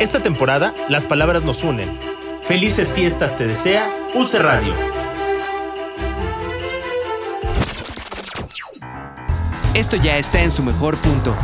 Esta 0.00 0.22
temporada, 0.22 0.72
las 0.88 1.04
palabras 1.04 1.42
nos 1.42 1.64
unen. 1.64 1.90
Felices 2.42 2.92
fiestas 2.92 3.36
te 3.36 3.48
desea 3.48 3.90
UC 4.14 4.34
Radio. 4.34 4.72
Esto 9.74 9.96
ya 9.96 10.16
está 10.16 10.40
en 10.42 10.52
su 10.52 10.62
mejor 10.62 10.96
punto. 10.98 11.36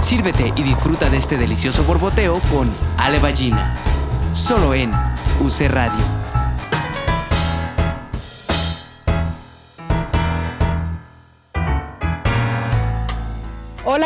Sírvete 0.00 0.52
y 0.56 0.64
disfruta 0.64 1.08
de 1.10 1.18
este 1.18 1.36
delicioso 1.36 1.84
borboteo 1.84 2.40
con 2.52 2.68
Ale 2.98 3.20
Ballina. 3.20 3.76
Solo 4.32 4.74
en 4.74 4.90
UC 5.40 5.68
Radio. 5.68 6.25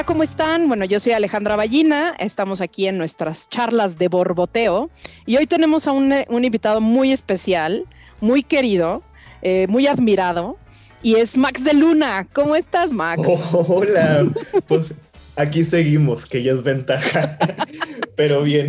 Hola, 0.00 0.06
¿cómo 0.06 0.22
están? 0.22 0.66
Bueno, 0.66 0.86
yo 0.86 0.98
soy 0.98 1.12
Alejandra 1.12 1.56
Ballina, 1.56 2.16
estamos 2.18 2.62
aquí 2.62 2.86
en 2.86 2.96
nuestras 2.96 3.50
charlas 3.50 3.98
de 3.98 4.08
borboteo 4.08 4.88
y 5.26 5.36
hoy 5.36 5.44
tenemos 5.46 5.86
a 5.86 5.92
un, 5.92 6.10
un 6.30 6.42
invitado 6.42 6.80
muy 6.80 7.12
especial, 7.12 7.84
muy 8.18 8.42
querido, 8.42 9.02
eh, 9.42 9.66
muy 9.68 9.86
admirado 9.86 10.56
y 11.02 11.16
es 11.16 11.36
Max 11.36 11.64
de 11.64 11.74
Luna. 11.74 12.26
¿Cómo 12.32 12.56
estás, 12.56 12.90
Max? 12.92 13.20
Oh, 13.26 13.66
hola, 13.68 14.26
pues 14.66 14.94
aquí 15.36 15.64
seguimos, 15.64 16.24
que 16.24 16.42
ya 16.42 16.52
es 16.52 16.62
ventaja, 16.62 17.36
pero 18.16 18.42
bien. 18.42 18.68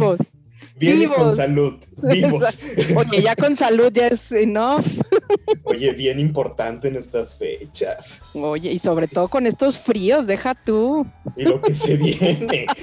Bien 0.81 0.95
y 0.98 0.99
Vivos. 1.02 1.16
con 1.16 1.35
salud, 1.35 1.76
vivos. 2.02 2.59
Oye, 2.95 3.22
ya 3.22 3.35
con 3.35 3.55
salud 3.55 3.91
ya 3.94 4.08
es 4.08 4.31
enough. 4.31 4.84
Oye, 5.63 5.91
bien 5.94 6.20
importante 6.20 6.88
en 6.88 6.95
estas 6.95 7.38
fechas. 7.38 8.22
Oye, 8.34 8.72
y 8.72 8.80
sobre 8.80 9.08
todo 9.08 9.27
con 9.27 9.45
estos 9.45 9.77
fríos, 9.77 10.25
deja 10.25 10.55
tú. 10.55 11.05
Y 11.38 11.44
lo 11.44 11.62
que 11.62 11.75
se 11.75 11.95
viene. 11.98 12.66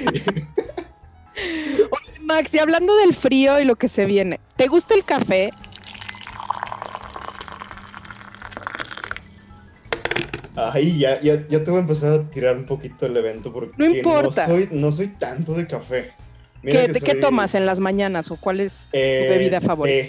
Oye, 1.37 2.21
Max, 2.21 2.55
y 2.55 2.59
hablando 2.61 2.95
del 2.97 3.15
frío 3.15 3.59
y 3.59 3.65
lo 3.65 3.75
que 3.75 3.89
se 3.89 4.05
viene, 4.07 4.39
¿te 4.57 4.69
gusta 4.69 4.95
el 4.95 5.05
café? 5.05 5.51
Ay, 10.57 10.99
ya, 10.99 11.21
ya, 11.21 11.47
ya 11.49 11.63
te 11.63 11.71
voy 11.71 11.79
a 11.79 11.83
empezar 11.83 12.13
a 12.13 12.31
tirar 12.31 12.57
un 12.57 12.67
poquito 12.67 13.07
el 13.07 13.17
evento 13.17 13.53
porque 13.53 13.73
No 13.77 13.87
importa. 13.87 14.47
soy, 14.47 14.69
no 14.73 14.91
soy 14.91 15.09
tanto 15.09 15.55
de 15.55 15.67
café. 15.67 16.13
Mira 16.63 16.81
¿Qué, 16.81 16.87
que 16.87 16.93
¿De 16.95 17.01
qué 17.01 17.15
tomas 17.15 17.55
en 17.55 17.67
las 17.67 17.81
mañanas 17.81 18.31
o 18.31 18.37
cuál 18.37 18.61
es 18.61 18.89
eh, 18.93 19.25
tu 19.25 19.35
bebida 19.35 19.61
favorita? 19.61 20.09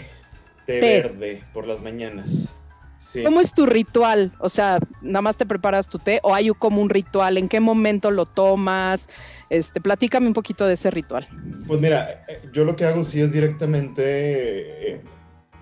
Té, 0.65 0.73
té 0.73 0.79
Té. 0.79 1.01
verde 1.01 1.43
por 1.53 1.67
las 1.67 1.81
mañanas. 1.81 2.55
Sí. 2.97 3.23
¿Cómo 3.23 3.39
es 3.39 3.53
tu 3.53 3.65
ritual? 3.65 4.33
O 4.39 4.49
sea, 4.49 4.79
nada 5.01 5.21
más 5.21 5.37
te 5.37 5.45
preparas 5.45 5.87
tu 5.87 5.99
té 5.99 6.19
o 6.21 6.35
hay 6.35 6.49
como 6.49 6.81
un 6.81 6.89
ritual? 6.89 7.37
¿En 7.37 7.47
qué 7.47 7.61
momento 7.61 8.11
lo 8.11 8.25
tomas? 8.25 9.07
Este, 9.49 9.79
platícame 9.79 10.27
un 10.27 10.33
poquito 10.33 10.67
de 10.67 10.73
ese 10.73 10.91
ritual. 10.91 11.27
Pues 11.65 11.79
mira, 11.79 12.25
eh, 12.27 12.41
yo 12.51 12.65
lo 12.65 12.75
que 12.75 12.83
hago 12.83 13.05
sí 13.05 13.21
es 13.21 13.31
directamente 13.31 14.95
eh, 14.95 15.01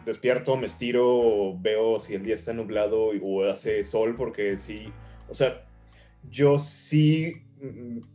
despierto, 0.04 0.58
me 0.58 0.66
estiro, 0.66 1.56
veo 1.60 2.00
si 2.00 2.16
el 2.16 2.24
día 2.24 2.34
está 2.34 2.54
nublado 2.54 3.12
o 3.22 3.44
hace 3.44 3.84
sol, 3.84 4.16
porque 4.18 4.58
sí, 4.58 4.92
o 5.30 5.36
sea, 5.36 5.64
yo 6.32 6.58
sí 6.58 7.44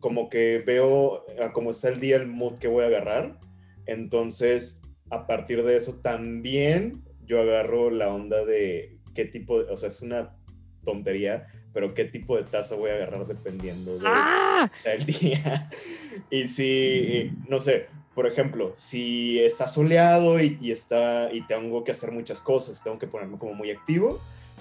como 0.00 0.28
que 0.28 0.62
veo 0.64 1.24
a 1.42 1.52
cómo 1.52 1.70
está 1.70 1.88
el 1.88 2.00
día, 2.00 2.16
el 2.16 2.26
mood 2.26 2.58
que 2.58 2.68
voy 2.68 2.84
a 2.84 2.88
agarrar. 2.88 3.38
Entonces, 3.86 4.80
a 5.10 5.26
partir 5.26 5.62
de 5.64 5.76
eso 5.76 6.00
también 6.00 7.02
yo 7.24 7.40
agarro 7.40 7.90
la 7.90 8.08
onda 8.12 8.44
de 8.44 8.98
qué 9.14 9.24
tipo, 9.24 9.62
de- 9.62 9.70
o 9.72 9.76
sea, 9.76 9.88
es 9.88 10.00
una 10.02 10.36
tontería, 10.84 11.46
pero 11.72 11.94
qué 11.94 12.04
tipo 12.04 12.36
de 12.36 12.44
taza 12.44 12.76
voy 12.76 12.90
a 12.90 12.94
agarrar 12.94 13.26
dependiendo 13.26 13.98
de, 13.98 14.06
¡Ah! 14.06 14.70
día. 15.06 15.70
Y 16.30 16.48
si, 16.48 17.30
no 17.48 17.58
sé, 17.60 17.86
por 18.14 18.26
ejemplo, 18.26 18.74
si 18.76 19.38
está 19.40 19.66
soleado 19.66 20.40
y, 20.40 20.58
y 20.60 20.70
está, 20.70 21.30
y 21.32 21.46
tengo 21.46 21.84
que 21.84 21.92
hacer 21.92 22.12
muchas 22.12 22.40
cosas, 22.40 22.82
tengo 22.82 22.98
que 22.98 23.06
ponerme 23.06 23.38
como 23.38 23.54
muy 23.54 23.70
activo, 23.70 24.20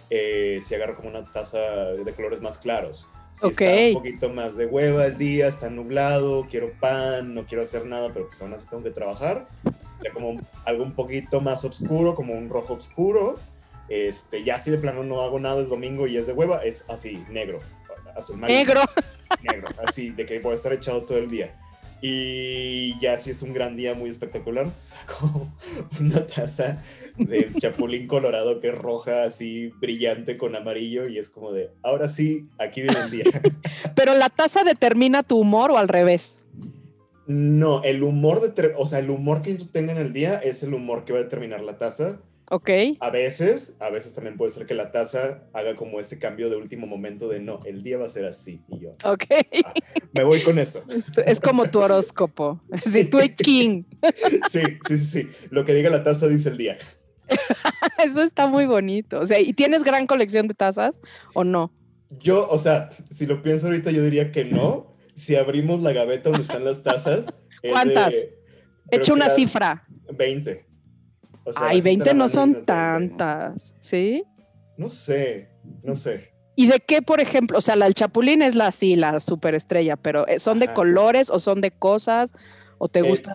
eh, 0.09 0.59
si 0.61 0.75
agarro 0.75 0.95
como 0.95 1.09
una 1.09 1.31
taza 1.31 1.91
de 1.93 2.13
colores 2.13 2.41
más 2.41 2.57
claros. 2.57 3.07
Si 3.33 3.47
Ok. 3.47 3.61
está 3.61 3.87
un 3.87 3.93
poquito 3.93 4.29
más 4.29 4.57
de 4.57 4.65
hueva 4.65 5.05
el 5.05 5.17
día, 5.17 5.47
está 5.47 5.69
nublado, 5.69 6.45
quiero 6.49 6.71
pan, 6.79 7.33
no 7.33 7.45
quiero 7.45 7.63
hacer 7.63 7.85
nada, 7.85 8.11
pero 8.13 8.27
pues 8.27 8.41
aún 8.41 8.53
así 8.53 8.67
tengo 8.69 8.83
que 8.83 8.91
trabajar, 8.91 9.47
ya 10.03 10.11
como 10.11 10.41
algo 10.65 10.83
un 10.83 10.93
poquito 10.93 11.39
más 11.41 11.63
oscuro, 11.63 12.13
como 12.15 12.33
un 12.33 12.49
rojo 12.49 12.73
oscuro. 12.73 13.39
Este, 13.87 14.43
ya 14.43 14.57
si 14.59 14.71
de 14.71 14.77
plano 14.77 15.03
no 15.03 15.21
hago 15.21 15.39
nada, 15.39 15.61
es 15.61 15.69
domingo 15.69 16.07
y 16.07 16.17
es 16.17 16.25
de 16.27 16.33
hueva, 16.33 16.63
es 16.63 16.85
así, 16.87 17.23
negro, 17.29 17.59
azul 18.15 18.37
marino 18.37 18.59
Negro. 18.59 18.81
negro, 19.41 19.67
así, 19.85 20.09
de 20.11 20.25
que 20.25 20.39
voy 20.39 20.51
a 20.53 20.55
estar 20.55 20.71
echado 20.73 21.03
todo 21.03 21.17
el 21.17 21.29
día. 21.29 21.57
Y 22.01 22.99
ya 22.99 23.17
si 23.19 23.29
es 23.29 23.43
un 23.43 23.53
gran 23.53 23.75
día 23.75 23.93
muy 23.93 24.09
espectacular, 24.09 24.69
saco 24.71 25.47
una 25.99 26.25
taza 26.25 26.81
de 27.17 27.51
chapulín 27.59 28.07
colorado 28.07 28.59
que 28.59 28.69
es 28.69 28.75
roja, 28.75 29.23
así 29.23 29.69
brillante 29.79 30.37
con 30.37 30.55
amarillo 30.55 31.07
y 31.07 31.19
es 31.19 31.29
como 31.29 31.51
de, 31.51 31.69
ahora 31.83 32.09
sí, 32.09 32.47
aquí 32.57 32.81
viene 32.81 32.99
el 33.01 33.11
día. 33.11 33.25
Pero 33.95 34.15
la 34.15 34.29
taza 34.29 34.63
determina 34.63 35.21
tu 35.21 35.39
humor 35.39 35.71
o 35.71 35.77
al 35.77 35.87
revés. 35.87 36.43
No, 37.27 37.83
el 37.83 38.03
humor, 38.03 38.41
de 38.41 38.73
o 38.77 38.85
sea, 38.85 38.99
el 38.99 39.09
humor 39.09 39.41
que 39.41 39.55
yo 39.55 39.67
tenga 39.69 39.91
en 39.91 39.99
el 39.99 40.11
día 40.11 40.35
es 40.35 40.63
el 40.63 40.73
humor 40.73 41.05
que 41.05 41.13
va 41.13 41.19
a 41.19 41.23
determinar 41.23 41.61
la 41.61 41.77
taza. 41.77 42.19
¿Ok? 42.53 42.69
A 42.99 43.09
veces, 43.11 43.77
a 43.79 43.89
veces 43.89 44.13
también 44.13 44.35
puede 44.35 44.51
ser 44.51 44.65
que 44.65 44.73
la 44.73 44.91
taza 44.91 45.45
haga 45.53 45.73
como 45.77 46.01
ese 46.01 46.19
cambio 46.19 46.49
de 46.49 46.57
último 46.57 46.85
momento 46.85 47.29
de, 47.29 47.39
no, 47.39 47.61
el 47.65 47.81
día 47.81 47.97
va 47.97 48.07
a 48.07 48.09
ser 48.09 48.25
así. 48.25 48.61
Y 48.67 48.79
yo, 48.81 48.89
Ok. 49.05 49.23
me 50.11 50.25
voy 50.25 50.41
con 50.43 50.59
eso. 50.59 50.83
Es 51.25 51.39
como 51.39 51.69
tu 51.71 51.79
horóscopo. 51.79 52.61
Es 52.73 52.83
decir, 52.83 53.09
tú 53.09 53.19
eres 53.19 53.35
king. 53.37 53.83
Sí, 54.49 54.61
sí, 54.85 54.97
sí, 54.97 55.05
sí. 55.05 55.27
Lo 55.49 55.63
que 55.63 55.73
diga 55.73 55.89
la 55.89 56.03
taza 56.03 56.27
dice 56.27 56.49
el 56.49 56.57
día. 56.57 56.77
Eso 58.03 58.21
está 58.21 58.47
muy 58.47 58.65
bonito. 58.65 59.21
O 59.21 59.25
sea, 59.25 59.39
¿y 59.39 59.53
tienes 59.53 59.85
gran 59.85 60.05
colección 60.05 60.49
de 60.49 60.53
tazas 60.53 61.01
o 61.33 61.45
no? 61.45 61.71
Yo, 62.19 62.49
o 62.49 62.57
sea, 62.59 62.89
si 63.09 63.25
lo 63.27 63.41
pienso 63.41 63.67
ahorita, 63.67 63.91
yo 63.91 64.03
diría 64.03 64.33
que 64.33 64.43
no. 64.43 64.97
Si 65.15 65.37
abrimos 65.37 65.79
la 65.81 65.93
gaveta 65.93 66.29
donde 66.29 66.43
están 66.43 66.65
las 66.65 66.83
tazas. 66.83 67.27
de- 67.63 67.69
¿Cuántas? 67.69 68.13
Echa 68.89 69.05
que 69.05 69.11
una 69.13 69.29
cifra. 69.29 69.87
20. 70.13 70.65
O 71.43 71.53
sea, 71.53 71.67
Ay, 71.67 71.81
bajita 71.81 71.83
20 71.83 72.05
la 72.05 72.13
no 72.13 72.29
son 72.29 72.49
unas 72.51 72.65
20. 72.65 72.65
tantas, 72.65 73.75
¿sí? 73.79 74.23
No 74.77 74.89
sé, 74.89 75.49
no 75.83 75.95
sé. 75.95 76.31
¿Y 76.55 76.67
de 76.67 76.79
qué, 76.79 77.01
por 77.01 77.19
ejemplo? 77.21 77.57
O 77.57 77.61
sea, 77.61 77.75
la 77.75 77.85
del 77.85 77.93
chapulín 77.93 78.41
es 78.41 78.55
la 78.55 78.71
sí, 78.71 78.95
la 78.95 79.19
superestrella, 79.19 79.95
pero 79.95 80.27
eh, 80.27 80.39
¿son 80.39 80.59
de 80.59 80.65
Ajá. 80.65 80.73
colores 80.75 81.29
o 81.29 81.39
son 81.39 81.61
de 81.61 81.71
cosas? 81.71 82.33
¿O 82.77 82.87
te 82.89 82.99
Eh, 82.99 83.03
gusta? 83.03 83.33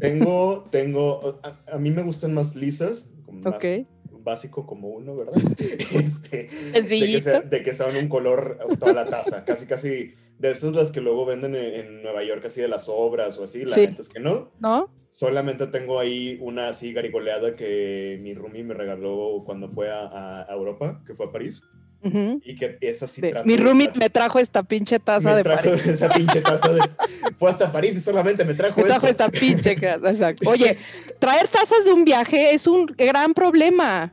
Tengo, 0.00 0.66
tengo, 0.70 1.40
a, 1.42 1.74
a 1.74 1.78
mí 1.78 1.90
me 1.90 2.02
gustan 2.02 2.34
más 2.34 2.54
lisas, 2.54 3.08
como 3.24 3.40
más 3.40 3.62
básico 4.10 4.66
como 4.66 4.88
uno, 4.88 5.16
¿verdad? 5.16 5.34
Este, 5.94 6.48
de, 6.72 6.88
que 7.12 7.20
sea, 7.20 7.40
de 7.40 7.62
que 7.62 7.74
sean 7.74 7.96
un 7.96 8.08
color 8.08 8.58
toda 8.80 8.92
la 8.92 9.08
taza, 9.08 9.44
casi, 9.44 9.66
casi, 9.66 10.14
de 10.38 10.50
esas 10.50 10.72
las 10.72 10.90
que 10.90 11.00
luego 11.00 11.24
venden 11.26 11.54
en, 11.54 11.74
en 11.74 12.02
Nueva 12.02 12.22
York, 12.24 12.44
así 12.46 12.60
de 12.60 12.68
las 12.68 12.88
obras 12.88 13.38
o 13.38 13.44
así, 13.44 13.64
la 13.64 13.74
Sí. 13.74 13.82
neta 13.86 14.02
es 14.02 14.08
que 14.08 14.20
no. 14.20 14.50
¿No? 14.60 14.90
Solamente 15.08 15.66
tengo 15.68 15.98
ahí 16.00 16.38
una 16.40 16.68
así 16.68 16.92
garigoleada 16.92 17.54
que 17.54 18.18
mi 18.20 18.34
roomie 18.34 18.64
me 18.64 18.74
regaló 18.74 19.42
cuando 19.46 19.68
fue 19.68 19.90
a, 19.90 20.42
a 20.42 20.52
Europa, 20.52 21.00
que 21.06 21.14
fue 21.14 21.26
a 21.26 21.30
París, 21.32 21.62
Ujú. 22.02 22.40
y 22.44 22.56
que 22.56 22.76
esa 22.82 23.06
sí 23.06 23.22
trato 23.22 23.46
mi 23.46 23.56
roommate 23.56 23.98
me 23.98 24.10
trajo 24.10 24.38
esta 24.38 24.62
pinche 24.62 24.98
taza 24.98 25.30
me 25.30 25.36
de 25.36 25.42
trajo 25.44 25.62
París. 25.70 25.86
esa 25.86 26.08
pinche 26.10 26.40
taza 26.42 26.72
de... 26.74 26.80
Fue 27.36 27.48
hasta 27.48 27.72
París 27.72 27.96
y 27.96 28.00
solamente 28.00 28.44
me 28.44 28.52
trajo, 28.54 28.80
Me 28.82 28.86
trajo 28.88 29.06
esto. 29.06 29.24
esta 29.24 29.38
pinche 29.40 29.70
exacto. 29.72 30.50
Oye, 30.50 30.76
traer 31.18 31.48
tazas 31.48 31.84
de 31.86 31.92
un 31.92 32.04
viaje 32.04 32.52
es 32.52 32.66
un 32.66 32.84
gran 32.86 33.32
problema. 33.32 34.12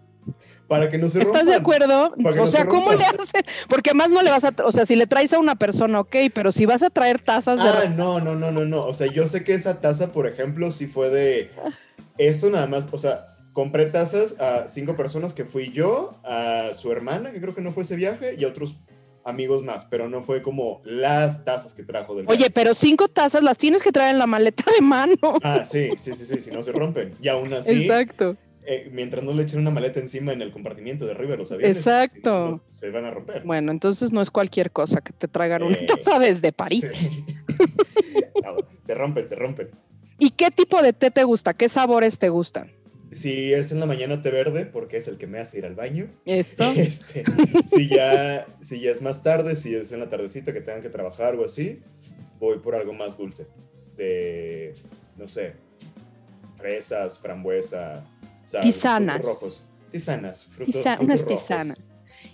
Para 0.71 0.89
que 0.89 0.97
no 0.97 1.09
se 1.09 1.19
¿Estás 1.21 1.45
de 1.45 1.57
rompan. 1.57 1.61
acuerdo? 1.83 2.13
O 2.17 2.31
no 2.33 2.47
sea, 2.47 2.61
se 2.61 2.67
¿cómo 2.69 2.91
le 2.93 3.03
rompan. 3.03 3.19
hacen? 3.19 3.41
Porque 3.67 3.93
más 3.93 4.09
no 4.09 4.21
le 4.21 4.29
vas 4.31 4.45
a, 4.45 4.53
o 4.63 4.71
sea, 4.71 4.85
si 4.85 4.95
le 4.95 5.05
traes 5.05 5.33
a 5.33 5.39
una 5.39 5.55
persona, 5.55 5.99
ok, 5.99 6.15
pero 6.33 6.53
si 6.53 6.65
vas 6.65 6.81
a 6.81 6.89
traer 6.89 7.19
tazas 7.19 7.61
de 7.61 7.67
Ah, 7.69 7.93
no, 7.93 8.21
no, 8.21 8.35
no, 8.35 8.51
no, 8.51 8.63
no. 8.63 8.85
O 8.85 8.93
sea, 8.93 9.07
yo 9.07 9.27
sé 9.27 9.43
que 9.43 9.53
esa 9.53 9.81
taza, 9.81 10.13
por 10.13 10.27
ejemplo, 10.27 10.71
sí 10.71 10.87
fue 10.87 11.09
de... 11.09 11.51
Esto 12.17 12.49
nada 12.49 12.67
más, 12.67 12.87
o 12.89 12.97
sea, 12.97 13.25
compré 13.51 13.87
tazas 13.87 14.39
a 14.39 14.65
cinco 14.65 14.95
personas 14.95 15.33
que 15.33 15.43
fui 15.43 15.73
yo, 15.73 16.15
a 16.23 16.69
su 16.73 16.89
hermana, 16.89 17.33
que 17.33 17.41
creo 17.41 17.53
que 17.53 17.59
no 17.61 17.73
fue 17.73 17.83
ese 17.83 17.97
viaje, 17.97 18.35
y 18.39 18.45
a 18.45 18.47
otros 18.47 18.77
amigos 19.25 19.63
más, 19.63 19.85
pero 19.87 20.07
no 20.07 20.21
fue 20.21 20.41
como 20.41 20.79
las 20.85 21.43
tazas 21.43 21.73
que 21.73 21.83
trajo 21.83 22.15
del 22.15 22.27
Oye, 22.29 22.37
viaje. 22.37 22.51
pero 22.55 22.75
cinco 22.75 23.09
tazas 23.09 23.43
las 23.43 23.57
tienes 23.57 23.83
que 23.83 23.91
traer 23.91 24.11
en 24.13 24.19
la 24.19 24.25
maleta 24.27 24.63
de 24.73 24.81
mano. 24.81 25.17
Ah, 25.43 25.65
sí, 25.65 25.89
sí, 25.97 26.13
sí, 26.15 26.23
sí, 26.23 26.39
si 26.39 26.49
no 26.51 26.63
se 26.63 26.71
rompen. 26.71 27.13
Y 27.21 27.27
aún 27.27 27.53
así, 27.53 27.71
Exacto. 27.83 28.37
Eh, 28.65 28.89
mientras 28.91 29.23
no 29.23 29.33
le 29.33 29.43
echen 29.43 29.59
una 29.59 29.71
maleta 29.71 29.99
encima 29.99 30.33
en 30.33 30.41
el 30.41 30.51
compartimiento 30.51 31.05
de 31.05 31.11
arriba 31.11 31.31
de 31.31 31.37
los 31.37 31.51
aviones, 31.51 31.77
Exacto. 31.77 32.61
sí, 32.69 32.79
se 32.79 32.89
van 32.91 33.05
a 33.05 33.11
romper. 33.11 33.43
Bueno, 33.43 33.71
entonces 33.71 34.11
no 34.11 34.21
es 34.21 34.29
cualquier 34.29 34.71
cosa 34.71 35.01
que 35.01 35.13
te 35.13 35.27
traigan 35.27 35.63
una 35.63 35.77
Eh, 35.77 35.85
taza 35.87 36.19
desde 36.19 36.51
París. 36.51 36.85
Sí. 36.93 37.25
Ah, 38.45 38.55
se 38.81 38.95
rompen, 38.95 39.27
se 39.27 39.35
rompen. 39.35 39.69
¿Y 40.19 40.31
qué 40.31 40.51
tipo 40.51 40.81
de 40.81 40.93
té 40.93 41.11
te 41.11 41.23
gusta? 41.23 41.53
¿Qué 41.53 41.69
sabores 41.69 42.17
te 42.19 42.29
gustan? 42.29 42.71
Si 43.11 43.51
es 43.53 43.71
en 43.71 43.79
la 43.79 43.85
mañana 43.85 44.21
té 44.21 44.31
verde, 44.31 44.65
porque 44.65 44.97
es 44.97 45.07
el 45.07 45.17
que 45.17 45.27
me 45.27 45.39
hace 45.39 45.57
ir 45.57 45.65
al 45.65 45.75
baño. 45.75 46.07
Eso. 46.25 46.63
Este, 46.77 47.23
si, 47.67 47.87
ya, 47.89 48.45
si 48.61 48.79
ya 48.79 48.91
es 48.91 49.01
más 49.01 49.21
tarde, 49.23 49.55
si 49.55 49.75
es 49.75 49.91
en 49.91 49.99
la 49.99 50.07
tardecita 50.09 50.53
que 50.53 50.61
tengan 50.61 50.81
que 50.81 50.89
trabajar 50.89 51.35
o 51.35 51.43
así, 51.43 51.79
voy 52.39 52.59
por 52.59 52.75
algo 52.75 52.93
más 52.93 53.17
dulce. 53.17 53.47
De, 53.97 54.73
no 55.17 55.27
sé, 55.27 55.53
fresas, 56.55 57.19
frambuesa, 57.19 58.05
Tisanas. 58.61 59.15
frutos 59.21 59.41
rojos. 59.41 59.63
Tisanas, 59.91 60.45
frutos, 60.45 60.75
Tisa- 60.75 60.95
frutos 60.97 61.05
unas 61.05 61.21
rojos. 61.21 61.39
tisanas. 61.41 61.85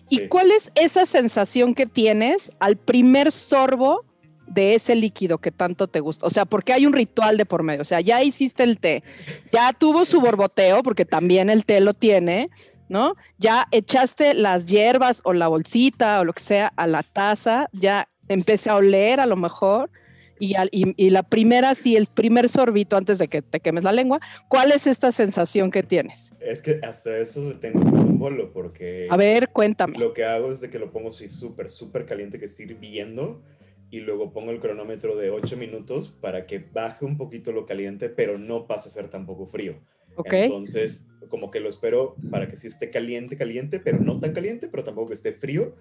Sí. 0.05 0.15
¿Y 0.23 0.27
cuál 0.27 0.51
es 0.51 0.71
esa 0.75 1.05
sensación 1.05 1.75
que 1.75 1.85
tienes 1.85 2.49
al 2.59 2.77
primer 2.77 3.31
sorbo 3.31 4.05
de 4.47 4.75
ese 4.75 4.95
líquido 4.95 5.37
que 5.37 5.51
tanto 5.51 5.87
te 5.87 5.99
gusta? 5.99 6.25
O 6.25 6.29
sea, 6.29 6.45
porque 6.45 6.73
hay 6.73 6.85
un 6.85 6.93
ritual 6.93 7.37
de 7.37 7.45
por 7.45 7.63
medio. 7.63 7.81
O 7.81 7.85
sea, 7.85 7.99
ya 8.01 8.23
hiciste 8.23 8.63
el 8.63 8.79
té, 8.79 9.03
ya 9.51 9.73
tuvo 9.73 10.05
su 10.05 10.21
borboteo, 10.21 10.81
porque 10.83 11.03
también 11.05 11.49
el 11.49 11.65
té 11.65 11.81
lo 11.81 11.93
tiene, 11.93 12.49
¿no? 12.89 13.15
Ya 13.37 13.67
echaste 13.71 14.33
las 14.33 14.65
hierbas 14.65 15.21
o 15.25 15.33
la 15.33 15.47
bolsita 15.49 16.21
o 16.21 16.25
lo 16.25 16.31
que 16.33 16.43
sea 16.43 16.71
a 16.77 16.87
la 16.87 17.03
taza, 17.03 17.67
ya 17.73 18.07
empecé 18.29 18.69
a 18.69 18.75
oler 18.75 19.19
a 19.19 19.25
lo 19.25 19.35
mejor. 19.35 19.89
Y, 20.39 20.55
al- 20.55 20.69
y- 20.71 20.93
y 20.97 21.09
la 21.09 21.23
primera, 21.23 21.73
sí, 21.75 21.95
el 21.95 22.07
primer 22.07 22.49
sorbito 22.49 22.95
antes 22.97 23.17
de 23.19 23.27
que 23.27 23.41
te 23.41 23.59
quemes 23.59 23.83
la 23.83 23.91
lengua, 23.91 24.19
¿cuál 24.47 24.71
es 24.71 24.87
esta 24.87 25.11
sensación 25.11 25.71
que 25.71 25.83
tienes? 25.83 26.33
Es 26.39 26.61
que 26.61 26.79
hasta 26.83 27.17
eso 27.17 27.43
le 27.49 27.55
tengo 27.55 27.79
un 27.79 28.19
bolo 28.19 28.53
porque 28.53 29.07
A 29.09 29.17
ver, 29.17 29.49
cuéntame. 29.49 29.97
lo 29.97 30.13
que 30.13 30.25
hago 30.25 30.51
es 30.51 30.59
de 30.61 30.69
que 30.69 30.79
lo 30.79 30.91
pongo 30.91 31.09
así 31.09 31.27
súper, 31.27 31.69
súper 31.69 32.05
caliente 32.05 32.39
que 32.39 32.45
esté 32.45 32.63
hirviendo 32.63 33.43
y 33.89 34.01
luego 34.01 34.33
pongo 34.33 34.51
el 34.51 34.59
cronómetro 34.59 35.15
de 35.15 35.29
8 35.31 35.55
minutos 35.57 36.09
para 36.09 36.45
que 36.45 36.59
baje 36.59 37.05
un 37.05 37.17
poquito 37.17 37.51
lo 37.51 37.65
caliente, 37.65 38.09
pero 38.09 38.37
no 38.37 38.67
pase 38.67 38.89
a 38.89 38.91
ser 38.91 39.09
tampoco 39.09 39.45
frío. 39.45 39.79
¿Ok? 40.15 40.33
Entonces, 40.33 41.07
como 41.29 41.51
que 41.51 41.59
lo 41.59 41.69
espero 41.69 42.15
para 42.31 42.47
que 42.47 42.57
sí 42.57 42.67
esté 42.67 42.89
caliente, 42.89 43.37
caliente, 43.37 43.79
pero 43.79 43.99
no 43.99 44.19
tan 44.19 44.33
caliente, 44.33 44.67
pero 44.67 44.83
tampoco 44.83 45.07
que 45.09 45.13
esté 45.13 45.31
frío. 45.31 45.75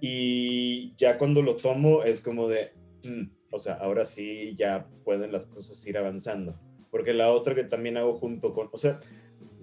Y 0.00 0.94
ya 0.96 1.18
cuando 1.18 1.42
lo 1.42 1.56
tomo 1.56 2.02
es 2.04 2.20
como 2.20 2.48
de, 2.48 2.72
mm, 3.04 3.24
o 3.50 3.58
sea, 3.58 3.74
ahora 3.74 4.04
sí 4.04 4.54
ya 4.56 4.86
pueden 5.04 5.32
las 5.32 5.46
cosas 5.46 5.84
ir 5.86 5.98
avanzando. 5.98 6.58
Porque 6.90 7.14
la 7.14 7.32
otra 7.32 7.54
que 7.54 7.64
también 7.64 7.96
hago 7.96 8.14
junto 8.14 8.52
con, 8.52 8.68
o 8.72 8.78
sea, 8.78 9.00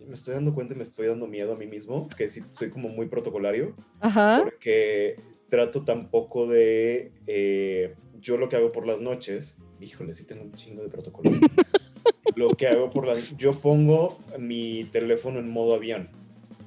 me 0.07 0.13
estoy 0.13 0.33
dando 0.33 0.53
cuenta 0.53 0.73
y 0.73 0.77
me 0.77 0.83
estoy 0.83 1.07
dando 1.07 1.27
miedo 1.27 1.53
a 1.53 1.57
mí 1.57 1.67
mismo, 1.67 2.07
que 2.09 2.29
sí 2.29 2.41
soy 2.53 2.69
como 2.69 2.89
muy 2.89 3.07
protocolario, 3.07 3.75
Ajá. 3.99 4.39
porque 4.43 5.17
trato 5.49 5.83
tampoco 5.83 6.47
de, 6.47 7.11
eh, 7.27 7.95
yo 8.19 8.37
lo 8.37 8.49
que 8.49 8.55
hago 8.55 8.71
por 8.71 8.87
las 8.87 9.01
noches, 9.01 9.57
híjole, 9.81 10.13
sí 10.13 10.25
tengo 10.25 10.43
un 10.43 10.53
chingo 10.53 10.83
de 10.83 10.89
protocolos. 10.89 11.37
lo 12.35 12.49
que 12.49 12.67
hago 12.67 12.89
por 12.89 13.07
las, 13.07 13.35
yo 13.37 13.59
pongo 13.59 14.17
mi 14.39 14.85
teléfono 14.91 15.39
en 15.39 15.49
modo 15.49 15.73
avión, 15.73 16.09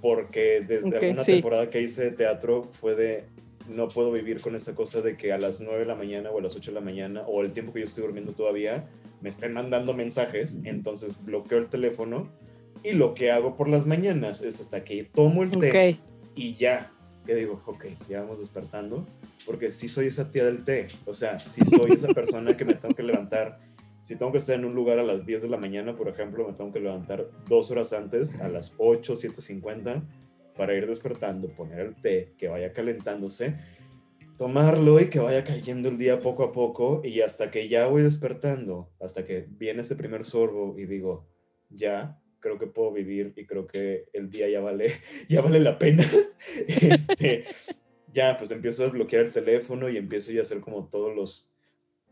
porque 0.03 0.61
desde 0.67 0.89
Ok, 0.89 1.03
alguna 1.03 1.25
sí. 1.25 1.33
temporada 1.33 1.71
que 1.71 1.81
hice 1.81 2.05
de 2.05 2.11
teatro 2.13 2.69
fue 2.73 2.95
de, 2.95 3.25
no 3.69 3.89
puedo 3.89 4.13
vivir 4.13 4.41
con 4.41 4.55
esa 4.55 4.75
cosa 4.75 5.01
de 5.01 5.17
que 5.17 5.33
a 5.33 5.39
las 5.39 5.61
9 5.61 5.81
de 5.81 5.87
la 5.87 5.95
mañana 5.95 6.31
o 6.31 6.39
a 6.39 6.43
las 6.43 6.57
8 6.57 6.71
de 6.71 6.75
la 6.75 6.81
mañana 6.81 7.23
o 7.27 7.43
el 7.43 7.53
tiempo 7.53 7.73
que 7.73 7.81
yo 7.81 7.85
estoy 7.85 8.05
durmiendo 8.05 8.33
todavía 8.33 8.87
me 9.21 9.29
estén 9.29 9.53
mandando 9.53 9.95
mensajes, 9.95 10.61
entonces 10.65 11.15
bloqueo 11.23 11.59
el 11.59 11.69
teléfono 11.69 12.29
y 12.83 12.93
lo 12.93 13.15
que 13.15 13.31
hago 13.31 13.57
por 13.57 13.69
las 13.69 13.87
mañanas 13.87 14.43
es 14.43 14.61
hasta 14.61 14.85
que 14.85 15.05
tomo 15.05 15.43
el 15.43 15.51
té 15.51 16.01
y 16.35 16.55
ya, 16.55 16.93
que 17.27 17.35
digo, 17.35 17.63
ok, 17.67 17.87
ya 18.09 18.23
vamos 18.23 18.41
despertando, 18.41 19.07
porque 19.45 19.71
sí 19.71 19.89
soy 19.89 20.07
esa 20.07 20.31
tía 20.31 20.45
del 20.45 20.65
té, 20.65 20.89
o 21.05 21.15
sea, 21.15 21.39
sí 21.39 21.65
soy 21.65 21.93
esa 21.93 22.09
persona 22.09 22.57
que 22.57 22.65
me 22.65 22.75
tengo 22.75 22.95
que 22.95 23.03
levantar, 23.03 23.59
si 24.03 24.17
tengo 24.17 24.33
que 24.33 24.39
estar 24.39 24.55
en 24.55 24.65
un 24.65 24.75
lugar 24.75 24.99
a 24.99 25.03
las 25.03 25.27
10 25.27 25.43
de 25.43 25.49
la 25.49 25.59
mañana, 25.59 25.95
por 25.95 26.09
ejemplo, 26.09 26.47
me 26.47 26.55
tengo 26.55 26.73
que 26.73 26.81
levantar 26.81 27.27
dos 27.49 27.71
horas 27.71 27.93
antes, 27.93 28.41
a 28.41 28.49
las 28.49 28.73
8, 28.79 29.15
7.50, 29.15 30.03
para 30.61 30.75
ir 30.75 30.87
despertando, 30.87 31.49
poner 31.49 31.81
el 31.81 31.95
té, 32.03 32.35
que 32.37 32.49
vaya 32.49 32.75
calentándose, 32.75 33.55
tomarlo 34.37 35.01
y 35.01 35.09
que 35.09 35.19
vaya 35.19 35.43
cayendo 35.43 35.89
el 35.89 35.97
día 35.97 36.21
poco 36.21 36.43
a 36.43 36.53
poco, 36.53 37.01
y 37.03 37.23
hasta 37.23 37.51
que 37.51 37.67
ya 37.67 37.87
voy 37.87 38.03
despertando, 38.03 38.93
hasta 39.01 39.25
que 39.25 39.47
viene 39.49 39.81
este 39.81 39.97
primer 39.97 40.23
sorbo 40.23 40.79
y 40.79 40.85
digo, 40.85 41.27
ya, 41.71 42.21
creo 42.41 42.59
que 42.59 42.67
puedo 42.67 42.93
vivir 42.93 43.33
y 43.37 43.47
creo 43.47 43.67
que 43.67 44.05
el 44.13 44.29
día 44.29 44.51
ya 44.51 44.61
vale, 44.61 44.93
ya 45.31 45.41
vale 45.41 45.61
la 45.61 45.79
pena. 45.79 46.05
este, 46.69 47.45
ya, 48.13 48.37
pues 48.37 48.51
empiezo 48.51 48.83
a 48.83 48.87
desbloquear 48.89 49.25
el 49.25 49.33
teléfono 49.33 49.89
y 49.89 49.97
empiezo 49.97 50.31
ya 50.31 50.41
a 50.41 50.43
hacer 50.43 50.61
como 50.61 50.91
todos 50.91 51.17
los 51.17 51.50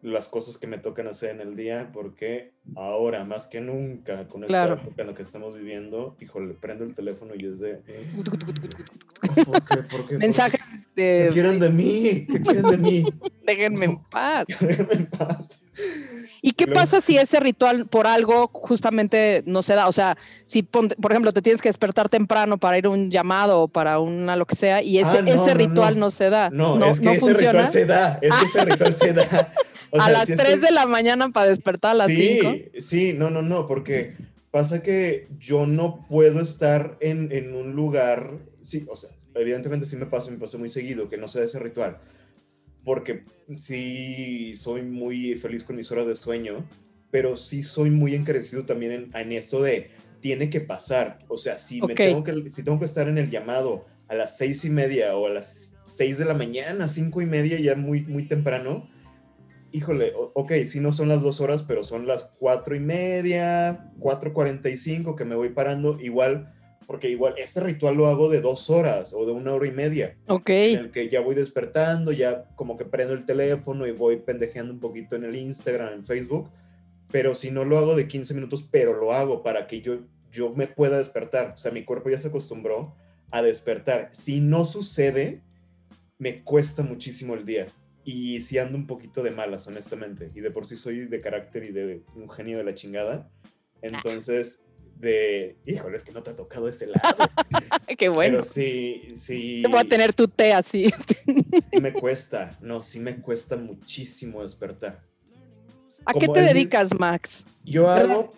las 0.01 0.29
cosas 0.29 0.59
que 0.59 0.67
me 0.69 0.79
tocan 0.79 1.09
hacer 1.09 1.31
en 1.31 1.41
el 1.41 1.57
día, 1.57 1.91
porque 1.93 2.53
ahora, 2.77 3.25
más 3.25 3.49
que 3.49 3.61
nunca, 3.61 4.29
con 4.29 4.43
esta 4.45 4.53
Claro. 4.65 4.75
época 4.75 5.03
en 5.03 5.09
la 5.09 5.15
que 5.15 5.23
estamos 5.23 5.57
viviendo, 5.57 6.17
híjole, 6.21 6.55
prendo 6.55 6.85
el 6.85 6.95
teléfono 6.95 7.33
y 7.37 7.47
es 7.47 7.59
de... 7.59 7.81
¿Por 9.45 9.63
qué? 9.65 9.77
¿Por 9.91 10.07
qué? 10.07 10.19
Mensajes 10.19 10.61
¿Qué 10.95 11.31
quieren 11.33 11.59
de 11.59 11.71
mí? 11.71 12.27
¿Qué 12.31 12.43
quieren 12.43 12.71
de 12.71 12.77
mí? 12.77 13.05
déjenme 13.47 13.87
en 13.87 13.97
paz. 14.11 14.47
Déjenme 14.47 14.93
en 14.95 15.07
paz. 15.07 15.63
¿Y 16.43 16.53
qué 16.53 16.67
Luego- 16.67 16.81
pasa 16.81 17.01
si 17.01 17.17
ese 17.17 17.41
ritual 17.41 17.87
por 17.87 18.07
algo 18.07 18.49
justamente 18.53 19.43
no 19.47 19.63
se 19.65 19.75
da? 19.75 19.89
O 19.89 19.93
sea, 19.93 20.17
si 20.47 20.63
ponte- 20.63 20.95
por 20.97 21.11
ejemplo 21.11 21.33
te 21.33 21.43
tienes 21.43 21.61
que 21.61 21.69
despertar 21.69 22.09
temprano 22.09 22.59
para 22.59 22.79
ir 22.79 22.87
a 22.87 22.91
un 22.91 23.11
llamado 23.11 23.63
o 23.63 23.69
para 23.69 23.99
una 23.99 24.37
lo 24.37 24.47
que 24.47 24.55
sea 24.55 24.81
y 24.83 24.99
ese, 24.99 25.19
Ah, 25.19 25.23
no, 25.23 25.29
ese 25.31 25.39
no, 25.39 25.55
ritual 25.55 25.95
no, 25.95 26.07
no. 26.07 26.11
se 26.13 26.31
da. 26.31 26.51
No, 26.51 26.85
es 26.87 27.01
que 27.01 27.11
ese 27.11 27.21
funciona. 27.21 27.51
ritual 27.53 27.71
se 27.73 27.87
da, 27.87 28.19
es 28.23 28.33
que 28.33 28.45
ese 28.47 28.65
ritual 28.65 28.95
se 28.95 29.13
da. 29.13 29.53
O 29.91 30.01
a 30.01 30.11
las 30.11 30.27
sí 30.27 30.35
3 30.37 30.49
estoy- 30.49 30.61
de 30.67 30.71
la 30.73 30.87
mañana 30.87 31.31
para 31.31 31.49
despertar 31.49 31.93
a 31.93 31.99
las 31.99 32.07
sí, 32.09 32.39
5. 32.41 32.55
Sí, 32.79 33.13
no, 33.13 33.31
no, 33.31 33.43
no, 33.43 33.67
porque 33.67 34.15
pasa 34.51 34.83
que 34.83 35.29
yo 35.39 35.67
no 35.67 36.07
puedo 36.09 36.41
estar 36.41 36.97
en, 37.01 37.33
en 37.33 37.55
un 37.55 37.75
lugar, 37.75 38.39
sí, 38.63 38.85
o 38.89 38.97
sea, 38.97 39.11
evidentemente 39.35 39.87
sí 39.87 39.97
me 39.97 40.07
pasa, 40.07 40.31
me 40.31 40.39
pasa 40.39 40.59
muy 40.59 40.69
seguido 40.69 41.09
que 41.09 41.17
no 41.17 41.29
sea 41.29 41.45
ese 41.45 41.59
ritual, 41.59 41.99
porque 42.85 43.25
sí 43.57 44.53
soy 44.57 44.83
muy 44.83 45.35
feliz 45.35 45.65
con 45.65 45.77
mis 45.77 45.91
horas 45.93 46.07
de 46.07 46.15
sueño, 46.15 46.67
pero 47.11 47.37
sí 47.37 47.63
soy 47.63 47.91
muy 47.91 48.15
encarecido 48.15 48.65
también 48.65 48.93
en, 48.93 49.17
en 49.17 49.33
esto 49.33 49.63
de 49.63 49.91
tiene 50.21 50.51
que 50.51 50.61
pasar, 50.61 51.21
o 51.29 51.39
sea, 51.39 51.57
si, 51.59 51.81
me 51.81 51.95
tengo 51.95 52.25
que, 52.25 52.49
si 52.49 52.63
tengo 52.65 52.79
que 52.79 52.87
estar 52.87 53.09
en 53.09 53.19
el 53.19 53.31
llamado 53.31 53.87
a 54.09 54.15
las 54.15 54.37
seis 54.37 54.65
y 54.65 54.71
media 54.71 55.17
o 55.17 55.27
a 55.27 55.31
las 55.31 55.75
seis 55.85 56.19
de 56.19 56.25
la 56.25 56.35
mañana, 56.35 56.89
cinco 56.89 57.23
y 57.23 57.27
media, 57.27 57.61
ya 57.61 57.77
muy, 57.77 58.01
muy 58.07 58.27
temprano, 58.27 58.89
híjole, 59.73 60.13
ok, 60.35 60.53
sí 60.65 60.81
no 60.81 60.93
son 60.93 61.09
las 61.09 61.23
dos 61.23 61.41
horas, 61.41 61.63
pero 61.63 61.85
son 61.85 62.07
las 62.07 62.25
cuatro 62.25 62.75
y 62.75 62.81
media, 62.81 63.91
cuatro 63.99 64.33
cuarenta 64.33 64.69
y 64.69 64.77
cinco 64.77 65.17
que 65.17 65.25
me 65.25 65.35
voy 65.35 65.51
parando, 65.51 65.99
igual, 66.01 66.55
porque 66.87 67.11
igual 67.11 67.35
este 67.37 67.61
ritual 67.61 67.97
lo 67.97 68.07
hago 68.07 68.31
de 68.31 68.41
dos 68.41 68.71
horas 68.71 69.13
o 69.13 69.27
de 69.27 69.33
una 69.33 69.53
hora 69.53 69.67
y 69.67 69.73
media, 69.73 70.17
Ok. 70.27 70.49
en 70.51 70.79
el 70.79 70.91
que 70.91 71.09
ya 71.09 71.21
voy 71.21 71.35
despertando, 71.35 72.13
ya 72.13 72.45
como 72.57 72.77
que 72.77 72.85
prendo 72.87 73.13
el 73.15 73.27
teléfono 73.27 73.87
y 73.87 73.93
voy 73.93 74.17
pendejeando 74.17 74.73
un 74.73 74.81
poquito 74.81 75.15
en 75.17 75.25
el 75.25 75.37
Instagram, 75.37 75.93
en 75.93 76.05
Facebook, 76.07 76.49
pero 77.11 77.35
si 77.35 77.51
no 77.51 77.65
lo 77.65 77.79
hago 77.79 77.95
de 77.95 78.09
15 78.09 78.35
minutos, 78.35 78.67
pero 78.71 78.95
lo 78.99 79.13
hago 79.13 79.43
para 79.43 79.67
que 79.67 79.81
yo, 79.83 79.99
yo 80.33 80.55
me 80.55 80.67
pueda 80.67 80.99
despertar, 80.99 81.53
o 81.55 81.59
sea, 81.59 81.73
mi 81.73 81.85
cuerpo 81.85 82.11
ya 82.11 82.19
se 82.19 82.29
acostumbró 82.29 82.95
a 83.31 83.43
despertar. 83.43 84.09
Si 84.13 84.41
no 84.41 84.65
sucede, 84.65 85.43
me 86.19 86.43
cuesta 86.43 86.83
muchísimo 86.83 87.35
el 87.35 87.45
día. 87.45 87.67
Y 88.11 88.41
si 88.41 88.57
ando 88.57 88.79
un 88.79 88.87
poquito 88.87 89.23
de 89.23 89.31
malas, 89.31 89.67
honestamente. 89.67 90.33
Y 90.35 90.41
de 90.41 90.51
por 90.51 90.65
sí 90.65 90.77
soy 90.77 91.05
de 91.05 91.21
carácter 91.21 91.65
y 91.65 91.73
de 91.73 92.05
un 92.15 92.31
genio 92.31 92.57
de 92.57 92.65
la 92.65 92.75
chingada. 92.75 93.31
Entonces, 93.83 94.61
de, 94.97 95.59
híjole, 95.67 95.99
es 95.99 96.05
que 96.05 96.13
no 96.13 96.23
te 96.23 96.31
ha 96.31 96.35
tocado 96.35 96.69
ese 96.69 96.87
lado. 96.87 97.29
Qué 97.99 98.09
bueno. 98.09 98.39
Pero 98.39 98.43
sí, 98.45 99.09
sí. 99.15 99.61
Te 99.63 99.69
voy 99.69 99.81
a 99.81 99.85
tener 99.85 100.15
tu 100.15 100.27
té 100.27 100.55
así. 100.55 100.91
Sí 101.71 101.83
me 101.83 101.93
cuesta, 101.93 102.57
no, 102.63 102.83
sí 102.83 102.99
me 102.99 103.15
cuesta 103.17 103.59
muchísimo 103.59 104.43
despertar. 104.43 105.03
¿A 106.07 106.15
qué 106.15 106.29
te 106.29 106.41
el 106.41 106.47
dedicas, 106.47 106.99
Max? 106.99 107.45
Yo 107.63 107.91
hago... 107.91 108.31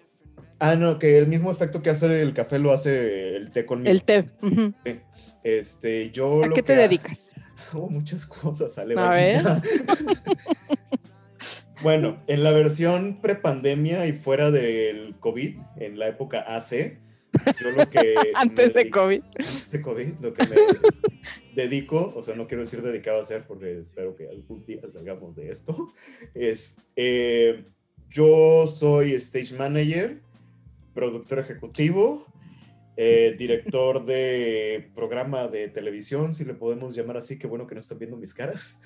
Ah, 0.59 0.75
no, 0.75 0.99
que 0.99 1.17
el 1.17 1.29
mismo 1.29 1.51
efecto 1.53 1.81
que 1.81 1.91
hace 1.91 2.23
el 2.23 2.35
café 2.35 2.59
lo 2.59 2.73
hace 2.73 3.37
el 3.37 3.53
té 3.53 3.65
conmigo. 3.65 3.89
El 3.89 4.03
té. 4.03 4.27
Ujú. 4.43 4.75
Este, 5.45 6.11
yo 6.11 6.43
¿A 6.43 6.49
lo 6.49 6.55
qué 6.55 6.63
te 6.65 6.75
dedicas? 6.75 7.30
Hago 7.73 7.89
muchas 7.89 8.27
cosas, 8.27 8.77
Ale. 8.79 8.95
A 8.99 9.09
Vagina. 9.09 9.63
bueno, 11.83 12.23
en 12.27 12.43
la 12.43 12.53
versión 12.53 13.21
prepandemia 13.21 14.07
y 14.07 14.13
fuera 14.13 14.51
del 14.51 15.15
COVID, 15.21 15.57
en 15.77 15.99
la 15.99 16.09
época 16.09 16.41
AC, 16.41 16.99
yo 17.61 17.71
lo 17.71 17.89
que... 17.89 18.15
Antes 18.35 18.75
de 18.75 18.85
dedico- 18.85 18.99
COVID. 19.01 19.23
antes 19.39 19.71
de 19.71 19.81
COVID, 19.81 20.09
lo 20.21 20.35
que 20.35 20.47
me 20.47 20.57
dedico, 21.55 22.13
o 22.17 22.23
sea, 22.23 22.35
no 22.35 22.47
quiero 22.47 22.65
decir 22.65 22.83
dedicado 22.83 23.19
a 23.19 23.23
hacer 23.23 23.47
porque 23.47 23.81
espero 23.81 24.17
que 24.17 24.29
algún 24.29 24.65
día 24.65 24.81
salgamos 24.93 25.37
de 25.37 25.49
esto, 25.49 25.93
es, 26.35 26.77
eh, 26.97 27.65
yo 28.09 28.67
soy 28.67 29.15
stage 29.15 29.55
manager, 29.57 30.21
productor 30.93 31.39
ejecutivo, 31.39 32.27
eh, 32.97 33.35
director 33.39 34.05
de 34.05 34.91
programa 34.95 35.49
de 35.49 35.69
televisión, 35.69 36.35
si 36.35 36.45
le 36.45 36.55
podemos 36.55 36.95
llamar 36.95 37.17
así, 37.17 37.39
qué 37.39 37.47
bueno 37.47 37.67
que 37.67 37.75
no 37.75 37.81
están 37.81 37.99
viendo 37.99 38.17
mis 38.17 38.35
caras 38.35 38.79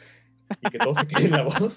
y 0.62 0.70
que 0.70 0.78
todos 0.78 0.98
se 0.98 1.06
queden 1.08 1.30
la 1.32 1.42
voz, 1.42 1.76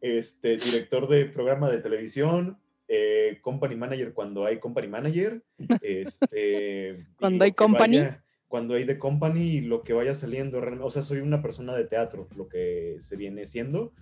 este, 0.00 0.56
director 0.56 1.08
de 1.08 1.26
programa 1.26 1.70
de 1.70 1.78
televisión, 1.78 2.58
eh, 2.88 3.38
company 3.42 3.76
manager 3.76 4.12
cuando 4.12 4.44
hay 4.44 4.58
company 4.58 4.88
manager, 4.88 5.42
este, 5.80 7.06
Cuando 7.18 7.44
hay 7.44 7.50
que 7.52 7.56
company. 7.56 7.98
vaya- 7.98 8.24
cuando 8.48 8.74
hay 8.74 8.82
de 8.82 8.98
company 8.98 9.42
y 9.42 9.60
lo 9.60 9.84
que 9.84 9.92
vaya 9.92 10.12
saliendo, 10.16 10.58
o 10.82 10.90
sea, 10.90 11.02
soy 11.02 11.20
una 11.20 11.40
persona 11.40 11.72
de 11.76 11.84
teatro, 11.84 12.26
lo 12.36 12.48
que 12.48 12.96
se 12.98 13.14
viene 13.16 13.46
siendo, 13.46 13.92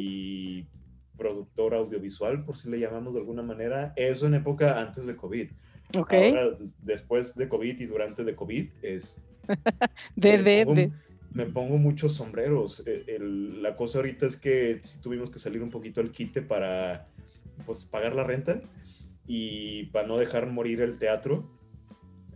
y 0.00 0.66
productor 1.14 1.74
audiovisual, 1.74 2.42
por 2.42 2.56
si 2.56 2.70
le 2.70 2.80
llamamos 2.80 3.12
de 3.12 3.20
alguna 3.20 3.42
manera. 3.42 3.92
Eso 3.96 4.26
en 4.26 4.32
época 4.32 4.80
antes 4.80 5.06
de 5.06 5.14
COVID. 5.14 5.50
Ok. 5.96 6.12
Ahora, 6.12 6.56
después 6.82 7.34
de 7.34 7.48
COVID 7.48 7.80
y 7.80 7.86
durante 7.86 8.24
de 8.24 8.34
COVID, 8.34 8.68
es... 8.82 9.20
De, 10.16 10.38
me 10.38 10.42
de, 10.42 10.64
pongo- 10.66 10.74
de. 10.76 10.92
Me 11.34 11.46
pongo 11.46 11.78
muchos 11.78 12.12
sombreros. 12.14 12.82
Eh, 12.86 13.04
el- 13.08 13.62
la 13.62 13.74
cosa 13.74 13.98
ahorita 13.98 14.26
es 14.26 14.36
que 14.36 14.80
tuvimos 15.02 15.30
que 15.30 15.38
salir 15.38 15.62
un 15.62 15.70
poquito 15.70 16.00
al 16.00 16.10
quite 16.12 16.42
para 16.42 17.08
pues, 17.66 17.84
pagar 17.86 18.14
la 18.14 18.22
renta 18.24 18.60
y 19.26 19.84
para 19.86 20.06
no 20.06 20.18
dejar 20.18 20.46
morir 20.50 20.80
el 20.82 20.98
teatro. 20.98 21.50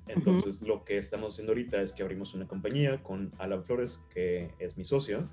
Entonces, 0.09 0.63
lo 0.63 0.85
que 0.85 0.97
estamos 0.99 1.35
haciendo 1.35 1.53
ahorita 1.53 1.83
es 1.83 1.93
que 1.93 2.03
abrimos 2.03 2.33
una 2.35 2.47
compañía 2.47 3.03
con 3.03 3.33
Alan 3.39 3.65
Flores, 3.65 4.01
que 4.15 4.51
es 4.61 4.79
mi 4.79 4.85
socio, 4.85 5.29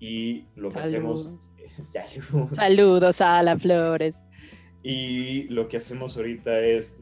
y 0.00 0.46
lo 0.56 0.72
que 0.72 0.78
hacemos... 0.78 1.38
Salud. 1.84 2.48
Saludos 2.54 3.20
a 3.20 3.38
Alan 3.38 3.60
Flores. 3.60 4.24
Y 4.82 5.44
lo 5.50 5.68
que 5.68 5.76
hacemos 5.76 6.16
ahorita 6.16 6.58
es, 6.60 6.96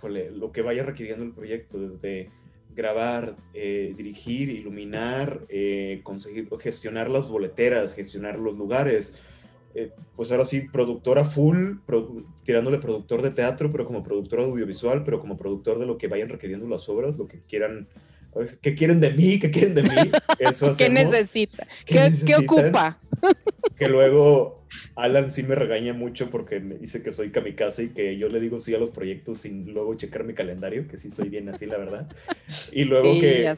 híjole, 0.00 0.30
lo 0.30 0.50
que 0.50 0.62
vaya 0.62 0.82
requiriendo 0.82 1.24
el 1.24 1.32
proyecto, 1.32 1.78
desde 1.78 2.30
grabar, 2.74 3.36
eh, 3.52 3.92
dirigir, 3.94 4.48
iluminar, 4.48 5.42
eh, 5.50 6.00
conseguir, 6.02 6.48
gestionar 6.58 7.10
las 7.10 7.28
boleteras, 7.28 7.94
gestionar 7.94 8.40
los 8.40 8.56
lugares. 8.56 9.14
Eh, 9.74 9.92
pues 10.16 10.30
ahora 10.32 10.46
sí, 10.46 10.62
productora 10.72 11.24
full, 11.26 11.74
tirándole 12.44 12.78
productor 12.78 13.20
de 13.20 13.30
teatro, 13.30 13.70
pero 13.70 13.84
como 13.84 14.02
productor 14.02 14.40
audiovisual, 14.40 15.04
pero 15.04 15.20
como 15.20 15.36
productor 15.36 15.78
de 15.78 15.86
lo 15.86 15.98
que 15.98 16.08
vayan 16.08 16.30
requiriendo 16.30 16.66
las 16.66 16.88
obras, 16.88 17.18
lo 17.18 17.28
que 17.28 17.40
quieran, 17.40 17.86
¿qué 18.62 18.74
quieren 18.74 19.00
de 19.00 19.10
mí? 19.10 19.38
¿Qué 19.38 19.50
quieren 19.50 19.74
de 19.74 19.82
mí? 19.82 19.90
Eso 20.38 20.74
¿Qué 20.78 20.88
necesita? 20.88 21.66
¿Qué 21.84 21.94
¿Qué, 21.94 22.26
qué 22.26 22.36
ocupa? 22.36 22.98
que 23.76 23.88
luego 23.88 24.59
Alan 24.94 25.30
sí 25.30 25.42
me 25.42 25.54
regaña 25.54 25.92
mucho 25.92 26.30
porque 26.30 26.60
me 26.60 26.76
dice 26.76 27.02
que 27.02 27.12
soy 27.12 27.30
kamikaze 27.30 27.84
y 27.84 27.88
que 27.88 28.16
yo 28.18 28.28
le 28.28 28.40
digo 28.40 28.60
sí 28.60 28.74
a 28.74 28.78
los 28.78 28.90
proyectos 28.90 29.38
sin 29.38 29.72
luego 29.72 29.94
checar 29.94 30.24
mi 30.24 30.34
calendario, 30.34 30.86
que 30.86 30.96
sí 30.96 31.10
soy 31.10 31.28
bien 31.28 31.48
así, 31.48 31.66
la 31.66 31.78
verdad. 31.78 32.08
Y 32.72 32.84
luego 32.84 33.12
Sí, 33.14 33.20
que, 33.20 33.54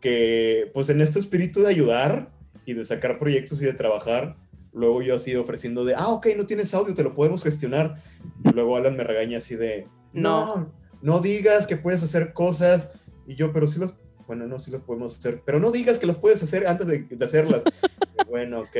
que, 0.00 0.70
pues 0.72 0.90
en 0.90 1.00
este 1.00 1.18
espíritu 1.18 1.60
de 1.60 1.68
ayudar 1.68 2.30
y 2.64 2.74
de 2.74 2.84
sacar 2.84 3.18
proyectos 3.18 3.60
y 3.62 3.66
de 3.66 3.74
trabajar, 3.74 4.36
luego 4.72 5.02
yo 5.02 5.16
así 5.16 5.34
ofreciendo 5.36 5.84
de, 5.84 5.94
ah, 5.96 6.08
ok, 6.08 6.28
no 6.36 6.46
tienes 6.46 6.74
audio, 6.74 6.94
te 6.94 7.02
lo 7.02 7.14
podemos 7.14 7.42
gestionar. 7.42 8.02
Y 8.44 8.50
luego 8.50 8.76
Alan 8.76 8.96
me 8.96 9.04
regaña 9.04 9.38
así 9.38 9.56
de, 9.56 9.86
no, 10.12 10.72
no 11.02 11.20
digas 11.20 11.66
que 11.66 11.76
puedes 11.76 12.02
hacer 12.02 12.32
cosas. 12.32 12.90
Y 13.26 13.34
yo, 13.34 13.52
pero 13.52 13.66
sí 13.66 13.80
los, 13.80 13.94
bueno, 14.26 14.46
no, 14.46 14.58
sí 14.58 14.70
los 14.70 14.82
podemos 14.82 15.16
hacer, 15.18 15.42
pero 15.44 15.60
no 15.60 15.70
digas 15.70 15.98
que 15.98 16.06
las 16.06 16.18
puedes 16.18 16.42
hacer 16.42 16.66
antes 16.66 16.86
de, 16.86 17.00
de 17.08 17.24
hacerlas. 17.24 17.64
bueno, 18.28 18.60
ok. 18.60 18.76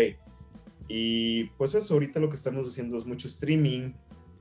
Y 0.89 1.45
pues 1.57 1.75
eso, 1.75 1.95
ahorita 1.95 2.21
lo 2.21 2.29
que 2.29 2.37
estamos 2.37 2.67
haciendo 2.69 2.97
es 2.99 3.07
mucho 3.07 3.27
streaming, 3.29 3.93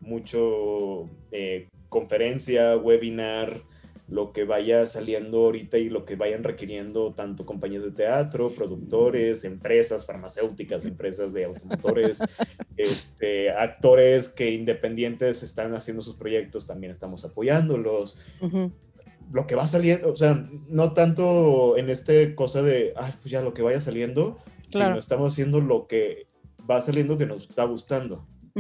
mucho 0.02 1.10
eh, 1.32 1.68
conferencia, 1.90 2.76
webinar, 2.78 3.64
lo 4.10 4.34
que 4.34 4.44
vaya 4.44 4.86
saliendo 4.86 5.46
ahorita 5.46 5.78
y 5.78 5.90
lo 5.90 6.04
que 6.06 6.16
vayan 6.18 6.44
requiriendo 6.44 7.14
tanto 7.14 7.46
compañías 7.46 7.84
de 7.84 7.92
teatro, 7.92 8.52
productores, 8.52 9.46
empresas 9.46 10.06
farmacéuticas, 10.06 10.84
empresas 10.86 11.34
de 11.34 11.46
automotores, 11.46 12.20
este, 12.78 13.52
actores 13.52 14.28
que 14.30 14.52
independientes 14.52 15.42
están 15.42 15.74
haciendo 15.74 16.02
sus 16.04 16.16
proyectos, 16.16 16.68
también 16.68 16.92
estamos 16.92 17.24
apoyándolos 17.24 18.18
Ujú. 18.42 18.72
lo 19.32 19.48
que 19.48 19.56
va 19.56 19.68
saliendo, 19.68 20.12
o 20.12 20.16
sea, 20.18 20.48
no 20.68 20.94
tanto 20.94 21.78
en 21.78 21.90
este 21.90 22.36
cosa 22.36 22.62
de, 22.62 22.94
ay, 22.98 23.14
pues 23.22 23.32
ya 23.32 23.42
lo 23.42 23.54
que 23.54 23.62
vaya 23.62 23.80
saliendo, 23.80 24.38
Claro. 24.72 24.88
sino 24.92 24.98
estamos 25.00 25.34
haciendo 25.34 25.62
lo 25.62 25.88
que 25.88 26.28
va 26.70 26.80
saliendo 26.82 27.18
que 27.18 27.26
nos 27.26 27.42
está 27.50 27.64
gustando. 27.66 28.28
¿Te 28.56 28.60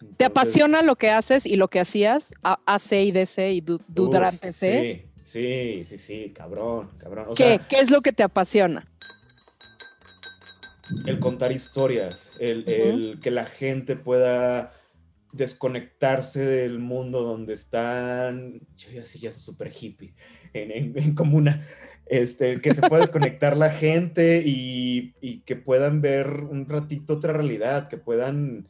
Entonces, 0.00 0.26
apasiona 0.26 0.82
lo 0.82 0.96
que 0.96 1.10
haces 1.10 1.46
y 1.46 1.56
lo 1.56 1.68
que 1.68 1.80
hacías 1.80 2.32
a- 2.42 2.58
AC 2.66 2.92
y 3.04 3.12
DC 3.12 3.52
y 3.52 3.60
du- 3.60 3.80
du- 3.88 4.04
uf, 4.04 4.10
durante 4.12 4.52
C? 4.52 5.10
Sí, 5.22 5.22
sí, 5.22 5.84
sí, 5.84 5.98
sí, 5.98 6.32
cabrón, 6.34 6.90
cabrón. 6.98 7.26
O 7.28 7.34
¿Qué, 7.34 7.58
sea, 7.58 7.68
¿Qué 7.68 7.80
es 7.80 7.90
lo 7.90 8.00
que 8.00 8.12
te 8.12 8.22
apasiona? 8.22 8.86
el 11.06 11.20
contar 11.20 11.52
historias, 11.52 12.32
el 12.40 13.18
que 13.22 13.30
la 13.30 13.44
gente 13.44 13.94
pueda 13.94 14.72
desconectarse 15.32 16.44
del 16.44 16.80
mundo 16.80 17.22
donde 17.22 17.52
están, 17.52 18.60
yo 18.76 18.90
ya 18.90 19.04
sí, 19.04 19.20
ya 19.20 19.30
soy 19.30 19.40
súper 19.40 19.72
hippie, 19.78 20.14
en, 20.52 20.72
en, 20.72 20.98
en 20.98 21.14
comuna, 21.14 21.64
este, 22.10 22.60
que 22.60 22.74
se 22.74 22.82
pueda 22.82 23.00
desconectar 23.02 23.56
la 23.56 23.70
gente 23.70 24.42
y, 24.44 25.14
y 25.20 25.40
que 25.42 25.54
puedan 25.54 26.00
ver 26.02 26.26
un 26.28 26.68
ratito 26.68 27.14
otra 27.14 27.32
realidad, 27.32 27.88
que 27.88 27.98
puedan 27.98 28.66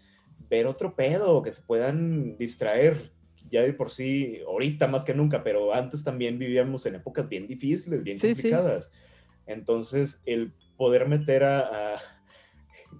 ver 0.50 0.66
otro 0.66 0.94
pedo, 0.94 1.42
que 1.42 1.50
se 1.50 1.62
puedan 1.62 2.36
distraer. 2.36 3.12
Ya 3.50 3.62
de 3.62 3.72
por 3.72 3.90
sí, 3.90 4.40
ahorita 4.46 4.86
más 4.86 5.04
que 5.04 5.14
nunca, 5.14 5.42
pero 5.42 5.72
antes 5.74 6.04
también 6.04 6.38
vivíamos 6.38 6.84
en 6.86 6.96
épocas 6.96 7.28
bien 7.28 7.46
difíciles, 7.46 8.04
bien 8.04 8.18
Sí, 8.18 8.28
sí. 8.28 8.34
complicadas. 8.42 8.92
Entonces, 9.46 10.22
el 10.26 10.52
poder 10.76 11.08
meter 11.08 11.42
a, 11.44 11.94
a- 11.94 12.00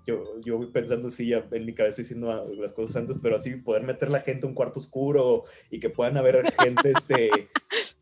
yo, 0.07 0.41
yo 0.45 0.57
voy 0.57 0.73
pensando 0.73 1.09
así 1.09 1.29
ya 1.29 1.47
en 1.53 1.67
mi 1.67 1.75
cabeza 1.75 2.03
diciendo 2.03 2.49
las 2.57 2.73
cosas 2.73 2.97
antes, 2.97 3.19
pero 3.23 3.37
así 3.37 3.57
poder 3.57 3.83
meter 3.83 4.11
la 4.11 4.21
gente 4.21 4.47
a 4.47 4.49
un 4.49 4.55
cuarto 4.55 4.81
oscuro 4.81 5.45
y 5.71 5.81
que 5.81 5.91
puedan 5.91 6.17
haber 6.17 6.51
gente 6.59 6.91
este, 6.93 7.49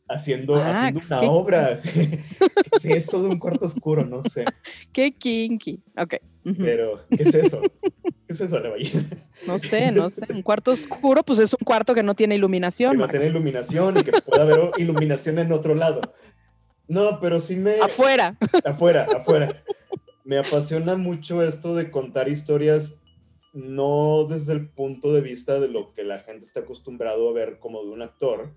haciendo, 0.09 0.57
haciendo 0.63 1.01
Max, 1.01 1.11
una 1.11 1.21
qué- 1.21 1.27
obra. 1.27 1.81
sí, 2.81 2.93
es 2.93 3.07
todo 3.07 3.29
un 3.29 3.39
cuarto 3.39 3.67
oscuro, 3.67 4.05
no 4.05 4.23
sé. 4.25 4.45
Qué 4.93 5.13
kinky. 5.17 5.81
Ok. 5.97 6.15
Pero, 6.57 7.05
¿qué 7.11 7.23
es 7.25 7.35
eso? 7.35 7.61
¿Qué 7.61 8.11
es 8.29 8.41
eso, 8.41 8.59
Levallina? 8.59 9.05
No 9.47 9.59
sé, 9.59 9.93
no 9.93 10.09
sé. 10.09 10.25
Un 10.33 10.43
cuarto 10.43 10.71
oscuro, 10.71 11.23
pues 11.23 11.39
es 11.41 11.53
un 11.53 11.65
cuarto 11.65 11.95
que 11.95 12.03
no 12.03 12.15
tiene 12.15 12.35
Que 12.35 12.39
iluminación. 12.39 12.95
no 12.97 13.01
Max. 13.01 13.11
tiene 13.11 13.27
iluminación 13.27 13.99
y 13.99 14.03
que 14.03 14.13
pueda 14.13 14.45
haber 14.45 14.71
iluminación 14.79 15.39
en 15.39 15.53
otro 15.53 15.75
lado. 15.75 16.01
No, 16.87 17.21
pero 17.21 17.39
sí 17.39 17.57
me... 17.57 17.81
Afuera. 17.81 18.39
afuera, 18.65 19.07
afuera. 19.15 19.63
Me 20.25 20.39
apasiona 20.39 20.97
mucho 20.97 21.43
esto 21.43 21.75
de 21.75 21.91
contar 21.91 22.29
historias 22.31 22.99
no 23.53 24.25
desde 24.29 24.53
el 24.55 24.69
punto 24.69 25.13
de 25.13 25.21
vista 25.21 25.59
de 25.61 25.69
lo 25.69 25.93
que 25.93 26.05
la 26.05 26.19
gente 26.19 26.47
está 26.47 26.61
acostumbrado 26.61 27.29
a 27.29 27.33
ver 27.33 27.59
como 27.59 27.83
de 27.83 27.91
un 27.91 28.03
actor, 28.03 28.55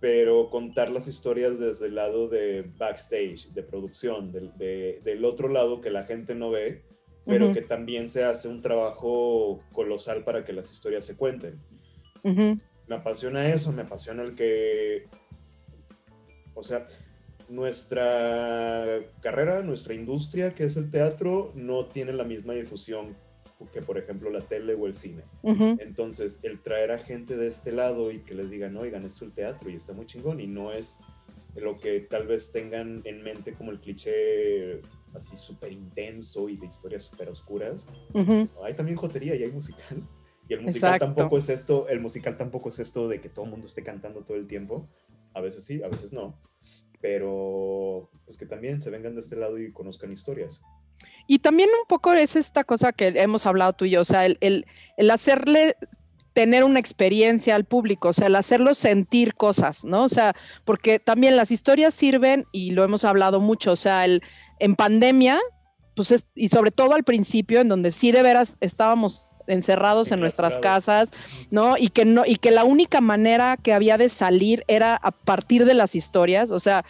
pero 0.00 0.50
contar 0.50 0.90
las 0.90 1.08
historias 1.08 1.58
desde 1.58 1.86
el 1.86 1.94
lado 1.94 2.28
de 2.28 2.70
backstage, 2.76 3.48
de 3.52 3.62
producción, 3.62 4.30
del, 4.32 4.52
de- 4.58 5.00
del 5.04 5.24
otro 5.24 5.48
lado 5.48 5.80
que 5.80 5.90
la 5.90 6.04
gente 6.04 6.34
no 6.34 6.50
ve, 6.50 6.84
pero 7.24 7.46
Ujú. 7.46 7.54
que 7.54 7.62
también 7.62 8.08
se 8.08 8.22
hace 8.24 8.48
un 8.48 8.60
trabajo 8.60 9.58
colosal 9.72 10.22
para 10.24 10.44
que 10.44 10.52
las 10.52 10.70
historias 10.70 11.04
se 11.04 11.16
cuenten 11.16 11.60
Ujú. 12.22 12.58
me 12.86 12.94
apasiona 12.96 13.48
eso, 13.48 13.72
me 13.72 13.82
apasiona 13.82 14.22
el 14.22 14.34
que, 14.34 15.08
o 16.54 16.62
sea, 16.62 16.86
nuestra 17.48 19.00
carrera, 19.20 19.62
nuestra 19.62 19.94
industria, 19.94 20.54
que 20.54 20.64
es 20.64 20.76
el 20.76 20.90
teatro, 20.90 21.52
no 21.54 21.86
tiene 21.86 22.12
la 22.12 22.24
misma 22.24 22.52
difusión 22.54 23.16
que, 23.72 23.82
por 23.82 23.98
ejemplo, 23.98 24.30
la 24.30 24.40
tele 24.40 24.74
o 24.74 24.86
el 24.86 24.94
cine. 24.94 25.22
Ujú. 25.42 25.76
Entonces, 25.80 26.40
el 26.42 26.60
traer 26.60 26.92
a 26.92 26.98
gente 26.98 27.36
de 27.36 27.46
este 27.46 27.72
lado 27.72 28.10
y 28.10 28.20
que 28.20 28.34
les 28.34 28.50
digan, 28.50 28.76
oigan, 28.76 29.04
es 29.04 29.20
el 29.22 29.32
teatro 29.32 29.70
y 29.70 29.74
está 29.74 29.92
muy 29.92 30.06
chingón 30.06 30.40
y 30.40 30.46
no 30.46 30.72
es 30.72 31.00
lo 31.54 31.78
que 31.78 32.00
tal 32.00 32.26
vez 32.26 32.52
tengan 32.52 33.00
en 33.04 33.22
mente 33.22 33.52
como 33.52 33.70
el 33.70 33.80
cliché 33.80 34.82
así 35.14 35.36
súper 35.36 35.72
intenso 35.72 36.48
y 36.48 36.56
de 36.56 36.66
historias 36.66 37.02
súper 37.02 37.30
oscuras. 37.30 37.86
Ujú. 38.12 38.48
Hay 38.62 38.74
también 38.74 38.96
jotería 38.96 39.34
y 39.34 39.42
hay 39.42 39.50
musical. 39.50 40.06
Y 40.48 40.54
el 40.54 40.60
musical 40.60 40.94
Exacto. 40.94 41.14
tampoco 41.14 41.38
es 41.38 41.48
esto, 41.48 41.88
el 41.88 42.00
musical 42.00 42.36
tampoco 42.36 42.68
es 42.68 42.78
esto 42.78 43.08
de 43.08 43.20
que 43.20 43.28
todo 43.28 43.46
el 43.46 43.50
mundo 43.50 43.66
esté 43.66 43.82
cantando 43.82 44.22
todo 44.22 44.36
el 44.36 44.46
tiempo. 44.46 44.88
A 45.34 45.40
veces 45.40 45.64
sí, 45.64 45.82
a 45.82 45.88
veces 45.88 46.12
no. 46.12 46.38
Pero 47.00 48.10
pues 48.24 48.36
que 48.36 48.46
también 48.46 48.80
se 48.80 48.90
vengan 48.90 49.14
de 49.14 49.20
este 49.20 49.36
lado 49.36 49.58
y 49.58 49.72
conozcan 49.72 50.12
historias. 50.12 50.62
Y 51.26 51.38
también 51.40 51.68
un 51.70 51.86
poco 51.88 52.12
es 52.12 52.36
esta 52.36 52.64
cosa 52.64 52.92
que 52.92 53.08
hemos 53.08 53.46
hablado 53.46 53.72
tú 53.72 53.84
y 53.84 53.90
yo, 53.90 54.00
o 54.00 54.04
sea, 54.04 54.26
el, 54.26 54.38
el- 54.40 54.66
el 54.96 55.10
hacerle 55.10 55.76
tener 56.34 56.64
una 56.64 56.78
experiencia 56.80 57.54
al 57.54 57.64
público, 57.64 58.08
o 58.08 58.12
sea, 58.12 58.26
el 58.26 58.36
hacerlo 58.36 58.74
sentir 58.74 59.34
cosas, 59.34 59.84
¿no? 59.86 60.04
O 60.04 60.08
sea, 60.08 60.34
porque 60.66 60.98
también 60.98 61.34
las 61.34 61.50
historias 61.50 61.94
sirven, 61.94 62.44
y 62.52 62.72
lo 62.72 62.84
hemos 62.84 63.04
hablado 63.04 63.40
mucho, 63.40 63.72
o 63.72 63.76
sea, 63.76 64.04
el, 64.04 64.22
en 64.58 64.76
pandemia, 64.76 65.40
pues 65.94 66.10
es, 66.10 66.26
y 66.34 66.48
sobre 66.50 66.70
todo 66.72 66.94
al 66.94 67.04
principio, 67.04 67.60
en 67.62 67.68
donde 67.68 67.90
sí 67.90 68.12
de 68.12 68.22
veras 68.22 68.58
estábamos 68.60 69.30
encerrados 69.46 70.12
en 70.12 70.20
nuestras 70.20 70.58
casas, 70.58 71.12
¿no? 71.50 71.76
Y 71.78 71.88
que 71.88 72.04
no, 72.04 72.24
y 72.26 72.36
que 72.36 72.50
la 72.50 72.64
única 72.64 73.00
manera 73.00 73.56
que 73.56 73.72
había 73.72 73.98
de 73.98 74.08
salir 74.08 74.64
era 74.68 74.96
a 74.96 75.10
partir 75.10 75.64
de 75.64 75.74
las 75.74 75.94
historias. 75.94 76.50
O 76.50 76.58
sea, 76.58 76.84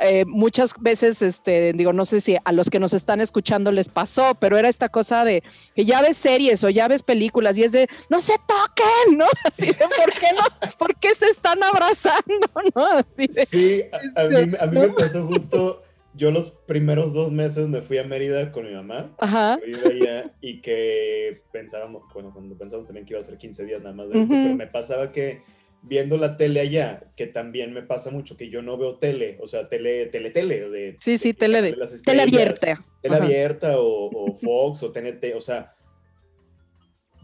eh, 0.00 0.24
muchas 0.26 0.74
veces, 0.80 1.22
este, 1.22 1.72
digo, 1.72 1.92
no 1.92 2.04
sé 2.04 2.20
si 2.20 2.36
a 2.42 2.52
los 2.52 2.70
que 2.70 2.80
nos 2.80 2.92
están 2.92 3.20
escuchando 3.20 3.72
les 3.72 3.88
pasó, 3.88 4.34
pero 4.38 4.58
era 4.58 4.68
esta 4.68 4.88
cosa 4.88 5.24
de 5.24 5.42
que 5.74 5.84
ya 5.84 6.00
ves 6.02 6.16
series 6.16 6.64
o 6.64 6.70
ya 6.70 6.88
ves 6.88 7.02
películas 7.02 7.56
y 7.56 7.64
es 7.64 7.72
de 7.72 7.88
no 8.08 8.20
se 8.20 8.34
toquen, 8.46 9.18
¿no? 9.18 9.26
Así 9.44 9.66
de 9.66 9.74
¿por 9.74 10.12
qué 10.12 10.26
no? 10.34 10.70
¿Por 10.78 10.96
qué 10.96 11.14
se 11.14 11.26
están 11.26 11.62
abrazando? 11.62 12.48
¿No? 12.74 12.84
Así 12.84 13.26
de 13.26 13.46
Sí, 13.46 13.82
a, 14.16 14.20
a 14.20 14.24
mí, 14.24 14.36
a 14.58 14.66
mí 14.66 14.78
me 14.80 14.88
pasó 14.88 15.26
justo 15.26 15.82
yo 16.16 16.30
los 16.30 16.52
primeros 16.66 17.12
dos 17.12 17.32
meses 17.32 17.66
me 17.68 17.82
fui 17.82 17.98
a 17.98 18.04
Mérida 18.04 18.52
con 18.52 18.66
mi 18.66 18.72
mamá. 18.72 19.14
Ajá. 19.18 19.58
Yo 19.60 19.66
iba 19.66 19.88
allá 19.90 20.36
y 20.40 20.60
que 20.62 21.42
pensábamos, 21.52 22.02
bueno, 22.14 22.32
cuando 22.32 22.56
pensábamos 22.56 22.86
también 22.86 23.04
que 23.06 23.14
iba 23.14 23.20
a 23.20 23.24
ser 23.24 23.36
15 23.38 23.64
días 23.64 23.80
nada 23.82 23.94
más 23.94 24.08
de 24.10 24.20
esto, 24.20 24.32
Ujú. 24.32 24.42
pero 24.44 24.54
me 24.56 24.66
pasaba 24.68 25.10
que 25.12 25.42
viendo 25.82 26.16
la 26.16 26.36
tele 26.36 26.60
allá, 26.60 27.12
que 27.16 27.26
también 27.26 27.72
me 27.74 27.82
pasa 27.82 28.10
mucho 28.10 28.36
que 28.36 28.48
yo 28.48 28.62
no 28.62 28.78
veo 28.78 28.96
tele, 28.98 29.36
o 29.40 29.46
sea, 29.46 29.68
tele, 29.68 30.06
tele, 30.06 30.30
tele. 30.30 30.70
De, 30.70 30.96
Sí, 31.00 31.18
sí, 31.18 31.34
tele 31.34 31.60
de- 31.60 31.76
las 31.76 32.00
Tele 32.02 32.22
abierta. 32.22 32.82
Tele 33.02 33.16
Ajá. 33.16 33.24
abierta 33.24 33.78
o, 33.80 34.08
o 34.10 34.36
Fox 34.38 34.82
o 34.82 34.92
TNT, 34.92 35.34
o 35.36 35.40
sea, 35.40 35.74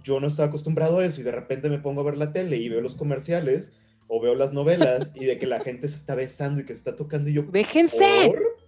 yo 0.03 0.19
no 0.21 0.27
estaba 0.27 0.49
acostumbrado 0.49 0.99
a 0.99 1.05
eso 1.05 1.21
y 1.21 1.25
de 1.25 1.33
repente 1.33 1.69
me 1.71 1.79
pongo 1.79 2.01
a 2.01 2.05
ver 2.05 2.17
la 2.17 2.33
tele 2.33 2.57
y 2.57 2.69
veo 2.69 2.81
los 2.81 2.95
comerciales 2.97 3.73
o 4.09 4.21
veo 4.21 4.35
las 4.35 4.53
novelas 4.53 5.13
y 5.15 5.27
de 5.27 5.39
que 5.39 5.47
la 5.47 5.61
gente 5.61 5.89
se 5.89 5.97
está 5.97 6.15
besando 6.15 6.61
y 6.61 6.65
que 6.65 6.73
se 6.73 6.79
está 6.79 6.97
tocando 6.97 7.31
y 7.31 7.35
yo, 7.35 7.43
Déjense. 7.43 8.05
¿por? 8.27 8.60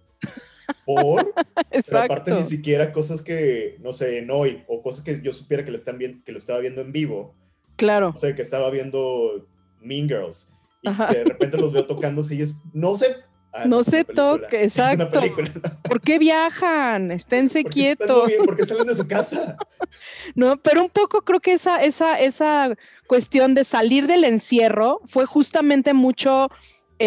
¿Por? 0.85 1.33
Pero 1.85 1.99
aparte 1.99 2.31
ni 2.31 2.43
siquiera 2.43 2.91
cosas 2.91 3.21
que, 3.21 3.77
no 3.81 3.93
sé, 3.93 4.19
en 4.19 4.31
hoy, 4.31 4.63
o 4.67 4.81
cosas 4.81 5.03
que 5.03 5.21
yo 5.21 5.33
supiera 5.33 5.63
que 5.65 5.71
lo, 5.71 5.77
están 5.77 5.97
viendo, 5.97 6.23
que 6.23 6.31
lo 6.31 6.37
estaba 6.37 6.59
viendo 6.59 6.81
en 6.81 6.91
vivo, 6.91 7.35
Claro. 7.75 8.11
no 8.11 8.15
sé, 8.17 8.35
que 8.35 8.41
estaba 8.41 8.69
viendo 8.69 9.47
Mean 9.81 10.07
Girls, 10.07 10.49
y 10.81 10.89
que 10.95 11.15
de 11.19 11.23
repente 11.23 11.57
los 11.57 11.71
veo 11.71 11.85
tocándose 11.85 12.35
y 12.35 12.41
es, 12.41 12.55
no 12.73 12.95
sé. 12.95 13.17
Ah, 13.55 13.65
No 13.65 13.83
se 13.83 14.03
toque, 14.03 14.63
Es 14.63 14.75
una 14.77 14.93
exacto. 14.93 15.19
película. 15.19 15.47
¿Por 15.83 16.01
qué 16.01 16.17
viajan? 16.17 17.11
Esténse 17.11 17.61
¿Por 17.61 17.71
qué 17.71 17.91
están 17.91 18.07
quietos. 18.07 18.31
¿Por 18.45 18.55
qué 18.57 18.65
salen 18.65 18.87
de 18.87 18.95
su 18.95 19.07
casa? 19.07 19.57
No, 20.33 20.57
pero 20.57 20.81
un 20.81 20.89
poco 20.89 21.21
creo 21.21 21.39
que 21.39 21.53
esa, 21.53 21.83
esa, 21.83 22.19
esa 22.19 22.75
cuestión 23.05 23.53
de 23.53 23.63
salir 23.63 24.07
del 24.07 24.23
encierro 24.23 25.01
fue 25.05 25.27
justamente 25.27 25.93
mucho 25.93 26.49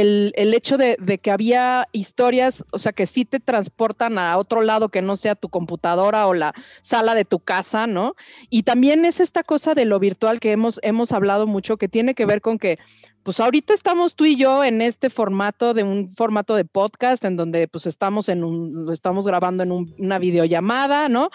el, 0.01 0.33
el 0.37 0.53
hecho 0.53 0.77
de, 0.77 0.97
de 1.01 1.19
que 1.19 1.31
había 1.31 1.89
historias, 1.93 2.65
o 2.71 2.79
sea, 2.79 2.93
que 2.93 3.07
sí 3.07 3.25
te 3.25 3.41
transportan 3.41 4.19
a 4.19 4.37
otro 4.37 4.61
lado 4.61 4.91
que 4.91 5.01
no 5.01 5.17
sea 5.17 5.35
tu 5.35 5.49
computadora 5.49 6.27
o 6.27 6.35
la 6.35 6.53
sala 6.83 7.15
de 7.15 7.25
tu 7.25 7.39
casa, 7.41 7.87
¿no? 7.87 8.15
Y 8.51 8.63
también 8.65 9.05
es 9.05 9.21
esta 9.21 9.43
cosa 9.43 9.75
de 9.75 9.87
lo 9.87 9.99
virtual 9.99 10.39
que 10.39 10.53
hemos, 10.53 10.81
hemos 10.83 11.13
hablado 11.13 11.47
mucho, 11.47 11.79
que 11.79 11.89
tiene 11.89 12.15
que 12.15 12.27
ver 12.27 12.41
con 12.43 12.59
que, 12.59 12.77
pues 13.23 13.41
ahorita 13.41 13.73
estamos 13.75 14.15
tú 14.15 14.25
y 14.27 14.37
yo 14.37 14.63
en 14.65 14.83
este 14.83 15.09
formato 15.11 15.73
de 15.75 15.83
un 15.83 16.15
formato 16.15 16.55
de 16.57 16.65
podcast 16.65 17.25
en 17.25 17.37
donde 17.37 17.67
pues 17.67 17.87
estamos 17.87 18.29
en 18.29 18.45
un, 18.45 18.85
lo 18.85 18.93
estamos 18.93 19.27
grabando 19.27 19.63
en 19.63 19.73
un- 19.73 19.95
una 19.99 20.19
videollamada, 20.19 21.09
¿no? 21.09 21.31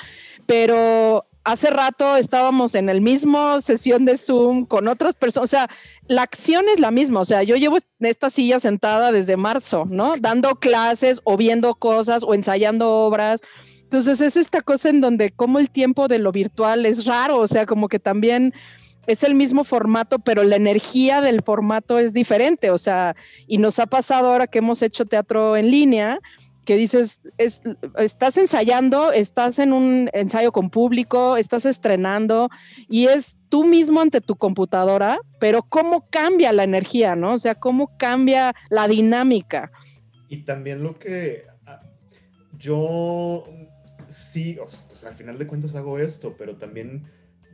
Pero 0.45 1.25
hace 1.43 1.69
rato 1.69 2.17
estábamos 2.17 2.75
en 2.75 2.89
el 2.89 3.01
mismo 3.01 3.61
sesión 3.61 4.05
de 4.05 4.17
Zoom 4.17 4.65
con 4.65 4.87
otras 4.87 5.15
personas, 5.15 5.49
o 5.49 5.51
sea, 5.51 5.69
la 6.07 6.23
acción 6.23 6.65
es 6.69 6.79
la 6.79 6.91
misma, 6.91 7.21
o 7.21 7.25
sea, 7.25 7.43
yo 7.43 7.55
llevo 7.55 7.77
esta 7.99 8.29
silla 8.29 8.59
sentada 8.59 9.11
desde 9.11 9.37
marzo, 9.37 9.85
¿no? 9.89 10.15
Dando 10.17 10.55
clases 10.55 11.21
o 11.23 11.37
viendo 11.37 11.73
cosas 11.75 12.23
o 12.23 12.33
ensayando 12.33 12.89
obras. 12.89 13.41
Entonces 13.83 14.21
es 14.21 14.37
esta 14.37 14.61
cosa 14.61 14.89
en 14.89 15.01
donde 15.01 15.31
como 15.31 15.59
el 15.59 15.69
tiempo 15.69 16.07
de 16.07 16.19
lo 16.19 16.31
virtual 16.31 16.85
es 16.85 17.05
raro, 17.05 17.39
o 17.39 17.47
sea, 17.47 17.65
como 17.65 17.89
que 17.89 17.99
también 17.99 18.53
es 19.07 19.23
el 19.23 19.35
mismo 19.35 19.63
formato, 19.63 20.19
pero 20.19 20.43
la 20.43 20.55
energía 20.55 21.21
del 21.21 21.41
formato 21.41 21.99
es 21.99 22.13
diferente, 22.13 22.69
o 22.69 22.77
sea, 22.77 23.15
y 23.47 23.57
nos 23.57 23.79
ha 23.79 23.87
pasado 23.87 24.31
ahora 24.31 24.47
que 24.47 24.59
hemos 24.59 24.81
hecho 24.81 25.05
teatro 25.05 25.57
en 25.57 25.71
línea, 25.71 26.19
que 26.65 26.77
dices, 26.77 27.23
es, 27.37 27.61
estás 27.97 28.37
ensayando, 28.37 29.11
estás 29.11 29.59
en 29.59 29.73
un 29.73 30.09
ensayo 30.13 30.51
con 30.51 30.69
público, 30.69 31.37
estás 31.37 31.65
estrenando 31.65 32.49
y 32.89 33.07
es 33.07 33.35
tú 33.49 33.65
mismo 33.65 34.01
ante 34.01 34.21
tu 34.21 34.35
computadora, 34.35 35.19
pero 35.39 35.63
cómo 35.63 36.07
cambia 36.09 36.53
la 36.53 36.63
energía, 36.63 37.15
¿no? 37.15 37.33
O 37.33 37.39
sea, 37.39 37.55
cómo 37.55 37.97
cambia 37.97 38.53
la 38.69 38.87
dinámica. 38.87 39.71
Y 40.29 40.43
también 40.43 40.83
lo 40.83 40.97
que 40.97 41.45
ah, 41.65 41.81
yo 42.57 43.43
sí, 44.07 44.57
pues 44.87 45.03
al 45.05 45.15
final 45.15 45.37
de 45.37 45.47
cuentas 45.47 45.75
hago 45.75 45.97
esto, 45.97 46.35
pero 46.37 46.57
también 46.57 47.05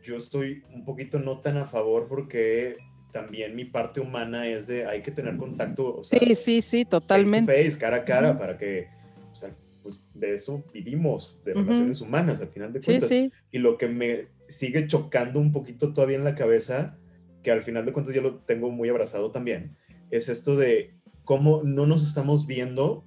yo 0.03 0.17
estoy 0.17 0.63
un 0.73 0.83
poquito 0.83 1.19
no 1.19 1.39
tan 1.39 1.57
a 1.57 1.65
favor 1.65 2.07
porque 2.07 2.77
también 3.11 3.55
mi 3.55 3.65
parte 3.65 3.99
humana 3.99 4.47
es 4.47 4.67
de 4.67 4.85
hay 4.85 5.01
que 5.01 5.11
tener 5.11 5.37
contacto, 5.37 5.97
o 5.97 6.03
sea, 6.03 6.19
Sí, 6.19 6.35
sí, 6.35 6.61
sí, 6.61 6.85
totalmente. 6.85 7.51
face 7.51 7.63
to 7.63 7.69
face, 7.69 7.79
cara 7.79 7.97
a 7.97 8.05
cara, 8.05 8.37
para 8.37 8.57
que 8.57 8.89
o 9.37 9.39
sea, 9.39 9.49
pues, 9.83 10.01
de 10.15 10.33
eso 10.33 10.65
vivimos, 10.73 11.39
de 11.45 11.53
relaciones 11.53 12.01
humanas 12.01 12.41
al 12.41 12.49
final 12.49 12.73
de 12.73 12.81
Sí, 12.81 12.85
cuentas. 12.87 13.09
sí. 13.09 13.31
Y 13.51 13.59
lo 13.59 13.77
que 13.77 13.87
me 13.87 14.27
sigue 14.47 14.87
chocando 14.87 15.39
un 15.39 15.51
poquito 15.51 15.93
todavía 15.93 16.17
en 16.17 16.23
la 16.23 16.35
cabeza, 16.35 16.97
que 17.43 17.51
al 17.51 17.61
final 17.61 17.85
de 17.85 17.93
cuentas 17.93 18.13
ya 18.15 18.21
lo 18.21 18.39
tengo 18.39 18.71
muy 18.71 18.89
abrazado 18.89 19.31
también, 19.31 19.77
es 20.09 20.27
esto 20.27 20.55
de 20.55 20.95
cómo 21.23 21.61
no 21.63 21.85
nos 21.85 22.05
estamos 22.05 22.47
viendo, 22.47 23.05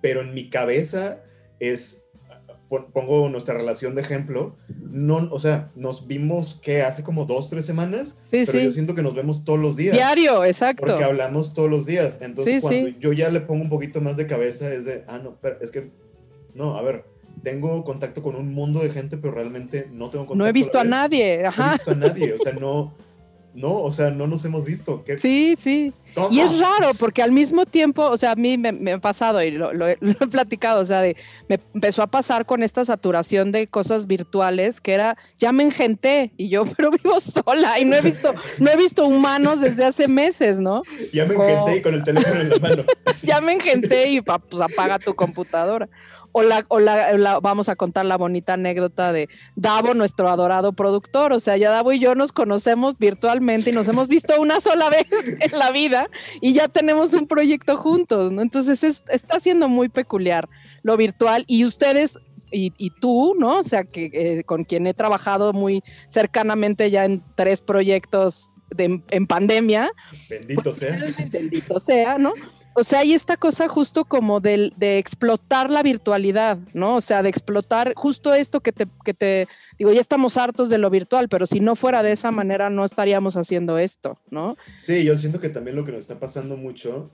pero 0.00 0.20
en 0.20 0.34
mi 0.34 0.48
cabeza 0.50 1.24
es, 1.58 2.01
pongo 2.92 3.28
nuestra 3.28 3.54
relación 3.54 3.94
de 3.94 4.02
ejemplo, 4.02 4.56
no, 4.80 5.28
o 5.30 5.38
sea, 5.38 5.70
nos 5.76 6.06
vimos 6.06 6.58
que 6.62 6.82
hace 6.82 7.02
como 7.04 7.24
dos, 7.26 7.50
tres 7.50 7.64
semanas, 7.66 8.16
Sí, 8.30 8.42
pero 8.46 8.58
yo 8.60 8.70
sí. 8.70 8.72
siento 8.74 8.94
que 8.94 9.02
nos 9.02 9.14
vemos 9.14 9.44
todos 9.44 9.58
los 9.58 9.76
días. 9.76 9.94
Diario, 9.94 10.44
exacto. 10.44 10.84
Porque 10.86 11.04
hablamos 11.04 11.54
todos 11.54 11.70
los 11.70 11.86
días. 11.86 12.18
Entonces, 12.22 12.56
Sí, 12.56 12.60
cuando 12.60 12.88
yo 13.00 13.12
ya 13.12 13.30
le 13.30 13.40
pongo 13.40 13.62
un 13.62 13.68
poquito 13.70 14.00
más 14.00 14.16
de 14.16 14.26
cabeza, 14.26 14.72
es 14.72 14.84
de, 14.84 15.04
ah, 15.06 15.18
no, 15.18 15.36
pero 15.40 15.56
es 15.60 15.70
que, 15.70 15.90
no, 16.54 16.76
a 16.76 16.82
ver, 16.82 17.04
tengo 17.42 17.82
contacto 17.84 18.22
con 18.22 18.36
un 18.36 18.52
mundo 18.54 18.80
de 18.80 18.90
gente, 18.90 19.16
pero 19.16 19.34
realmente 19.34 19.88
no 19.92 20.08
tengo 20.08 20.26
contacto. 20.26 20.36
No 20.36 20.46
he 20.46 20.52
visto 20.52 20.78
a 20.78 20.82
vez. 20.82 20.90
nadie, 20.90 21.36
No 21.38 21.42
he 21.44 21.46
ajá. 21.48 21.72
visto 21.72 21.90
a 21.90 21.94
nadie, 21.94 22.32
o 22.34 22.38
sea, 22.38 22.52
no, 22.52 22.94
no, 23.54 23.74
o 23.82 23.90
sea, 23.90 24.10
no 24.10 24.26
nos 24.26 24.44
hemos 24.44 24.64
visto. 24.64 25.02
¿Qué, 25.04 25.18
Sí, 25.18 25.54
sí. 25.58 25.92
Y 26.30 26.40
es 26.40 26.58
raro 26.58 26.90
porque 26.98 27.22
al 27.22 27.32
mismo 27.32 27.64
tiempo, 27.64 28.04
o 28.04 28.18
sea, 28.18 28.32
a 28.32 28.34
mí 28.34 28.58
me, 28.58 28.70
me 28.70 28.92
ha 28.92 28.98
pasado 28.98 29.42
y 29.42 29.50
lo, 29.50 29.72
lo 29.72 29.88
he, 29.88 29.96
lo 30.02 30.10
he 30.10 30.26
platicado, 30.26 30.80
o 30.80 30.84
sea, 30.84 31.00
de, 31.00 31.16
me 31.48 31.58
empezó 31.72 32.02
a 32.02 32.06
pasar 32.06 32.44
con 32.44 32.62
esta 32.62 32.84
saturación 32.84 33.50
de 33.50 33.66
cosas 33.66 34.06
virtuales 34.06 34.80
que 34.82 34.92
era, 34.92 35.16
ya 35.38 35.52
me 35.52 35.62
engenté 35.62 36.32
y 36.36 36.50
yo, 36.50 36.64
pero 36.76 36.90
vivo 36.90 37.18
sola 37.18 37.78
y 37.80 37.86
no 37.86 37.96
he 37.96 38.02
visto, 38.02 38.34
no 38.58 38.70
he 38.70 38.76
visto 38.76 39.06
humanos 39.06 39.60
desde 39.60 39.84
hace 39.86 40.06
meses, 40.06 40.60
¿no? 40.60 40.82
Ya 41.14 41.24
me 41.24 41.34
Oh. 41.34 41.42
engenté 41.42 41.76
y 41.78 41.82
con 41.82 41.94
el 41.94 42.04
teléfono 42.04 42.40
en 42.42 42.50
la 42.50 42.58
mano. 42.58 42.84
Ya 43.22 43.40
me 43.40 43.52
engenté 43.52 44.08
y 44.10 44.20
pa- 44.20 44.38
pues 44.38 44.60
apaga 44.60 44.98
tu 44.98 45.14
computadora. 45.14 45.88
O, 46.32 46.42
la, 46.42 46.64
o 46.68 46.80
la- 46.80 47.12
la- 47.18 47.40
vamos 47.40 47.68
a 47.68 47.76
contar 47.76 48.06
la 48.06 48.16
bonita 48.16 48.54
anécdota 48.54 49.12
de 49.12 49.28
Davo, 49.54 49.92
nuestro 49.94 50.30
adorado 50.30 50.72
productor. 50.72 51.32
O 51.32 51.40
sea, 51.40 51.56
ya 51.58 51.70
Davo 51.70 51.92
y 51.92 51.98
yo 51.98 52.14
nos 52.14 52.32
conocemos 52.32 52.96
virtualmente 52.98 53.68
y 53.70 53.72
nos 53.74 53.86
hemos 53.88 54.08
visto 54.08 54.40
una 54.40 54.60
sola 54.60 54.88
vez 54.88 55.06
en 55.40 55.58
la 55.58 55.70
vida 55.70 56.04
y 56.40 56.54
ya 56.54 56.68
tenemos 56.68 57.12
un 57.12 57.26
proyecto 57.26 57.76
juntos, 57.76 58.32
¿no? 58.32 58.40
Entonces 58.42 58.82
es- 58.82 59.04
está 59.10 59.40
siendo 59.40 59.68
muy 59.68 59.88
peculiar 59.90 60.48
lo 60.82 60.96
virtual 60.96 61.44
y 61.46 61.64
ustedes 61.66 62.18
y, 62.50 62.72
y 62.76 62.90
tú, 62.90 63.34
¿no? 63.38 63.58
O 63.58 63.62
sea, 63.62 63.84
que 63.84 64.10
eh, 64.12 64.44
con 64.44 64.64
quien 64.64 64.86
he 64.86 64.94
trabajado 64.94 65.52
muy 65.52 65.82
cercanamente 66.08 66.90
ya 66.90 67.04
en 67.04 67.22
tres 67.34 67.60
proyectos 67.62 68.50
de- 68.70 69.02
en 69.10 69.26
pandemia, 69.26 69.90
Bendito 70.30 70.62
pues, 70.62 70.76
sea. 70.78 70.98
Bendito 71.30 71.78
sea, 71.78 72.18
¿no? 72.18 72.32
O 72.74 72.84
sea, 72.84 73.00
hay 73.00 73.12
esta 73.12 73.36
cosa 73.36 73.68
justo 73.68 74.04
como 74.04 74.40
de, 74.40 74.72
explotar 74.98 75.70
la 75.70 75.82
virtualidad, 75.82 76.58
¿no? 76.72 76.96
O 76.96 77.00
sea, 77.00 77.22
de 77.22 77.28
explotar 77.28 77.92
justo 77.94 78.32
esto 78.34 78.60
que 78.60 78.72
te, 78.72 78.86
que 79.04 79.14
te, 79.14 79.48
digo, 79.78 79.92
ya 79.92 80.00
estamos 80.00 80.36
hartos 80.36 80.70
de 80.70 80.78
lo 80.78 80.90
virtual, 80.90 81.28
pero 81.28 81.46
si 81.46 81.60
no 81.60 81.76
fuera 81.76 82.02
de 82.02 82.12
esa 82.12 82.30
manera 82.30 82.70
no 82.70 82.84
estaríamos 82.84 83.36
haciendo 83.36 83.78
esto, 83.78 84.18
¿no? 84.30 84.56
Sí, 84.78 85.04
yo 85.04 85.16
siento 85.16 85.40
que 85.40 85.50
también 85.50 85.76
lo 85.76 85.84
que 85.84 85.92
nos 85.92 86.00
está 86.00 86.18
pasando 86.18 86.56
mucho 86.56 87.10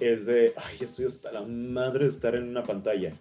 es 0.00 0.26
de, 0.26 0.52
ay, 0.56 0.78
estoy 0.80 1.06
hasta 1.06 1.32
la 1.32 1.42
madre 1.42 2.04
de 2.04 2.10
estar 2.10 2.34
en 2.34 2.48
una 2.48 2.64
pantalla. 2.64 3.12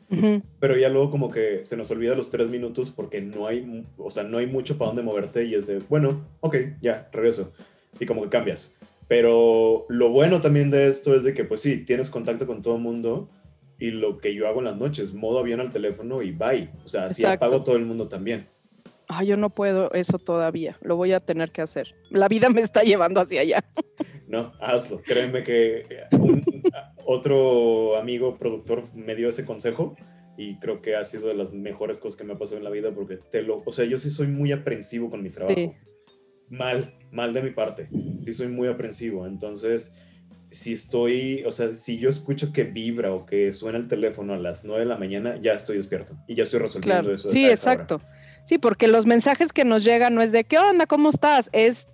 Pero 0.59 0.77
ya 0.77 0.89
luego 0.89 1.11
como 1.11 1.29
que 1.29 1.63
se 1.63 1.77
nos 1.77 1.91
olvida 1.91 2.15
los 2.15 2.29
tres 2.29 2.49
minutos 2.49 2.91
porque 2.91 3.21
no 3.21 3.47
hay, 3.47 3.85
o 3.97 4.11
sea, 4.11 4.23
no 4.23 4.37
hay 4.37 4.47
mucho 4.47 4.77
para 4.77 4.89
dónde 4.89 5.03
moverte 5.03 5.45
y 5.45 5.55
es 5.55 5.67
de, 5.67 5.79
bueno, 5.89 6.25
ok, 6.41 6.55
ya, 6.81 7.09
regreso. 7.11 7.53
Y 7.99 8.05
como 8.05 8.23
que 8.23 8.29
cambias. 8.29 8.75
Pero 9.07 9.85
lo 9.89 10.09
bueno 10.09 10.41
también 10.41 10.69
de 10.69 10.87
esto 10.87 11.13
es 11.15 11.23
de 11.23 11.33
que, 11.33 11.43
pues 11.43 11.61
sí, 11.61 11.85
tienes 11.85 12.09
contacto 12.09 12.47
con 12.47 12.61
todo 12.61 12.75
el 12.75 12.81
mundo 12.81 13.29
y 13.79 13.91
lo 13.91 14.17
que 14.17 14.33
yo 14.33 14.47
hago 14.47 14.59
en 14.59 14.65
las 14.65 14.77
noches, 14.77 15.13
modo 15.13 15.39
avión 15.39 15.59
al 15.59 15.71
teléfono 15.71 16.21
y 16.21 16.31
bye. 16.31 16.69
O 16.83 16.87
sea, 16.87 17.05
así 17.05 17.21
Exacto. 17.23 17.45
apago 17.45 17.63
todo 17.63 17.75
el 17.75 17.85
mundo 17.85 18.07
también. 18.07 18.47
Ay, 19.09 19.27
yo 19.27 19.37
no 19.37 19.49
puedo 19.49 19.91
eso 19.93 20.17
todavía, 20.17 20.77
lo 20.81 20.95
voy 20.95 21.11
a 21.11 21.19
tener 21.19 21.51
que 21.51 21.61
hacer. 21.61 21.93
La 22.09 22.29
vida 22.29 22.49
me 22.49 22.61
está 22.61 22.83
llevando 22.83 23.19
hacia 23.19 23.41
allá. 23.41 23.63
No, 24.27 24.53
hazlo. 24.61 25.01
Créeme 25.03 25.43
que 25.43 25.83
un- 26.13 26.43
otro 27.05 27.97
amigo 27.97 28.37
productor 28.37 28.83
me 28.95 29.15
dio 29.15 29.29
ese 29.29 29.45
consejo 29.45 29.95
y 30.37 30.57
creo 30.59 30.81
que 30.81 30.95
ha 30.95 31.03
sido 31.03 31.27
de 31.27 31.35
las 31.35 31.51
mejores 31.53 31.99
cosas 31.99 32.15
que 32.17 32.23
me 32.23 32.33
ha 32.33 32.37
pasado 32.37 32.57
en 32.57 32.63
la 32.63 32.69
vida 32.69 32.91
porque 32.95 33.17
te 33.17 33.41
lo, 33.43 33.61
o 33.65 33.71
sea, 33.71 33.85
yo 33.85 33.97
sí 33.97 34.09
soy 34.09 34.27
muy 34.27 34.51
aprensivo 34.53 35.09
con 35.09 35.21
mi 35.21 35.29
trabajo. 35.29 35.55
Sí. 35.59 35.71
Mal, 36.57 36.93
mal 37.11 37.33
de 37.33 37.41
mi 37.41 37.51
parte. 37.51 37.89
Sí 38.23 38.33
soy 38.33 38.47
muy 38.47 38.67
aprensivo. 38.67 39.25
Entonces, 39.27 39.95
si 40.51 40.73
estoy, 40.73 41.43
o 41.45 41.51
sea, 41.51 41.73
si 41.73 41.97
yo 41.97 42.09
escucho 42.09 42.53
que 42.53 42.63
vibra 42.63 43.11
o 43.13 43.25
que 43.25 43.51
suena 43.53 43.77
el 43.79 43.87
teléfono 43.87 44.33
a 44.33 44.37
las 44.37 44.63
9 44.65 44.81
de 44.81 44.85
la 44.85 44.97
mañana, 44.97 45.39
ya 45.41 45.53
estoy 45.53 45.77
despierto 45.77 46.15
y 46.27 46.35
ya 46.35 46.43
estoy 46.43 46.59
resolviendo 46.59 47.01
Claro. 47.01 47.15
eso. 47.15 47.27
Sí, 47.29 47.43
hora. 47.45 47.53
exacto. 47.53 48.01
Sí, 48.45 48.57
porque 48.59 48.87
los 48.87 49.05
mensajes 49.05 49.51
que 49.51 49.65
nos 49.65 49.83
llegan 49.83 50.13
no 50.15 50.21
es 50.21 50.31
de 50.31 50.43
¿qué 50.43 50.59
onda? 50.59 50.85
¿Cómo 50.85 51.09
estás? 51.09 51.49
Es 51.53 51.87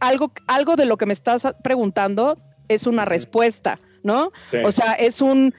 algo, 0.00 0.32
algo 0.46 0.76
de 0.76 0.86
lo 0.86 0.96
que 0.96 1.06
me 1.06 1.12
estás 1.12 1.42
preguntando 1.62 2.36
es 2.68 2.86
una 2.86 3.04
respuesta, 3.04 3.78
¿no? 4.02 4.32
Sí. 4.46 4.58
O 4.64 4.72
sea, 4.72 4.92
es 4.94 5.20
un 5.22 5.54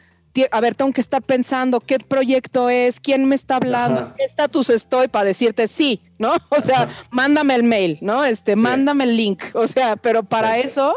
a 0.52 0.62
ver, 0.62 0.76
tengo 0.76 0.92
que 0.92 1.02
estar 1.02 1.22
pensando 1.22 1.80
qué 1.80 1.98
proyecto 2.00 2.70
es, 2.70 3.00
quién 3.00 3.26
me 3.26 3.36
está 3.36 3.58
hablando, 3.58 4.14
qué 4.18 4.24
estatus 4.24 4.70
estoy 4.70 5.08
para 5.08 5.26
decirte 5.26 5.68
sí, 5.68 6.02
¿no? 6.18 6.34
O 6.50 6.62
sea, 6.62 6.90
mándame 7.12 7.56
el 7.56 7.64
mail, 7.64 7.98
¿no? 8.02 8.24
Este, 8.24 8.56
mándame 8.56 9.04
el 9.06 9.18
link. 9.18 9.44
O 9.54 9.68
sea, 9.68 9.96
pero 9.96 10.24
para 10.24 10.58
eso 10.60 10.96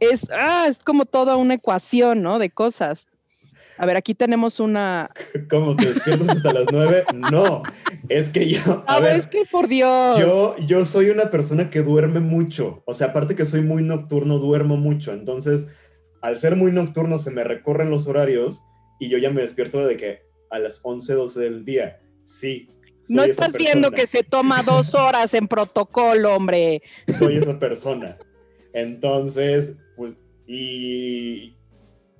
es, 0.00 0.30
ah, 0.30 0.66
es 0.68 0.84
como 0.84 1.04
toda 1.04 1.36
una 1.36 1.54
ecuación, 1.54 2.22
¿no? 2.22 2.38
De 2.38 2.50
cosas. 2.50 3.08
A 3.78 3.86
ver, 3.86 3.96
aquí 3.96 4.12
tenemos 4.12 4.58
una. 4.58 5.10
¿Cómo 5.48 5.76
te 5.76 5.86
despiertas 5.86 6.28
hasta 6.30 6.52
las 6.52 6.66
nueve? 6.70 7.04
No, 7.30 7.62
es 8.08 8.30
que 8.30 8.48
yo. 8.48 8.84
A, 8.88 8.98
ver, 8.98 9.16
es 9.16 9.28
que 9.28 9.44
por 9.50 9.68
Dios. 9.68 10.18
Yo, 10.18 10.56
yo 10.58 10.84
soy 10.84 11.10
una 11.10 11.30
persona 11.30 11.70
que 11.70 11.82
duerme 11.82 12.18
mucho. 12.18 12.82
O 12.86 12.94
sea, 12.94 13.08
aparte 13.08 13.36
que 13.36 13.44
soy 13.44 13.62
muy 13.62 13.84
nocturno, 13.84 14.38
duermo 14.38 14.76
mucho. 14.76 15.12
Entonces, 15.12 15.68
al 16.20 16.38
ser 16.38 16.56
muy 16.56 16.72
nocturno, 16.72 17.18
se 17.18 17.30
me 17.30 17.44
recorren 17.44 17.90
los 17.90 18.06
horarios 18.06 18.62
y 18.98 19.08
yo 19.08 19.18
ya 19.18 19.30
me 19.30 19.42
despierto 19.42 19.86
de 19.86 19.96
que 19.96 20.22
a 20.50 20.58
las 20.58 20.80
11, 20.82 21.14
12 21.14 21.40
del 21.40 21.64
día. 21.64 22.00
Sí. 22.24 22.68
No 23.08 23.22
estás 23.22 23.54
viendo 23.54 23.90
que 23.90 24.06
se 24.06 24.22
toma 24.22 24.62
dos 24.62 24.94
horas 24.94 25.32
en 25.34 25.48
protocolo, 25.48 26.34
hombre. 26.34 26.82
Soy 27.18 27.36
esa 27.36 27.58
persona. 27.58 28.18
Entonces, 28.72 29.78
pues, 29.96 30.14
y, 30.46 31.54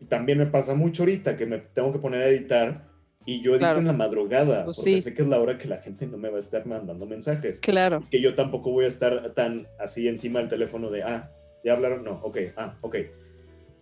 también 0.09 0.39
me 0.39 0.47
pasa 0.47 0.75
mucho 0.75 1.03
ahorita 1.03 1.37
que 1.37 1.47
me 1.47 1.59
tengo 1.59 1.93
que 1.93 1.99
poner 1.99 2.23
a 2.23 2.29
editar 2.29 2.89
y 3.27 3.43
yo 3.43 3.57
edito 3.57 3.79
en 3.79 3.87
la 3.87 3.93
madrugada, 3.93 4.65
pues 4.65 4.79
porque 4.79 5.01
sé 5.03 5.13
que 5.13 5.21
es 5.21 5.29
la 5.29 5.39
hora 5.39 5.59
que 5.59 5.69
la 5.69 5.77
gente 5.79 6.07
no 6.07 6.17
me 6.17 6.31
va 6.31 6.37
a 6.37 6.39
estar 6.39 6.65
mandando 6.65 7.05
mensajes. 7.05 7.61
Claro. 7.61 8.03
Que 8.11 8.23
yo 8.23 8.35
tampoco 8.35 8.71
voy 8.71 8.87
a 8.87 8.89
estar 8.89 9.35
tan 9.35 9.67
así 9.79 10.09
encima 10.09 10.39
del 10.39 10.49
teléfono 10.49 10.91
de, 10.91 11.03
ah, 11.03 11.31
ya 11.63 11.75
hablaron, 11.75 12.05
no, 12.05 12.21
ok, 12.23 12.39
ah, 12.57 12.79
ok. 12.81 12.97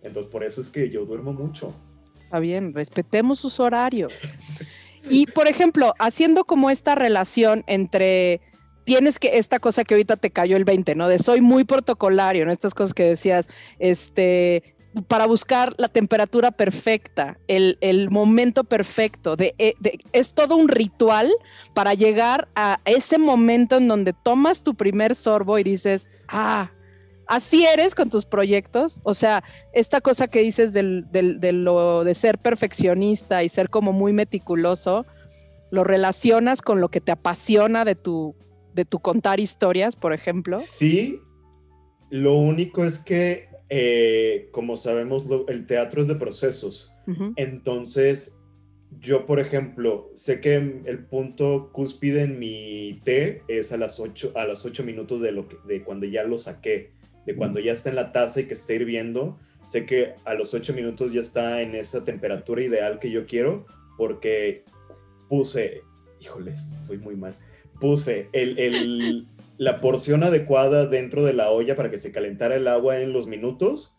Entonces, 0.01 0.31
por 0.31 0.43
eso 0.43 0.61
es 0.61 0.69
que 0.69 0.89
yo 0.89 1.05
duermo 1.05 1.33
mucho. 1.33 1.73
Está 2.23 2.39
bien, 2.39 2.73
respetemos 2.73 3.39
sus 3.39 3.59
horarios. 3.59 4.13
Y, 5.09 5.25
por 5.27 5.47
ejemplo, 5.47 5.93
haciendo 5.99 6.43
como 6.43 6.69
esta 6.69 6.95
relación 6.95 7.63
entre 7.67 8.41
tienes 8.83 9.19
que, 9.19 9.37
esta 9.37 9.59
cosa 9.59 9.83
que 9.83 9.93
ahorita 9.93 10.15
te 10.15 10.31
cayó 10.31 10.55
el 10.55 10.63
20, 10.63 10.95
¿no? 10.95 11.07
De 11.07 11.19
soy 11.19 11.41
muy 11.41 11.65
protocolario, 11.65 12.45
¿no? 12.45 12.51
Estas 12.51 12.73
cosas 12.73 12.93
que 12.93 13.03
decías, 13.03 13.47
este, 13.79 14.75
para 15.07 15.25
buscar 15.25 15.73
la 15.77 15.89
temperatura 15.89 16.51
perfecta, 16.51 17.37
el, 17.47 18.09
momento 18.09 18.63
perfecto, 18.63 19.35
eh, 19.39 19.73
de, 19.79 19.99
es 20.13 20.31
todo 20.31 20.55
un 20.55 20.69
ritual 20.69 21.31
para 21.73 21.93
llegar 21.93 22.47
a 22.55 22.79
ese 22.85 23.17
momento 23.17 23.77
en 23.77 23.87
donde 23.87 24.13
tomas 24.13 24.63
tu 24.63 24.75
primer 24.75 25.15
sorbo 25.15 25.59
y 25.59 25.63
dices, 25.63 26.09
ah, 26.29 26.71
así 27.27 27.65
eres 27.65 27.95
con 27.95 28.09
tus 28.09 28.25
proyectos. 28.25 29.01
O 29.03 29.13
sea, 29.13 29.43
esta 29.73 30.01
cosa 30.01 30.27
que 30.27 30.39
dices 30.39 30.73
del, 30.73 31.05
de 31.11 31.51
lo 31.51 32.03
de 32.03 32.13
ser 32.13 32.37
perfeccionista 32.37 33.43
y 33.43 33.49
ser 33.49 33.69
como 33.69 33.93
muy 33.93 34.13
meticuloso, 34.13 35.05
lo 35.71 35.83
relacionas 35.83 36.61
con 36.61 36.81
lo 36.81 36.89
que 36.89 37.01
te 37.01 37.11
apasiona 37.11 37.83
de 37.85 37.95
tu 37.95 38.35
de 38.77 38.85
tu 38.85 38.99
contar 38.99 39.39
historias, 39.39 39.95
por 39.95 40.13
ejemplo? 40.13 40.55
Sí, 40.55 41.19
lo 42.11 42.35
único 42.35 42.85
es 42.85 42.99
que, 42.99 43.49
eh, 43.69 44.49
como 44.51 44.77
sabemos, 44.77 45.27
el 45.49 45.65
teatro 45.65 46.01
es 46.01 46.07
de 46.07 46.15
procesos. 46.15 46.93
Entonces, 47.37 48.37
yo, 48.99 49.25
por 49.25 49.39
ejemplo, 49.39 50.11
sé 50.13 50.41
que 50.41 50.55
el 50.55 51.05
punto 51.05 51.71
cúspide 51.71 52.23
en 52.23 52.37
mi 52.37 53.01
té 53.03 53.43
es 53.47 53.71
a 53.71 53.77
las 53.77 53.99
8, 53.99 54.33
a 54.35 54.45
las 54.45 54.65
8 54.65 54.83
minutos 54.83 55.21
de, 55.21 55.31
lo 55.31 55.47
que, 55.47 55.57
de 55.65 55.83
cuando 55.83 56.05
ya 56.05 56.23
lo 56.23 56.37
saqué, 56.37 56.91
de 57.27 57.35
cuando 57.35 57.59
ya 57.59 57.73
está 57.73 57.89
en 57.89 57.95
la 57.95 58.11
taza 58.11 58.41
y 58.41 58.45
que 58.45 58.55
está 58.55 58.73
hirviendo. 58.73 59.37
Sé 59.67 59.85
que 59.85 60.15
a 60.25 60.33
los 60.33 60.55
8 60.55 60.73
minutos 60.73 61.13
ya 61.13 61.19
está 61.19 61.61
en 61.61 61.75
esa 61.75 62.03
temperatura 62.03 62.63
ideal 62.63 62.97
que 62.97 63.11
yo 63.11 63.27
quiero, 63.27 63.67
porque 63.97 64.63
puse, 65.29 65.83
híjoles, 66.19 66.77
estoy 66.81 66.97
muy 66.97 67.15
mal 67.15 67.35
puse 67.79 68.29
el, 68.33 69.27
la 69.57 69.81
porción 69.81 70.23
adecuada 70.23 70.85
dentro 70.85 71.23
de 71.23 71.33
la 71.33 71.49
olla 71.49 71.75
para 71.75 71.89
que 71.89 71.99
se 71.99 72.11
calentara 72.11 72.55
el 72.55 72.67
agua 72.67 72.99
en 72.99 73.13
los 73.13 73.27
minutos. 73.27 73.93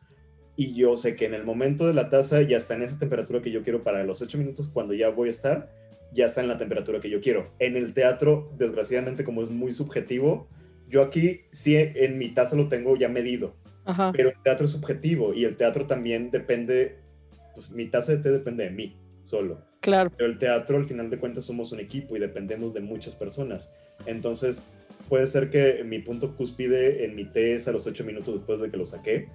Y 0.56 0.74
yo 0.74 0.96
sé 0.96 1.14
que 1.14 1.24
en 1.24 1.34
el 1.34 1.44
momento 1.44 1.86
de 1.86 1.94
la 1.94 2.10
taza 2.10 2.42
ya 2.42 2.56
está 2.56 2.74
en 2.74 2.82
esa 2.82 2.98
temperatura 2.98 3.40
que 3.40 3.52
yo 3.52 3.62
quiero 3.62 3.84
para 3.84 4.02
los 4.02 4.20
ocho 4.22 4.38
minutos, 4.38 4.68
cuando 4.68 4.92
ya 4.92 5.08
voy 5.08 5.28
a 5.28 5.30
estar, 5.30 5.70
ya 6.12 6.26
está 6.26 6.40
en 6.40 6.48
la 6.48 6.58
temperatura 6.58 7.00
que 7.00 7.10
yo 7.10 7.20
quiero. 7.20 7.52
En 7.60 7.76
el 7.76 7.94
teatro, 7.94 8.52
desgraciadamente, 8.58 9.22
como 9.22 9.42
es 9.42 9.50
muy 9.50 9.70
subjetivo, 9.70 10.48
yo 10.88 11.03
aquí 11.03 11.42
sí 11.51 11.77
en 11.77 12.18
mi 12.18 12.31
taza 12.31 12.57
lo 12.57 12.68
tengo 12.68 12.96
ya 12.96 13.09
medido. 13.09 13.57
Pero 14.12 14.29
el 14.29 14.42
teatro 14.42 14.66
es 14.66 14.72
subjetivo 14.72 15.33
y 15.33 15.44
el 15.44 15.57
teatro 15.57 15.87
también 15.87 16.31
depende, 16.31 16.98
pues 17.55 17.70
mi 17.70 17.87
taza 17.87 18.12
de 18.12 18.18
té 18.18 18.31
depende 18.31 18.64
de 18.64 18.70
mí 18.70 18.96
solo. 19.22 19.64
Claro. 19.81 20.11
Pero 20.14 20.29
el 20.31 20.38
teatro, 20.38 20.77
al 20.77 20.85
final 20.85 21.09
de 21.09 21.18
cuentas, 21.18 21.46
somos 21.46 21.72
un 21.72 21.81
equipo 21.81 22.14
y 22.16 22.20
dependemos 22.20 22.74
de 22.74 22.81
muchas 22.81 23.16
personas. 23.16 23.72
Entonces, 24.05 24.64
puede 25.09 25.27
ser 25.27 25.48
que 25.48 25.85
mi 25.85 26.01
punto 26.01 26.37
cúspide 26.37 27.05
en 27.05 27.14
mi 27.14 27.24
té 27.24 27.55
es 27.55 27.66
a 27.66 27.72
los 27.72 27.87
ocho 27.87 28.05
minutos 28.05 28.35
después 28.35 28.61
de 28.61 28.70
que 28.70 28.77
lo 28.77 28.85
saqué, 28.85 29.29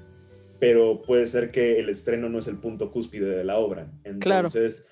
pero 0.60 1.02
puede 1.02 1.26
ser 1.26 1.50
que 1.50 1.80
el 1.80 1.90
estreno 1.90 2.30
no 2.30 2.38
es 2.38 2.48
el 2.48 2.58
punto 2.58 2.92
cúspide 2.92 3.36
de 3.36 3.44
la 3.44 3.58
obra. 3.58 3.92
Entonces, 4.04 4.88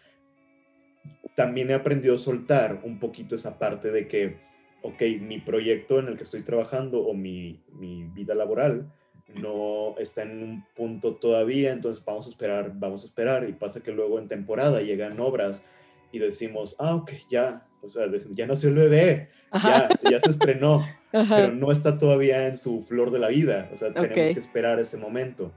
también 1.35 1.69
he 1.69 1.73
aprendido 1.73 2.15
a 2.15 2.19
soltar 2.19 2.81
un 2.83 2.99
poquito 2.99 3.35
esa 3.35 3.59
parte 3.59 3.91
de 3.91 4.07
que, 4.07 4.37
ok, 4.81 5.01
mi 5.19 5.39
proyecto 5.39 5.99
en 5.99 6.07
el 6.07 6.17
que 6.17 6.23
estoy 6.23 6.41
trabajando 6.41 7.05
o 7.05 7.13
mi, 7.13 7.63
mi 7.73 8.03
vida 8.05 8.35
laboral 8.35 8.91
no 9.39 9.95
está 9.97 10.23
en 10.23 10.43
un 10.43 10.65
punto 10.75 11.15
todavía, 11.15 11.71
entonces 11.71 12.03
vamos 12.03 12.25
a 12.27 12.29
esperar, 12.29 12.73
vamos 12.75 13.03
a 13.03 13.05
esperar 13.07 13.47
y 13.47 13.53
pasa 13.53 13.81
que 13.81 13.91
luego 13.91 14.19
en 14.19 14.27
temporada 14.27 14.81
llegan 14.81 15.19
obras 15.19 15.63
y 16.11 16.19
decimos, 16.19 16.75
ah, 16.79 16.95
ok, 16.95 17.11
ya, 17.29 17.65
o 17.81 17.87
sea, 17.87 18.05
ya 18.33 18.47
nació 18.47 18.69
el 18.69 18.75
bebé, 18.75 19.29
ya, 19.53 19.89
ya, 20.09 20.19
se 20.19 20.29
estrenó, 20.29 20.85
pero 21.11 21.53
no 21.53 21.71
está 21.71 21.97
todavía 21.97 22.47
en 22.47 22.57
su 22.57 22.83
flor 22.83 23.11
de 23.11 23.19
la 23.19 23.29
vida, 23.29 23.69
o 23.71 23.77
sea, 23.77 23.93
tenemos 23.93 24.33
que 24.33 24.39
esperar 24.39 24.79
ese 24.79 24.97
momento. 24.97 25.51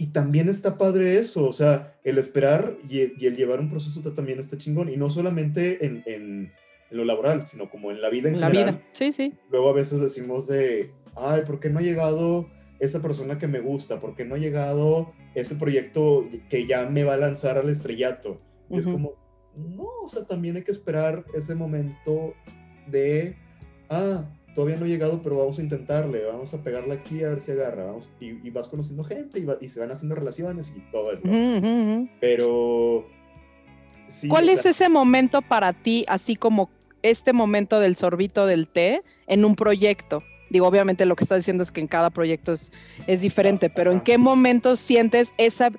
Y 0.00 0.08
también 0.08 0.48
está 0.48 0.78
padre 0.78 1.18
eso, 1.18 1.44
o 1.44 1.52
sea, 1.52 1.96
el 2.04 2.18
esperar 2.18 2.76
y 2.88 3.00
el, 3.00 3.36
llevar 3.36 3.58
un 3.58 3.68
proceso 3.68 4.00
también 4.14 4.38
está 4.38 4.56
chingón, 4.56 4.88
y 4.88 4.96
no 4.96 5.10
solamente 5.10 5.84
en, 5.84 6.02
en, 6.06 6.52
lo 6.90 7.04
laboral, 7.04 7.46
sino 7.46 7.70
como 7.70 7.90
en 7.90 8.00
la 8.00 8.10
vida 8.10 8.28
en, 8.28 8.40
la 8.40 8.48
vida, 8.48 8.82
sí, 8.92 9.12
sí. 9.12 9.34
Luego 9.50 9.70
a 9.70 9.72
veces 9.74 10.00
decimos 10.00 10.46
de, 10.46 10.92
ay, 11.16 11.42
¿por 11.46 11.60
qué 11.60 11.70
no 11.70 11.78
ha 11.78 11.82
llegado 11.82 12.48
esa 12.80 13.02
persona 13.02 13.38
que 13.38 13.48
me 13.48 13.60
gusta, 13.60 13.98
porque 13.98 14.24
no 14.24 14.36
ha 14.36 14.38
llegado 14.38 15.12
ese 15.34 15.56
proyecto 15.56 16.28
que 16.48 16.66
ya 16.66 16.86
me 16.86 17.04
va 17.04 17.14
a 17.14 17.16
lanzar 17.16 17.58
al 17.58 17.68
estrellato. 17.68 18.40
Y 18.70 18.78
es 18.78 18.86
como, 18.86 19.14
no, 19.56 19.88
o 20.04 20.08
sea, 20.08 20.26
también 20.26 20.56
hay 20.56 20.62
que 20.62 20.70
esperar 20.70 21.24
ese 21.34 21.54
momento 21.54 22.34
de, 22.86 23.36
ah, 23.88 24.24
todavía 24.54 24.76
no 24.76 24.84
ha 24.84 24.88
llegado, 24.88 25.22
pero 25.22 25.38
vamos 25.38 25.58
a 25.58 25.62
intentarle, 25.62 26.24
vamos 26.24 26.54
a 26.54 26.62
pegarle 26.62 26.94
aquí 26.94 27.24
a 27.24 27.30
ver 27.30 27.40
si 27.40 27.52
agarra, 27.52 27.86
vamos, 27.86 28.08
y, 28.20 28.50
vas 28.50 28.68
conociendo 28.68 29.02
gente 29.04 29.44
y, 29.60 29.68
se 29.68 29.80
van 29.80 29.90
haciendo 29.90 30.14
relaciones 30.14 30.72
y 30.76 30.80
todo 30.92 31.12
esto. 31.12 31.28
Pero... 32.20 33.06
Sí, 34.06 34.26
¿Cuál 34.28 34.48
es 34.48 34.64
ese 34.64 34.88
momento 34.88 35.42
para 35.42 35.74
ti, 35.74 36.06
así 36.08 36.34
como 36.34 36.70
este 37.02 37.32
momento 37.32 37.80
del 37.80 37.96
sorbito 37.96 38.46
del 38.46 38.68
té 38.68 39.02
en 39.26 39.44
un 39.44 39.56
proyecto? 39.56 40.22
Digo, 40.50 40.66
obviamente 40.66 41.04
lo 41.04 41.14
que 41.14 41.24
estás 41.24 41.38
diciendo 41.38 41.62
es 41.62 41.70
que 41.70 41.80
en 41.80 41.88
cada 41.88 42.10
proyecto 42.10 42.52
es, 42.52 42.72
es 43.06 43.20
diferente, 43.20 43.68
pero 43.68 43.92
¿en 43.92 44.00
qué 44.00 44.16
momentos 44.16 44.80
sientes 44.80 45.34
esa, 45.36 45.70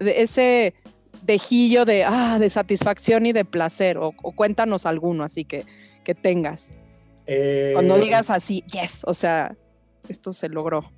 ese 0.00 0.74
dejillo 1.22 1.84
de, 1.84 2.04
ah, 2.04 2.38
de 2.40 2.48
satisfacción 2.48 3.26
y 3.26 3.32
de 3.32 3.44
placer? 3.44 3.98
O, 3.98 4.12
cuéntanos 4.12 4.86
alguno 4.86 5.24
así 5.24 5.44
que, 5.44 5.64
que 6.04 6.14
tengas. 6.14 6.72
Cuando 7.74 7.96
eh, 7.96 8.00
digas 8.00 8.30
así, 8.30 8.64
yes, 8.72 9.02
o 9.04 9.12
sea, 9.12 9.54
esto 10.08 10.32
se 10.32 10.48
logró. 10.48 10.90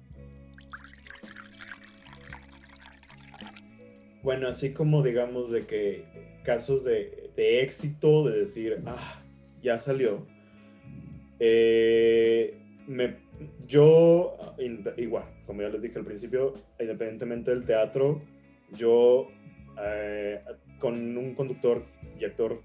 Bueno, 4.23 4.47
así 4.47 4.73
como 4.73 5.03
digamos 5.03 5.51
de 5.51 5.67
que 5.67 6.05
casos 6.45 6.85
de, 6.85 7.31
de 7.35 7.63
éxito, 7.63 8.29
de 8.29 8.41
decir, 8.41 8.83
ah, 8.87 9.20
ya 9.63 9.79
salió. 9.79 10.27
Eh, 11.39 12.59
yo, 13.67 14.37
igual, 14.97 15.25
como 15.47 15.63
ya 15.63 15.69
les 15.69 15.83
dije 15.83 15.99
al 15.99 16.05
principio, 16.05 16.55
independientemente 16.79 17.51
del 17.51 17.65
teatro, 17.65 18.23
yo 18.73 19.29
eh, 19.83 20.41
con 20.79 21.17
un 21.17 21.35
conductor 21.35 21.85
y 22.19 22.25
actor 22.25 22.63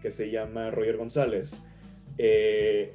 que 0.00 0.10
se 0.10 0.30
llama 0.30 0.70
Roger 0.70 0.96
González, 0.96 1.60
eh, 2.16 2.94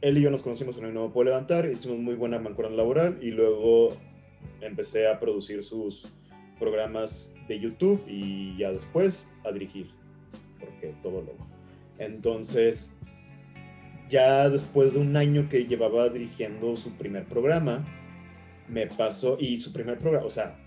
él 0.00 0.18
y 0.18 0.22
yo 0.22 0.30
nos 0.30 0.42
conocimos 0.42 0.78
en 0.78 0.86
el 0.86 0.94
Nuevo 0.94 1.12
Puedo 1.12 1.24
Levantar, 1.26 1.68
hicimos 1.68 1.98
muy 1.98 2.14
buena 2.14 2.38
mancuerna 2.38 2.76
laboral 2.76 3.18
y 3.20 3.30
luego 3.30 3.90
empecé 4.60 5.08
a 5.08 5.18
producir 5.18 5.62
sus 5.62 6.08
programas 6.58 7.32
de 7.48 7.58
YouTube 7.58 8.04
y 8.06 8.56
ya 8.58 8.70
después 8.70 9.28
a 9.44 9.50
dirigir, 9.50 9.90
porque 10.60 10.94
todo 11.02 11.22
lo... 11.22 11.49
Entonces, 12.00 12.96
ya 14.08 14.48
después 14.48 14.94
de 14.94 15.00
un 15.00 15.16
año 15.16 15.50
que 15.50 15.66
llevaba 15.66 16.08
dirigiendo 16.08 16.74
su 16.78 16.92
primer 16.92 17.26
programa, 17.26 17.86
me 18.68 18.86
pasó, 18.86 19.36
y 19.38 19.58
su 19.58 19.72
primer 19.72 19.98
programa, 19.98 20.24
o 20.24 20.30
sea, 20.30 20.58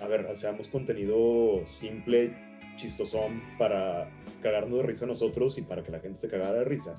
a 0.00 0.08
ver, 0.08 0.26
hacemos 0.26 0.66
contenido 0.66 1.60
simple, 1.66 2.32
chistosón, 2.76 3.42
para 3.58 4.10
cagarnos 4.40 4.78
de 4.78 4.82
risa 4.84 5.04
nosotros 5.04 5.58
y 5.58 5.62
para 5.62 5.82
que 5.82 5.92
la 5.92 6.00
gente 6.00 6.18
se 6.18 6.28
cagara 6.28 6.60
de 6.60 6.64
risa. 6.64 6.98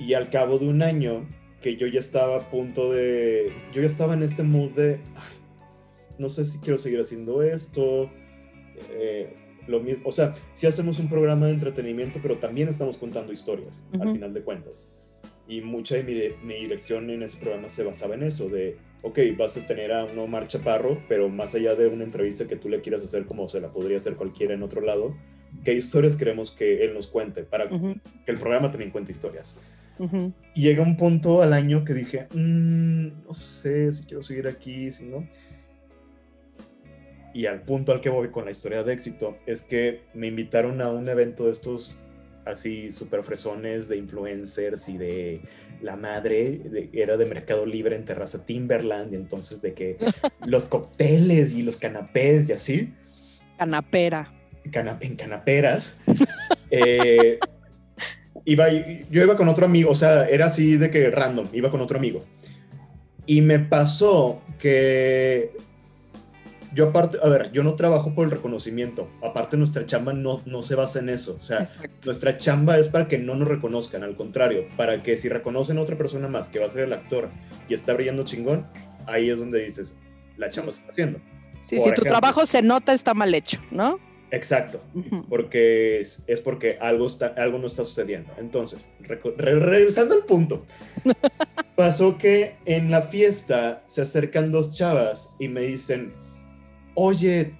Y 0.00 0.14
al 0.14 0.30
cabo 0.30 0.58
de 0.58 0.68
un 0.68 0.82
año, 0.82 1.28
que 1.60 1.76
yo 1.76 1.86
ya 1.86 1.98
estaba 1.98 2.36
a 2.36 2.50
punto 2.50 2.90
de, 2.90 3.52
yo 3.74 3.82
ya 3.82 3.86
estaba 3.86 4.14
en 4.14 4.22
este 4.22 4.42
mood 4.42 4.70
de, 4.70 5.00
no 6.18 6.30
sé 6.30 6.46
si 6.46 6.60
quiero 6.60 6.78
seguir 6.78 7.00
haciendo 7.00 7.42
esto. 7.42 8.10
Eh, 8.90 9.47
lo 9.68 9.80
mismo, 9.80 10.08
o 10.08 10.12
sea, 10.12 10.34
si 10.54 10.66
hacemos 10.66 10.98
un 10.98 11.08
programa 11.08 11.46
de 11.46 11.52
entretenimiento, 11.52 12.18
pero 12.22 12.38
también 12.38 12.68
estamos 12.68 12.96
contando 12.96 13.32
historias, 13.32 13.84
al 14.00 14.12
final 14.12 14.32
de 14.32 14.42
cuentas. 14.42 14.84
Y 15.46 15.60
mucha 15.62 15.94
de 15.94 16.02
mi, 16.02 16.46
mi, 16.46 16.60
dirección 16.60 17.08
en 17.10 17.22
ese 17.22 17.38
programa 17.38 17.68
se 17.68 17.82
basaba 17.82 18.14
en 18.14 18.22
eso, 18.22 18.48
de, 18.48 18.76
ok, 19.02 19.18
vas 19.36 19.56
a 19.56 19.66
tener 19.66 19.92
a 19.92 20.04
un 20.04 20.18
Omar 20.18 20.46
Chaparro, 20.46 21.02
pero 21.08 21.28
más 21.28 21.54
allá 21.54 21.74
de 21.74 21.86
una 21.86 22.04
entrevista 22.04 22.46
que 22.46 22.56
tú 22.56 22.68
le 22.68 22.80
quieras 22.80 23.02
hacer 23.02 23.24
como 23.24 23.48
se 23.48 23.60
la 23.60 23.70
podría 23.70 23.96
hacer 23.96 24.16
cualquiera 24.16 24.54
en 24.54 24.62
otro 24.62 24.80
lado, 24.80 25.16
¿qué 25.64 25.72
historias 25.72 26.16
queremos 26.16 26.50
que 26.50 26.84
él 26.84 26.94
nos 26.94 27.06
cuente? 27.06 27.44
Para 27.44 27.68
que 27.68 27.96
el 28.26 28.38
programa 28.38 28.70
también 28.70 28.90
cuente 28.90 29.12
historias. 29.12 29.56
Y 30.54 30.62
llega 30.62 30.82
un 30.82 30.96
punto 30.96 31.42
al 31.42 31.52
año 31.52 31.84
que 31.84 31.92
dije, 31.92 32.28
mm, 32.32 33.24
no 33.26 33.34
sé 33.34 33.90
si 33.90 34.04
quiero 34.04 34.22
seguir 34.22 34.46
aquí, 34.46 34.92
si 34.92 35.04
no 35.04 35.26
y 37.34 37.46
al 37.46 37.62
punto 37.62 37.92
al 37.92 38.00
que 38.00 38.08
voy 38.08 38.30
con 38.30 38.44
la 38.44 38.50
historia 38.50 38.82
de 38.82 38.92
éxito 38.92 39.36
es 39.46 39.62
que 39.62 40.02
me 40.14 40.26
invitaron 40.26 40.80
a 40.80 40.90
un 40.90 41.08
evento 41.08 41.44
de 41.44 41.52
estos 41.52 41.96
así 42.44 42.90
super 42.90 43.22
fresones 43.22 43.88
de 43.88 43.96
influencers 43.96 44.88
y 44.88 44.96
de 44.96 45.40
la 45.82 45.96
madre 45.96 46.60
era 46.92 47.16
de 47.16 47.26
Mercado 47.26 47.66
Libre 47.66 47.94
en 47.94 48.04
Terraza 48.04 48.44
Timberland 48.44 49.12
y 49.12 49.16
entonces 49.16 49.60
de 49.62 49.74
que 49.74 49.96
los 50.46 50.66
cócteles 50.66 51.54
y 51.54 51.62
los 51.62 51.76
canapés 51.76 52.48
y 52.48 52.52
así. 52.52 52.94
Canapera. 53.58 54.32
en 55.00 55.16
canaperas. 55.16 55.98
Eh, 56.70 57.38
iba, 58.44 58.68
yo 58.68 59.22
iba 59.22 59.36
con 59.36 59.48
otro 59.48 59.64
amigo, 59.64 59.90
o 59.90 59.94
sea, 59.94 60.26
era 60.26 60.44
así 60.44 60.76
de 60.76 60.90
que 60.90 61.10
random, 61.10 61.48
iba 61.54 61.70
con 61.70 61.80
otro 61.80 61.96
amigo. 61.96 62.22
Y 63.24 63.40
me 63.40 63.58
pasó 63.58 64.42
que 64.58 65.52
yo 66.74 66.88
aparte, 66.88 67.18
a 67.22 67.28
ver, 67.28 67.52
yo 67.52 67.62
no 67.62 67.74
trabajo 67.74 68.14
por 68.14 68.24
el 68.24 68.30
reconocimiento. 68.30 69.08
Aparte, 69.22 69.56
nuestra 69.56 69.86
chamba 69.86 70.12
no, 70.12 70.42
no 70.46 70.62
se 70.62 70.74
basa 70.74 70.98
en 70.98 71.08
eso. 71.08 71.36
O 71.38 71.42
sea, 71.42 71.66
nuestra 72.04 72.36
chamba 72.36 72.78
es 72.78 72.88
para 72.88 73.08
que 73.08 73.18
no 73.18 73.34
nos 73.34 73.48
reconozcan, 73.48 74.02
al 74.02 74.16
contrario, 74.16 74.66
para 74.76 75.02
que 75.02 75.16
si 75.16 75.28
reconocen 75.28 75.78
a 75.78 75.82
otra 75.82 75.96
persona 75.96 76.28
más 76.28 76.48
que 76.48 76.58
va 76.58 76.66
a 76.66 76.70
ser 76.70 76.84
el 76.84 76.92
actor 76.92 77.30
y 77.68 77.74
está 77.74 77.94
brillando 77.94 78.24
chingón, 78.24 78.66
ahí 79.06 79.30
es 79.30 79.38
donde 79.38 79.64
dices, 79.64 79.96
la 80.36 80.50
chamba 80.50 80.70
se 80.70 80.78
está 80.78 80.90
haciendo. 80.90 81.20
Sí, 81.64 81.78
si 81.80 81.92
tu 81.92 82.02
trabajo 82.02 82.46
se 82.46 82.62
nota, 82.62 82.92
está 82.92 83.14
mal 83.14 83.34
hecho, 83.34 83.60
¿no? 83.70 83.98
Exacto, 84.30 84.82
porque 85.28 86.00
es, 86.00 86.22
porque 86.44 86.76
algo, 86.80 87.06
está, 87.06 87.28
algo 87.28 87.58
no 87.58 87.66
está 87.66 87.84
sucediendo. 87.84 88.30
Entonces, 88.38 88.84
regresando 89.00 90.14
al 90.14 90.24
punto, 90.24 90.64
pasó 91.76 92.18
que 92.18 92.56
en 92.66 92.90
la 92.90 93.02
fiesta 93.02 93.82
se 93.86 94.02
acercan 94.02 94.52
dos 94.52 94.74
chavas 94.74 95.30
y 95.38 95.48
me 95.48 95.62
dicen, 95.62 96.12
oye, 97.00 97.56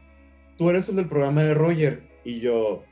tú 0.56 0.68
eres 0.68 0.88
el 0.88 0.96
del 0.96 1.08
programa 1.08 1.44
de 1.44 1.54
Roger. 1.54 2.02
Y 2.24 2.40
yo, 2.40 2.82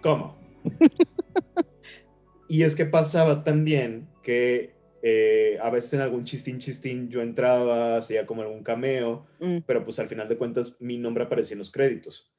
¿cómo? 0.00 0.38
y 2.48 2.62
es 2.62 2.74
que 2.74 2.86
pasaba 2.86 3.44
también 3.44 4.08
que 4.22 4.74
eh, 5.02 5.58
a 5.60 5.68
veces 5.68 5.92
en 5.92 6.00
algún 6.00 6.24
chistín 6.24 6.58
chistín 6.58 7.10
yo 7.10 7.20
entraba, 7.20 7.98
hacía 7.98 8.26
como 8.26 8.40
algún 8.40 8.62
cameo, 8.62 9.26
mm. 9.38 9.58
pero 9.66 9.84
pues 9.84 9.98
al 9.98 10.08
final 10.08 10.28
de 10.28 10.38
cuentas 10.38 10.76
mi 10.80 10.96
nombre 10.96 11.24
aparecía 11.24 11.54
en 11.54 11.58
los 11.58 11.70
créditos. 11.70 12.32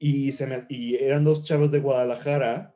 Y, 0.00 0.32
se 0.32 0.46
me, 0.48 0.66
y 0.68 0.96
eran 0.96 1.22
dos 1.22 1.44
chavos 1.44 1.70
de 1.70 1.80
Guadalajara 1.80 2.74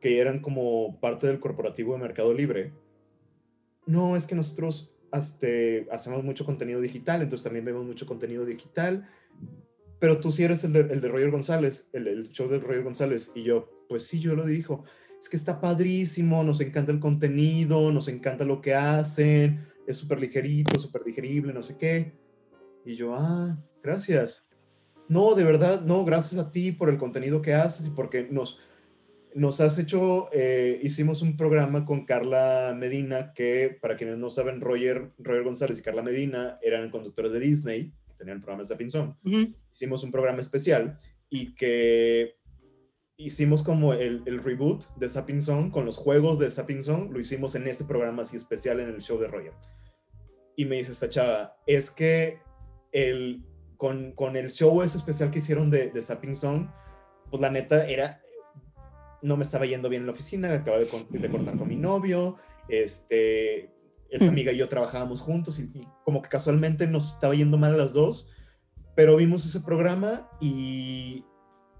que 0.00 0.20
eran 0.20 0.40
como 0.40 1.00
parte 1.00 1.26
del 1.26 1.40
corporativo 1.40 1.94
de 1.94 2.00
Mercado 2.00 2.32
Libre. 2.32 2.72
No, 3.86 4.14
es 4.14 4.26
que 4.28 4.36
nosotros 4.36 4.94
este, 5.12 5.86
hacemos 5.90 6.24
mucho 6.24 6.44
contenido 6.44 6.80
digital, 6.80 7.22
entonces 7.22 7.44
también 7.44 7.64
vemos 7.64 7.84
mucho 7.84 8.06
contenido 8.06 8.44
digital. 8.44 9.06
Pero 9.98 10.18
tú 10.18 10.30
sí 10.30 10.44
eres 10.44 10.64
el 10.64 10.72
de, 10.72 10.80
el 10.80 11.00
de 11.00 11.08
Roger 11.08 11.30
González, 11.30 11.88
el, 11.92 12.06
el, 12.06 12.30
show 12.30 12.48
de 12.48 12.58
Roger 12.58 12.82
González. 12.82 13.32
Y 13.34 13.42
yo, 13.42 13.84
pues 13.88 14.06
sí, 14.06 14.18
yo 14.18 14.34
lo 14.34 14.46
dijo. 14.46 14.84
Es 15.20 15.28
que 15.28 15.36
está 15.36 15.60
padrísimo, 15.60 16.42
nos 16.42 16.62
encanta 16.62 16.90
el 16.92 17.00
contenido, 17.00 17.92
nos 17.92 18.08
encanta 18.08 18.46
lo 18.46 18.62
que 18.62 18.74
hacen, 18.74 19.60
es 19.86 19.98
súper 19.98 20.20
ligerito, 20.20 20.78
súper 20.78 21.04
digerible, 21.04 21.52
no 21.52 21.62
sé 21.62 21.76
qué. 21.76 22.14
Y 22.86 22.96
yo, 22.96 23.14
ah, 23.14 23.58
gracias. 23.82 24.48
No, 25.08 25.34
de 25.34 25.44
verdad, 25.44 25.82
no, 25.82 26.04
gracias 26.04 26.40
a 26.40 26.50
ti 26.50 26.72
por 26.72 26.88
el 26.88 26.96
contenido 26.96 27.42
que 27.42 27.52
haces 27.52 27.88
y 27.88 27.90
porque 27.90 28.28
nos, 28.30 28.58
nos 29.34 29.60
has 29.60 29.78
hecho, 29.78 30.28
eh, 30.32 30.80
hicimos 30.82 31.22
un 31.22 31.36
programa 31.36 31.84
con 31.84 32.04
Carla 32.04 32.74
Medina, 32.76 33.32
que 33.32 33.78
para 33.80 33.96
quienes 33.96 34.18
no 34.18 34.30
saben, 34.30 34.60
Roger, 34.60 35.12
Roger 35.18 35.44
González 35.44 35.78
y 35.78 35.82
Carla 35.82 36.02
Medina 36.02 36.58
eran 36.62 36.90
conductores 36.90 37.32
de 37.32 37.40
Disney, 37.40 37.92
que 38.06 38.14
tenían 38.14 38.38
el 38.38 38.42
programa 38.42 38.62
de 38.62 38.68
Zapping 38.68 38.90
Zone. 38.90 39.16
Hicimos 39.70 40.02
un 40.02 40.10
programa 40.10 40.40
especial 40.40 40.98
y 41.28 41.54
que 41.54 42.36
hicimos 43.16 43.62
como 43.62 43.92
el, 43.92 44.22
el 44.26 44.42
reboot 44.42 44.86
de 44.96 45.08
Zapping 45.08 45.42
Zone 45.42 45.70
con 45.70 45.84
los 45.84 45.96
juegos 45.96 46.38
de 46.38 46.50
Zapping 46.50 46.82
Zone, 46.82 47.10
lo 47.12 47.20
hicimos 47.20 47.54
en 47.54 47.68
ese 47.68 47.84
programa 47.84 48.22
así 48.22 48.36
especial 48.36 48.80
en 48.80 48.88
el 48.88 49.02
show 49.02 49.18
de 49.18 49.28
Roger. 49.28 49.52
Y 50.56 50.64
me 50.64 50.76
dice 50.76 50.92
esta 50.92 51.08
chava, 51.08 51.56
es 51.66 51.90
que 51.90 52.38
el, 52.92 53.44
con, 53.76 54.12
con 54.12 54.36
el 54.36 54.50
show 54.50 54.82
ese 54.82 54.98
especial 54.98 55.30
que 55.30 55.38
hicieron 55.38 55.70
de, 55.70 55.90
de 55.90 56.02
Zapping 56.02 56.34
Zone, 56.34 56.70
pues 57.30 57.40
la 57.40 57.50
neta 57.50 57.88
era 57.88 58.20
no 59.22 59.36
me 59.36 59.42
estaba 59.42 59.66
yendo 59.66 59.88
bien 59.88 60.02
en 60.02 60.06
la 60.06 60.12
oficina, 60.12 60.52
acababa 60.52 60.82
de, 60.82 61.18
de 61.18 61.30
cortar 61.30 61.56
con 61.56 61.68
mi 61.68 61.76
novio, 61.76 62.36
este, 62.68 63.72
esta 64.10 64.26
mm. 64.26 64.28
amiga 64.28 64.52
y 64.52 64.56
yo 64.56 64.68
trabajábamos 64.68 65.20
juntos 65.20 65.58
y, 65.58 65.86
como 66.04 66.22
que 66.22 66.28
casualmente 66.28 66.86
nos 66.86 67.14
estaba 67.14 67.34
yendo 67.34 67.58
mal 67.58 67.74
a 67.74 67.76
las 67.76 67.92
dos, 67.92 68.28
pero 68.94 69.16
vimos 69.16 69.44
ese 69.44 69.60
programa 69.60 70.28
y, 70.40 71.24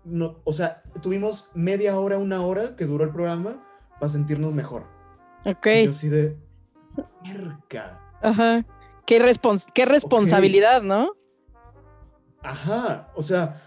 no, 0.04 0.40
o 0.44 0.52
sea, 0.52 0.80
tuvimos 1.02 1.50
media 1.54 1.98
hora, 1.98 2.18
una 2.18 2.44
hora 2.44 2.76
que 2.76 2.86
duró 2.86 3.04
el 3.04 3.10
programa 3.10 3.64
para 3.98 4.08
sentirnos 4.08 4.52
mejor. 4.52 4.86
Ok. 5.44 5.66
Y 5.66 5.84
yo 5.84 5.90
así 5.90 6.08
de, 6.08 6.36
cerca. 7.24 8.00
Ajá. 8.22 8.64
Qué, 9.06 9.18
qué 9.74 9.84
responsabilidad, 9.86 10.82
¿no? 10.82 11.12
Ajá, 12.42 13.10
o 13.14 13.22
sea, 13.22 13.60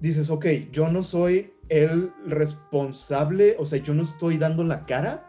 dices, 0.00 0.30
ok, 0.30 0.46
yo 0.72 0.88
no 0.88 1.02
soy 1.02 1.54
el 1.68 2.12
responsable, 2.26 3.56
o 3.58 3.66
sea, 3.66 3.78
yo 3.80 3.94
no 3.94 4.02
estoy 4.02 4.38
dando 4.38 4.64
la 4.64 4.86
cara, 4.86 5.24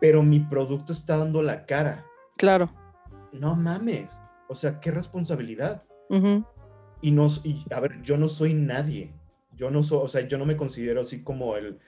pero 0.00 0.22
mi 0.22 0.40
producto 0.40 0.92
está 0.92 1.16
dando 1.16 1.42
la 1.42 1.66
cara. 1.66 2.04
Claro. 2.36 2.70
No 3.32 3.54
mames, 3.54 4.20
o 4.48 4.54
sea, 4.54 4.80
qué 4.80 4.90
responsabilidad. 4.90 5.84
Y 7.00 7.10
no, 7.10 7.26
y, 7.42 7.64
a 7.72 7.80
ver, 7.80 8.02
yo 8.02 8.18
no 8.18 8.28
soy 8.28 8.52
nadie. 8.52 9.14
Yo 9.54 9.70
no 9.70 9.82
soy, 9.82 10.00
o 10.02 10.08
sea, 10.08 10.26
yo 10.28 10.36
no 10.36 10.44
me 10.44 10.56
considero 10.56 11.00
así 11.00 11.22
como 11.22 11.56
el, 11.56 11.78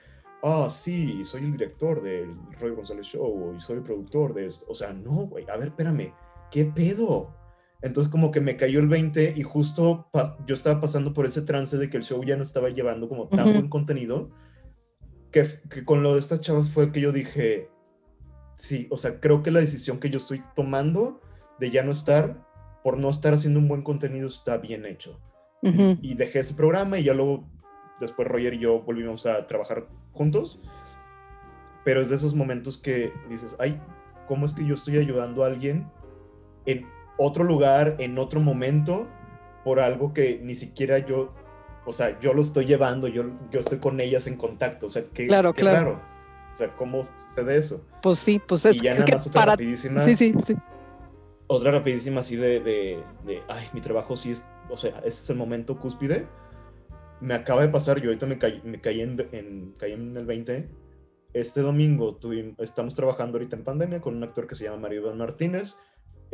ah, 0.41 0.67
sí, 0.69 1.23
soy 1.23 1.43
el 1.43 1.51
director 1.51 2.01
del 2.01 2.35
Roy 2.59 2.71
González 2.71 3.05
Show 3.07 3.53
y 3.55 3.61
soy 3.61 3.77
el 3.77 3.83
productor 3.83 4.33
de 4.33 4.47
esto. 4.47 4.65
O 4.67 4.75
sea, 4.75 4.93
no, 4.93 5.27
güey, 5.27 5.45
a 5.49 5.57
ver, 5.57 5.67
espérame, 5.67 6.13
¿qué 6.51 6.65
pedo? 6.65 7.35
Entonces 7.85 8.11
como 8.11 8.31
que 8.31 8.41
me 8.41 8.57
cayó 8.57 8.79
el 8.79 8.87
20 8.87 9.35
y 9.37 9.43
justo 9.43 10.09
yo 10.47 10.55
estaba 10.55 10.81
pasando 10.81 11.13
por 11.13 11.27
ese 11.27 11.43
trance 11.43 11.77
de 11.77 11.87
que 11.87 11.97
el 11.97 12.03
show 12.03 12.23
ya 12.23 12.35
no 12.35 12.41
estaba 12.41 12.69
llevando 12.69 13.07
como 13.07 13.27
tan 13.27 13.53
buen 13.53 13.69
contenido, 13.69 14.31
que, 15.31 15.45
con 15.85 16.01
lo 16.01 16.15
de 16.15 16.19
estas 16.19 16.41
chavas 16.41 16.71
fue 16.71 16.91
que 16.91 16.99
yo 16.99 17.11
dije, 17.11 17.69
sí, 18.55 18.87
o 18.89 18.97
sea, 18.97 19.19
creo 19.19 19.43
que 19.43 19.51
la 19.51 19.59
decisión 19.59 19.99
que 19.99 20.09
yo 20.09 20.17
estoy 20.17 20.41
tomando 20.55 21.21
de 21.59 21.69
ya 21.69 21.83
no 21.83 21.91
estar, 21.91 22.43
por 22.83 22.97
no 22.97 23.07
estar 23.07 23.35
haciendo 23.35 23.59
un 23.59 23.67
buen 23.67 23.83
contenido, 23.83 24.25
está 24.25 24.57
bien 24.57 24.87
hecho. 24.87 25.21
Y 25.61 26.15
dejé 26.15 26.39
ese 26.39 26.55
programa 26.55 26.97
y 26.97 27.03
ya 27.03 27.13
luego, 27.13 27.47
después 27.99 28.27
Roger 28.27 28.55
y 28.55 28.59
yo 28.59 28.81
volvimos 28.81 29.27
a 29.27 29.45
trabajar 29.45 29.87
juntos. 30.11 30.59
Pero 31.83 32.01
es 32.01 32.09
de 32.09 32.15
esos 32.15 32.33
momentos 32.33 32.79
que 32.79 33.13
dices, 33.29 33.55
ay, 33.59 33.79
¿cómo 34.27 34.47
es 34.47 34.53
que 34.53 34.65
yo 34.65 34.73
estoy 34.73 34.97
ayudando 34.97 35.43
a 35.43 35.47
alguien 35.47 35.87
en 36.65 36.94
otro 37.17 37.43
lugar, 37.43 37.95
en 37.99 38.17
otro 38.17 38.39
momento, 38.39 39.07
por 39.63 39.79
algo 39.79 40.13
que 40.13 40.39
ni 40.43 40.53
siquiera 40.53 40.99
yo, 40.99 41.33
o 41.85 41.91
sea, 41.91 42.19
yo 42.19 42.33
lo 42.33 42.41
estoy 42.41 42.65
llevando, 42.65 43.07
yo, 43.07 43.23
yo 43.51 43.59
estoy 43.59 43.79
con 43.79 43.99
ellas 43.99 44.27
en 44.27 44.37
contacto, 44.37 44.87
o 44.87 44.89
sea, 44.89 45.03
qué, 45.13 45.27
claro, 45.27 45.53
claro. 45.53 46.01
O 46.53 46.57
sea, 46.57 46.73
¿cómo 46.75 47.03
sucede 47.17 47.57
eso? 47.57 47.85
Pues 48.01 48.17
sí, 48.19 48.39
pues 48.45 48.65
es, 48.65 48.77
y 48.77 48.79
ya 48.79 48.93
nada 48.93 49.05
más 49.11 49.27
otra 49.27 49.45
rapidísima. 49.45 50.01
Sí, 50.03 50.15
sí, 50.15 50.33
sí. 50.41 50.55
Otra 51.47 51.71
rapidísima 51.71 52.21
así 52.21 52.37
de, 52.37 52.61
de, 52.61 53.03
de, 53.25 53.41
ay, 53.49 53.67
mi 53.73 53.81
trabajo 53.81 54.15
sí 54.15 54.31
es, 54.31 54.47
o 54.69 54.77
sea, 54.77 54.99
ese 54.99 55.07
es 55.07 55.29
el 55.29 55.35
momento 55.35 55.77
cúspide. 55.77 56.25
Me 57.19 57.33
acaba 57.33 57.61
de 57.61 57.69
pasar, 57.69 57.99
yo 57.99 58.07
ahorita 58.07 58.25
me 58.25 58.37
caí, 58.37 58.61
me 58.63 58.79
caí, 58.79 59.01
en, 59.01 59.73
caí 59.77 59.91
en 59.91 60.15
el 60.15 60.25
20. 60.25 60.69
Este 61.33 61.59
domingo 61.59 62.15
tuvimos, 62.15 62.55
estamos 62.59 62.93
trabajando 62.93 63.37
ahorita 63.37 63.57
en 63.57 63.63
pandemia 63.63 63.99
con 63.99 64.15
un 64.15 64.23
actor 64.23 64.47
que 64.47 64.55
se 64.55 64.63
llama 64.63 64.77
Mario 64.77 65.01
Iván 65.01 65.17
Martínez 65.17 65.75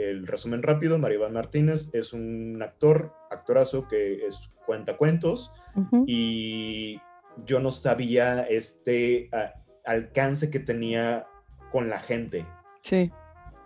el 0.10 0.26
resumen 0.28 0.64
rápido, 0.64 0.98
Maribán 1.00 1.34
Martínez 1.34 1.94
es 1.94 2.14
un 2.14 2.60
actor, 2.62 3.14
actorazo 3.30 3.88
que 3.88 4.26
es, 4.26 4.52
cuenta 4.66 4.98
cuentos 4.98 5.52
y 6.08 7.00
yo 7.46 7.60
no 7.60 7.72
sabía 7.72 8.44
este 8.44 9.30
ah, 9.32 9.54
alcance 9.86 10.50
que 10.50 10.60
tenía 10.60 11.28
con 11.72 11.90
la 11.90 12.00
gente. 12.00 12.46
Sí. 12.82 13.12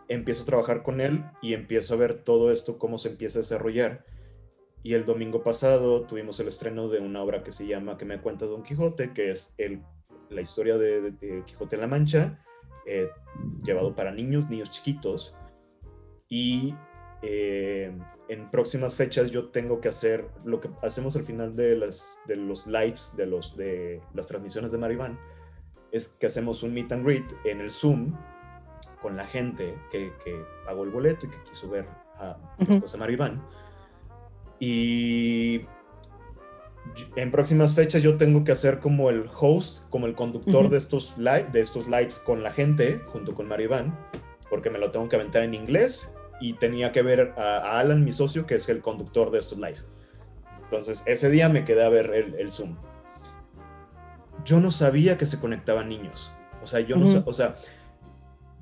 Empiezo 0.07 0.43
a 0.43 0.45
trabajar 0.45 0.83
con 0.83 1.01
él 1.01 1.23
y 1.41 1.53
empiezo 1.53 1.95
a 1.95 1.97
ver 1.97 2.23
todo 2.23 2.51
esto, 2.51 2.77
cómo 2.77 2.97
se 2.97 3.09
empieza 3.09 3.39
a 3.39 3.41
desarrollar. 3.41 4.05
Y 4.83 4.93
el 4.93 5.05
domingo 5.05 5.41
pasado 5.41 6.01
tuvimos 6.05 6.39
el 6.39 6.47
estreno 6.47 6.87
de 6.89 6.99
una 6.99 7.23
obra 7.23 7.43
que 7.43 7.51
se 7.51 7.65
llama 7.65 7.97
Que 7.97 8.05
me 8.05 8.21
cuenta 8.21 8.45
Don 8.45 8.61
Quijote, 8.61 9.13
que 9.13 9.31
es 9.31 9.55
el, 9.57 9.81
la 10.29 10.41
historia 10.41 10.77
de, 10.77 11.01
de- 11.01 11.11
de 11.11 11.43
Quijote 11.45 11.75
en 11.75 11.81
la 11.81 11.87
Mancha, 11.87 12.37
eh, 12.85 13.09
llevado 13.63 13.95
para 13.95 14.11
niños, 14.11 14.47
niños 14.47 14.69
chiquitos. 14.69 15.33
Y 16.29 16.75
eh, 17.21 17.97
en 18.27 18.51
próximas 18.51 18.95
fechas 18.95 19.31
yo 19.31 19.49
tengo 19.49 19.79
que 19.81 19.87
hacer 19.87 20.27
lo 20.43 20.59
que 20.59 20.69
hacemos 20.81 21.15
al 21.15 21.23
final 21.23 21.55
de, 21.55 21.75
las, 21.75 22.19
de 22.27 22.35
los 22.35 22.67
lives, 22.67 23.13
de, 23.15 23.25
los, 23.25 23.55
de 23.55 24.01
las 24.13 24.25
transmisiones 24.25 24.71
de 24.71 24.77
Maribán, 24.77 25.19
es 25.91 26.09
que 26.09 26.27
hacemos 26.27 26.63
un 26.63 26.73
meet 26.73 26.91
and 26.91 27.05
greet 27.05 27.25
en 27.45 27.61
el 27.61 27.71
Zoom 27.71 28.17
con 29.01 29.15
la 29.15 29.25
gente 29.25 29.75
que, 29.91 30.11
que 30.23 30.43
pagó 30.65 30.83
el 30.83 30.89
boleto 30.89 31.27
y 31.27 31.29
que 31.29 31.43
quiso 31.43 31.69
ver 31.69 31.87
a 32.15 32.37
la 32.57 32.63
Ujú. 32.63 32.73
esposa 32.73 32.97
Maribán. 32.97 33.43
Y 34.59 35.61
en 37.15 37.31
próximas 37.31 37.75
fechas 37.75 38.01
yo 38.01 38.17
tengo 38.17 38.43
que 38.43 38.51
hacer 38.51 38.79
como 38.79 39.09
el 39.09 39.25
host, 39.39 39.87
como 39.89 40.05
el 40.05 40.15
conductor 40.15 40.69
de, 40.69 40.77
estos 40.77 41.17
live, 41.17 41.47
de 41.51 41.61
estos 41.61 41.87
lives 41.87 42.19
con 42.19 42.43
la 42.43 42.51
gente, 42.51 43.01
junto 43.07 43.35
con 43.35 43.47
Maribán, 43.47 43.97
porque 44.49 44.69
me 44.69 44.79
lo 44.79 44.91
tengo 44.91 45.07
que 45.09 45.15
aventar 45.15 45.43
en 45.43 45.53
inglés 45.53 46.09
y 46.41 46.53
tenía 46.53 46.91
que 46.91 47.01
ver 47.01 47.33
a, 47.37 47.57
a 47.57 47.79
Alan, 47.79 48.03
mi 48.03 48.11
socio, 48.11 48.45
que 48.45 48.55
es 48.55 48.67
el 48.69 48.81
conductor 48.81 49.31
de 49.31 49.39
estos 49.39 49.57
lives. 49.57 49.87
Entonces, 50.63 51.03
ese 51.05 51.29
día 51.29 51.47
me 51.49 51.63
quedé 51.65 51.83
a 51.83 51.89
ver 51.89 52.11
el, 52.13 52.35
el 52.35 52.49
Zoom. 52.51 52.75
Yo 54.43 54.59
no 54.59 54.71
sabía 54.71 55.17
que 55.17 55.25
se 55.25 55.39
conectaban 55.39 55.89
niños. 55.89 56.31
O 56.61 56.67
sea, 56.67 56.79
yo 56.79 56.95
no 56.97 57.03
Ujú. 57.05 57.13
sa- 57.13 57.23
o 57.25 57.33
sea, 57.33 57.55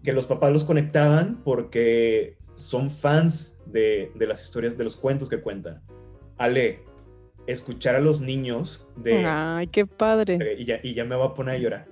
que 0.03 0.13
los 0.13 0.25
papás 0.25 0.51
los 0.51 0.65
conectaban 0.65 1.41
porque 1.43 2.37
son 2.55 2.91
fans 2.91 3.57
de, 3.65 4.11
de 4.15 4.27
las 4.27 4.43
historias, 4.43 4.77
de 4.77 4.83
los 4.83 4.95
cuentos 4.97 5.29
que 5.29 5.41
cuenta. 5.41 5.81
Ale, 6.37 6.83
escuchar 7.47 7.95
a 7.95 7.99
los 8.01 8.21
niños 8.21 8.87
de... 8.95 9.25
Ay, 9.25 9.67
qué 9.67 9.85
padre. 9.85 10.55
Y, 10.57 10.65
ya, 10.65 10.79
y 10.83 10.93
ya 10.93 11.05
me 11.05 11.15
voy 11.15 11.27
a 11.27 11.33
poner 11.33 11.55
a 11.55 11.57
llorar. 11.57 11.87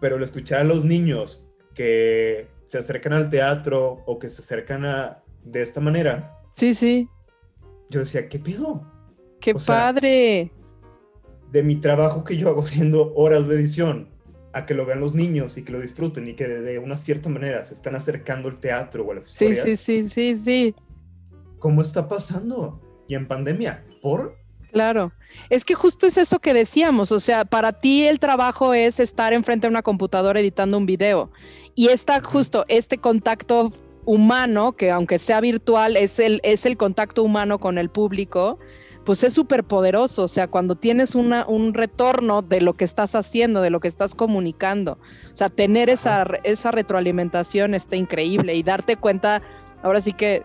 Pero 0.00 0.16
el 0.16 0.22
escuchar 0.22 0.60
a 0.60 0.64
los 0.64 0.84
niños 0.84 1.48
que 1.74 2.48
se 2.70 2.78
acercan 2.78 3.12
al 3.12 3.28
teatro 3.30 4.04
o 4.06 4.18
que 4.20 4.28
se 4.28 4.42
acercan 4.42 4.84
a 4.86 5.24
de 5.42 5.60
esta 5.60 5.80
manera, 5.80 6.38
Sí, 6.54 6.72
sí. 6.72 7.08
yo 7.88 7.98
decía, 8.00 8.28
¿qué 8.28 8.38
pedo? 8.38 8.86
Qué 9.40 9.52
O 9.54 9.58
sea, 9.58 9.92
padre. 9.92 10.52
De 11.50 11.62
mi 11.64 11.76
trabajo 11.76 12.22
que 12.22 12.36
yo 12.36 12.48
hago 12.48 12.60
haciendo 12.62 13.12
horas 13.16 13.48
de 13.48 13.56
edición 13.56 14.08
a 14.52 14.66
que 14.66 14.74
lo 14.74 14.86
vean 14.86 15.00
los 15.00 15.14
niños 15.14 15.58
y 15.58 15.64
que 15.64 15.72
lo 15.72 15.80
disfruten 15.80 16.28
y 16.28 16.34
que 16.34 16.46
de, 16.46 16.60
de 16.60 16.78
una 16.78 16.96
cierta 16.96 17.28
manera 17.28 17.64
se 17.64 17.74
están 17.74 17.96
acercando 17.96 18.48
al 18.48 18.58
teatro 18.60 19.04
o 19.04 19.10
a 19.10 19.16
las 19.16 19.24
Sí, 19.24 19.46
historias. 19.46 19.80
sí, 19.80 20.04
sí, 20.04 20.08
sí, 20.08 20.36
sí. 20.36 20.74
¿Cómo 21.58 21.82
está 21.82 22.08
pasando? 22.08 22.80
Y 23.08 23.16
en 23.16 23.26
pandemia, 23.26 23.84
¿por? 24.00 24.36
Claro. 24.72 25.12
Es 25.48 25.64
que 25.64 25.74
justo 25.74 26.06
es 26.06 26.16
eso 26.18 26.38
que 26.38 26.54
decíamos, 26.54 27.12
o 27.12 27.20
sea, 27.20 27.44
para 27.44 27.72
ti 27.72 28.06
el 28.06 28.18
trabajo 28.18 28.74
es 28.74 29.00
estar 29.00 29.32
enfrente 29.32 29.66
de 29.66 29.70
una 29.70 29.82
computadora 29.82 30.40
editando 30.40 30.76
un 30.76 30.86
video 30.86 31.30
y 31.74 31.88
está 31.88 32.20
justo 32.20 32.64
este 32.68 32.98
contacto 32.98 33.72
humano, 34.04 34.72
que 34.72 34.90
aunque 34.90 35.18
sea 35.18 35.40
virtual, 35.40 35.96
es 35.96 36.18
el, 36.18 36.40
es 36.42 36.66
el 36.66 36.76
contacto 36.76 37.22
humano 37.22 37.58
con 37.58 37.78
el 37.78 37.90
público, 37.90 38.58
pues 39.04 39.22
es 39.22 39.32
súper 39.32 39.64
poderoso, 39.64 40.24
o 40.24 40.28
sea, 40.28 40.48
cuando 40.48 40.74
tienes 40.74 41.14
una, 41.14 41.46
un 41.46 41.74
retorno 41.74 42.42
de 42.42 42.60
lo 42.60 42.74
que 42.74 42.84
estás 42.84 43.14
haciendo, 43.14 43.62
de 43.62 43.70
lo 43.70 43.80
que 43.80 43.88
estás 43.88 44.14
comunicando, 44.14 44.98
o 45.32 45.36
sea, 45.36 45.48
tener 45.48 45.90
esa, 45.90 46.24
esa 46.44 46.70
retroalimentación 46.70 47.74
está 47.74 47.96
increíble 47.96 48.54
y 48.54 48.62
darte 48.62 48.96
cuenta, 48.96 49.42
ahora 49.82 50.00
sí 50.00 50.12
que 50.12 50.44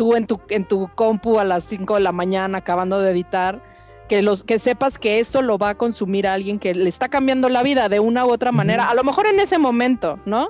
tú 0.00 0.16
en 0.16 0.26
tu, 0.26 0.40
en 0.48 0.64
tu 0.64 0.88
compu 0.94 1.38
a 1.38 1.44
las 1.44 1.64
5 1.64 1.96
de 1.96 2.00
la 2.00 2.10
mañana 2.10 2.56
acabando 2.56 3.02
de 3.02 3.10
editar, 3.10 3.62
que, 4.08 4.22
los, 4.22 4.44
que 4.44 4.58
sepas 4.58 4.98
que 4.98 5.20
eso 5.20 5.42
lo 5.42 5.58
va 5.58 5.68
a 5.68 5.74
consumir 5.74 6.26
a 6.26 6.32
alguien 6.32 6.58
que 6.58 6.72
le 6.72 6.88
está 6.88 7.10
cambiando 7.10 7.50
la 7.50 7.62
vida 7.62 7.90
de 7.90 8.00
una 8.00 8.24
u 8.24 8.30
otra 8.30 8.50
manera, 8.50 8.88
a 8.88 8.94
lo 8.94 9.04
mejor 9.04 9.26
en 9.26 9.38
ese 9.40 9.58
momento, 9.58 10.18
¿no? 10.24 10.48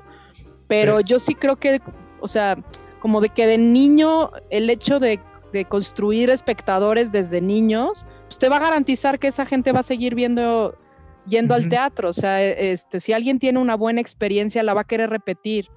Pero 0.69 0.99
Sí. 0.99 1.05
yo 1.05 1.19
sí 1.19 1.35
creo 1.35 1.57
que, 1.57 1.81
o 2.21 2.29
sea, 2.29 2.59
como 3.01 3.21
de 3.21 3.31
que 3.31 3.49
de 3.49 3.59
niño 3.59 4.31
el 4.51 4.71
hecho 4.71 5.01
de, 5.01 5.19
de 5.53 5.65
construir 5.65 6.31
espectadores 6.31 7.11
desde 7.11 7.41
niños, 7.41 8.07
pues 8.27 8.39
te 8.39 8.49
va 8.49 8.59
a 8.59 8.61
garantizar 8.61 9.19
que 9.19 9.27
esa 9.27 9.45
gente 9.47 9.73
va 9.73 9.81
a 9.81 9.83
seguir 9.83 10.15
viendo, 10.15 10.79
yendo 11.27 11.57
al 11.57 11.69
teatro. 11.69 12.11
O 12.11 12.13
sea, 12.13 12.41
este, 12.41 13.01
si 13.01 13.13
alguien 13.13 13.41
tiene 13.41 13.59
una 13.59 13.75
buena 13.75 14.01
experiencia, 14.01 14.63
la 14.63 14.75
va 14.75 14.83
a 14.83 14.85
querer 14.85 15.11
repetir. 15.11 15.71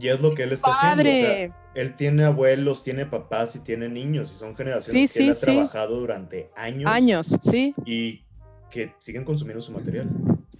Y 0.00 0.08
es 0.08 0.20
lo 0.20 0.34
que 0.34 0.44
él 0.44 0.52
está 0.52 0.70
haciendo. 0.70 1.02
O 1.08 1.12
sea, 1.12 1.56
él 1.74 1.94
tiene 1.96 2.24
abuelos, 2.24 2.82
tiene 2.82 3.06
papás 3.06 3.54
y 3.56 3.60
tiene 3.60 3.88
niños 3.88 4.32
y 4.32 4.34
son 4.34 4.56
generaciones 4.56 5.10
Sí, 5.10 5.18
que 5.18 5.28
él 5.28 5.34
sí, 5.34 5.42
ha 5.42 5.46
sí. 5.46 5.52
trabajado 5.52 6.00
durante 6.00 6.50
años, 6.56 6.90
Años, 6.90 7.36
sí. 7.42 7.74
y 7.84 8.24
que 8.70 8.94
siguen 8.98 9.24
consumiendo 9.24 9.60
su 9.60 9.72
material. 9.72 10.08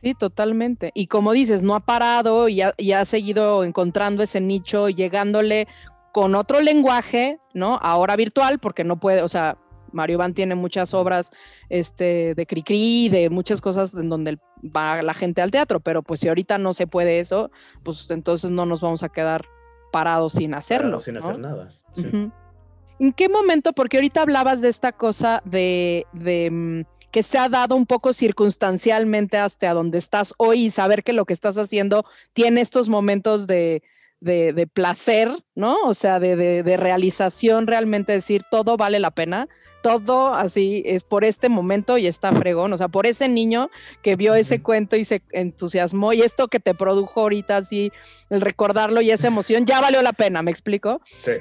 Sí, 0.03 0.15
totalmente. 0.15 0.91
Y 0.95 1.07
como 1.07 1.33
dices, 1.33 1.63
no 1.63 1.75
ha 1.75 1.81
parado 1.81 2.49
y 2.49 2.61
ha, 2.63 2.73
y 2.77 2.93
ha 2.93 3.05
seguido 3.05 3.65
encontrando 3.65 4.23
ese 4.23 4.41
nicho, 4.41 4.89
llegándole 4.89 5.67
con 6.13 6.35
otro 6.35 6.61
lenguaje, 6.61 7.39
¿no? 7.55 7.77
Ahora 7.83 8.17
virtual, 8.17 8.59
porque 8.59 8.85
no 8.85 8.99
puede, 8.99 9.23
o 9.23 9.29
sea, 9.29 9.59
Mario 9.93 10.19
Van 10.19 10.35
tiene 10.35 10.55
muchas 10.55 10.95
obras 10.95 11.31
este, 11.69 12.35
de 12.35 12.47
Cricri, 12.47 13.09
de 13.09 13.31
muchas 13.31 13.61
cosas 13.61 13.95
en 13.95 14.09
donde 14.09 14.39
va 14.65 15.03
la 15.03 15.15
gente 15.15 15.43
al 15.43 15.51
teatro, 15.51 15.81
pero 15.81 16.03
pues 16.03 16.21
si 16.21 16.29
ahorita 16.29 16.59
no 16.59 16.73
se 16.73 16.87
puede 16.87 17.21
eso, 17.21 17.51
pues 17.83 18.11
entonces 18.11 18.51
no 18.51 18.67
nos 18.67 18.81
vamos 18.81 19.03
a 19.03 19.09
quedar 19.09 19.45
parados 19.93 20.35
sin 20.35 20.55
hacerlo. 20.55 20.99
Parado 20.99 21.01
sin 21.01 21.15
¿no? 21.15 21.21
hacer 21.21 21.39
nada. 21.39 21.73
Sí. 21.93 22.07
¿En 22.99 23.13
qué 23.15 23.29
momento? 23.31 23.73
Porque 23.73 23.97
ahorita 23.97 24.21
hablabas 24.23 24.61
de 24.61 24.69
esta 24.69 24.93
cosa 24.93 25.43
de, 25.47 26.07
de, 26.13 26.51
mm, 26.51 26.81
que 27.11 27.23
se 27.23 27.39
ha 27.39 27.49
dado 27.49 27.75
un 27.75 27.87
poco 27.87 28.13
circunstancialmente 28.13 29.39
hasta 29.39 29.73
donde 29.73 29.97
estás 29.99 30.35
hoy 30.37 30.67
y 30.67 30.71
saber 30.71 31.03
que 31.03 31.15
lo 31.15 31.25
que 31.25 31.33
estás 31.33 31.57
haciendo 31.57 32.05
tiene 32.35 32.61
estos 32.61 32.91
momentos 32.91 33.47
de, 33.47 33.83
de- 34.21 34.53
de 34.53 34.67
placer, 34.67 35.31
¿no? 35.55 35.77
O 35.87 35.95
sea, 35.95 36.21
de, 36.21 36.37
de- 36.37 36.63
de 36.63 36.77
realización, 36.77 37.67
realmente 37.67 38.13
decir 38.13 38.43
todo 38.51 38.77
vale 38.77 39.01
la 39.01 39.11
pena. 39.13 39.49
Todo 39.83 40.35
así 40.35 40.83
es 40.85 41.05
por 41.05 41.25
este 41.25 41.49
momento 41.49 41.97
y 41.97 42.07
está 42.07 42.33
fregón, 42.33 42.73
o 42.73 42.77
sea, 42.77 42.89
por 42.89 43.07
ese 43.07 43.29
niño 43.29 43.71
que 44.03 44.17
vio 44.17 44.35
ese 44.35 44.63
cuento 44.63 44.97
y 44.97 45.05
se 45.05 45.23
entusiasmó 45.33 46.13
y 46.13 46.23
esto 46.23 46.49
que 46.49 46.61
te 46.61 46.75
produjo 46.75 47.21
ahorita 47.21 47.57
así, 47.57 47.91
el 48.29 48.41
recordarlo 48.41 49.01
y 49.01 49.11
esa 49.11 49.29
emoción, 49.29 49.65
ya 49.65 49.81
valió 49.81 50.03
la 50.03 50.13
pena, 50.13 50.43
¿me 50.43 50.51
explico? 50.51 51.01
Sí. 51.05 51.33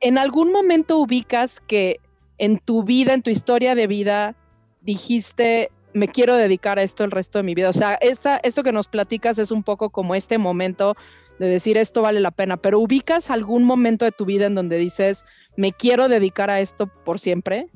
¿En 0.00 0.18
algún 0.18 0.52
momento 0.52 0.98
ubicas 0.98 1.60
que 1.60 2.00
en 2.36 2.58
tu 2.58 2.84
vida, 2.84 3.14
en 3.14 3.22
tu 3.22 3.30
historia 3.30 3.74
de 3.74 3.86
vida, 3.86 4.36
dijiste, 4.80 5.70
me 5.92 6.08
quiero 6.08 6.34
dedicar 6.36 6.78
a 6.78 6.82
esto 6.82 7.04
el 7.04 7.10
resto 7.10 7.38
de 7.38 7.42
mi 7.42 7.54
vida? 7.54 7.68
O 7.70 7.72
sea, 7.72 7.94
esta, 7.94 8.36
esto 8.42 8.62
que 8.62 8.72
nos 8.72 8.88
platicas 8.88 9.38
es 9.38 9.50
un 9.50 9.62
poco 9.62 9.90
como 9.90 10.14
este 10.14 10.38
momento 10.38 10.96
de 11.38 11.46
decir 11.48 11.76
esto 11.78 12.02
vale 12.02 12.20
la 12.20 12.30
pena, 12.30 12.56
pero 12.56 12.78
ubicas 12.80 13.30
algún 13.30 13.64
momento 13.64 14.04
de 14.04 14.12
tu 14.12 14.24
vida 14.24 14.46
en 14.46 14.54
donde 14.54 14.76
dices, 14.76 15.24
me 15.58 15.72
quiero 15.72 16.06
dedicar 16.08 16.50
a 16.50 16.60
esto 16.60 16.86
por 16.86 17.18
siempre? 17.18 17.68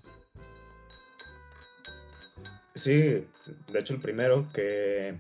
Sí, 2.77 3.27
de 3.73 3.79
hecho 3.79 3.95
el 3.95 4.01
primero 4.01 4.47
que 4.55 5.19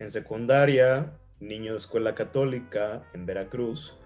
en 0.00 0.10
secundaria, 0.10 1.16
niño 1.38 1.70
de 1.70 1.78
escuela 1.78 2.16
católica 2.16 3.08
en 3.14 3.26
Veracruz, 3.26 3.96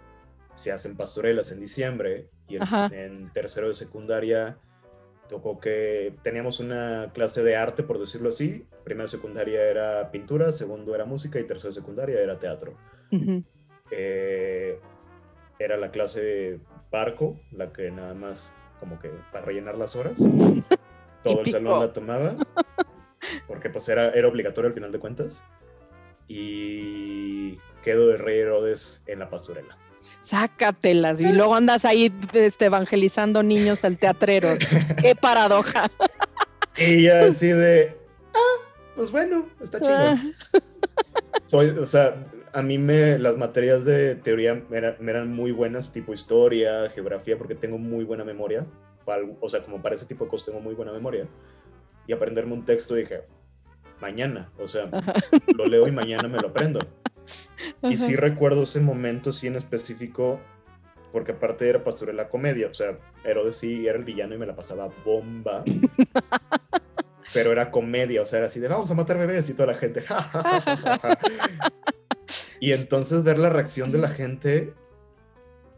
se 0.54 0.70
hacen 0.70 0.98
pastorelas 0.98 1.50
en 1.50 1.60
diciembre 1.60 2.28
y 2.46 2.56
en, 2.56 3.32
tercero 3.32 3.68
de 3.68 3.74
secundaria 3.74 4.58
tocó 5.26 5.58
que 5.58 6.14
teníamos 6.22 6.60
una 6.60 7.10
clase 7.14 7.42
de 7.42 7.56
arte, 7.56 7.82
por 7.82 7.98
decirlo 7.98 8.28
así. 8.28 8.66
Primero 8.84 9.04
de 9.04 9.16
secundaria 9.16 9.62
era 9.62 10.10
pintura, 10.10 10.52
segundo 10.52 10.94
era 10.94 11.06
música 11.06 11.40
y 11.40 11.44
tercero 11.44 11.70
de 11.70 11.80
secundaria 11.80 12.20
era 12.20 12.38
teatro. 12.38 12.76
Eh, 13.90 14.78
era 15.58 15.78
la 15.78 15.90
clase 15.90 16.60
barco, 16.96 17.38
la 17.52 17.72
que 17.72 17.90
nada 17.90 18.14
más 18.14 18.52
como 18.80 18.98
que 18.98 19.10
para 19.32 19.44
rellenar 19.44 19.76
las 19.76 19.96
horas. 19.96 20.18
Todo 21.22 21.42
el 21.42 21.50
salón 21.50 21.80
la 21.80 21.92
tomaba, 21.92 22.36
porque 23.48 23.68
pues 23.68 23.88
era, 23.88 24.10
era 24.10 24.28
obligatorio 24.28 24.68
al 24.68 24.74
final 24.74 24.92
de 24.92 24.98
cuentas. 24.98 25.44
Y 26.28 27.58
quedo 27.82 28.08
de 28.08 28.16
rey 28.16 28.38
Herodes 28.38 29.02
en 29.06 29.18
la 29.18 29.28
pastorela. 29.28 29.76
Sácatelas 30.20 31.20
y 31.20 31.32
luego 31.32 31.54
andas 31.54 31.84
ahí 31.84 32.12
este, 32.32 32.66
evangelizando 32.66 33.42
niños 33.42 33.84
al 33.84 33.98
teatreros. 33.98 34.58
Qué 35.00 35.14
paradoja. 35.14 35.90
Y 36.76 37.04
ya 37.04 37.24
así 37.24 37.48
de, 37.48 37.96
ah, 38.34 38.62
pues 38.94 39.10
bueno, 39.10 39.48
está 39.60 39.80
chingón. 39.80 40.34
Ah, 40.52 40.60
Soy, 41.46 41.70
o 41.70 41.86
sea, 41.86 42.22
a 42.56 42.62
mí 42.62 42.78
me, 42.78 43.18
las 43.18 43.36
materias 43.36 43.84
de 43.84 44.14
teoría 44.14 44.54
me 44.70 44.78
eran, 44.78 44.96
me 44.98 45.10
eran 45.10 45.30
muy 45.30 45.52
buenas, 45.52 45.92
tipo 45.92 46.14
historia, 46.14 46.88
geografía, 46.88 47.36
porque 47.36 47.54
tengo 47.54 47.76
muy 47.76 48.02
buena 48.02 48.24
memoria. 48.24 48.66
para 49.04 49.24
O 49.40 49.48
sea, 49.50 49.62
como 49.62 49.82
para 49.82 49.94
ese 49.94 50.06
tipo 50.06 50.24
de 50.24 50.30
cosas 50.30 50.46
tengo 50.46 50.60
muy 50.60 50.72
buena 50.74 50.90
memoria. 50.90 51.28
Y 52.06 52.14
aprenderme 52.14 52.54
un 52.54 52.64
texto 52.64 52.94
dije, 52.94 53.24
mañana, 54.00 54.50
o 54.58 54.66
sea, 54.66 54.88
Ajá. 54.90 55.12
lo 55.54 55.66
leo 55.66 55.86
y 55.86 55.92
mañana 55.92 56.28
me 56.28 56.38
lo 56.40 56.48
aprendo. 56.48 56.80
Y 57.82 57.98
sí 57.98 58.16
recuerdo 58.16 58.62
ese 58.62 58.80
momento, 58.80 59.34
sí 59.34 59.48
en 59.48 59.56
específico, 59.56 60.40
porque 61.12 61.32
aparte 61.32 61.68
era 61.68 61.84
pastorela 61.84 62.30
comedia, 62.30 62.68
o 62.68 62.74
sea, 62.74 62.98
Herodes 63.22 63.56
sí 63.56 63.86
era 63.86 63.98
el 63.98 64.04
villano 64.04 64.34
y 64.34 64.38
me 64.38 64.46
la 64.46 64.56
pasaba 64.56 64.88
bomba. 65.04 65.62
Pero 67.34 67.52
era 67.52 67.70
comedia, 67.70 68.22
o 68.22 68.26
sea, 68.26 68.38
era 68.38 68.46
así 68.46 68.60
de 68.60 68.68
vamos 68.68 68.90
a 68.90 68.94
matar 68.94 69.18
bebés 69.18 69.50
y 69.50 69.54
toda 69.54 69.72
la 69.72 69.78
gente. 69.78 70.06
y 72.60 72.72
entonces 72.72 73.24
ver 73.24 73.38
la 73.38 73.50
reacción 73.50 73.92
de 73.92 73.98
la 73.98 74.08
gente 74.08 74.74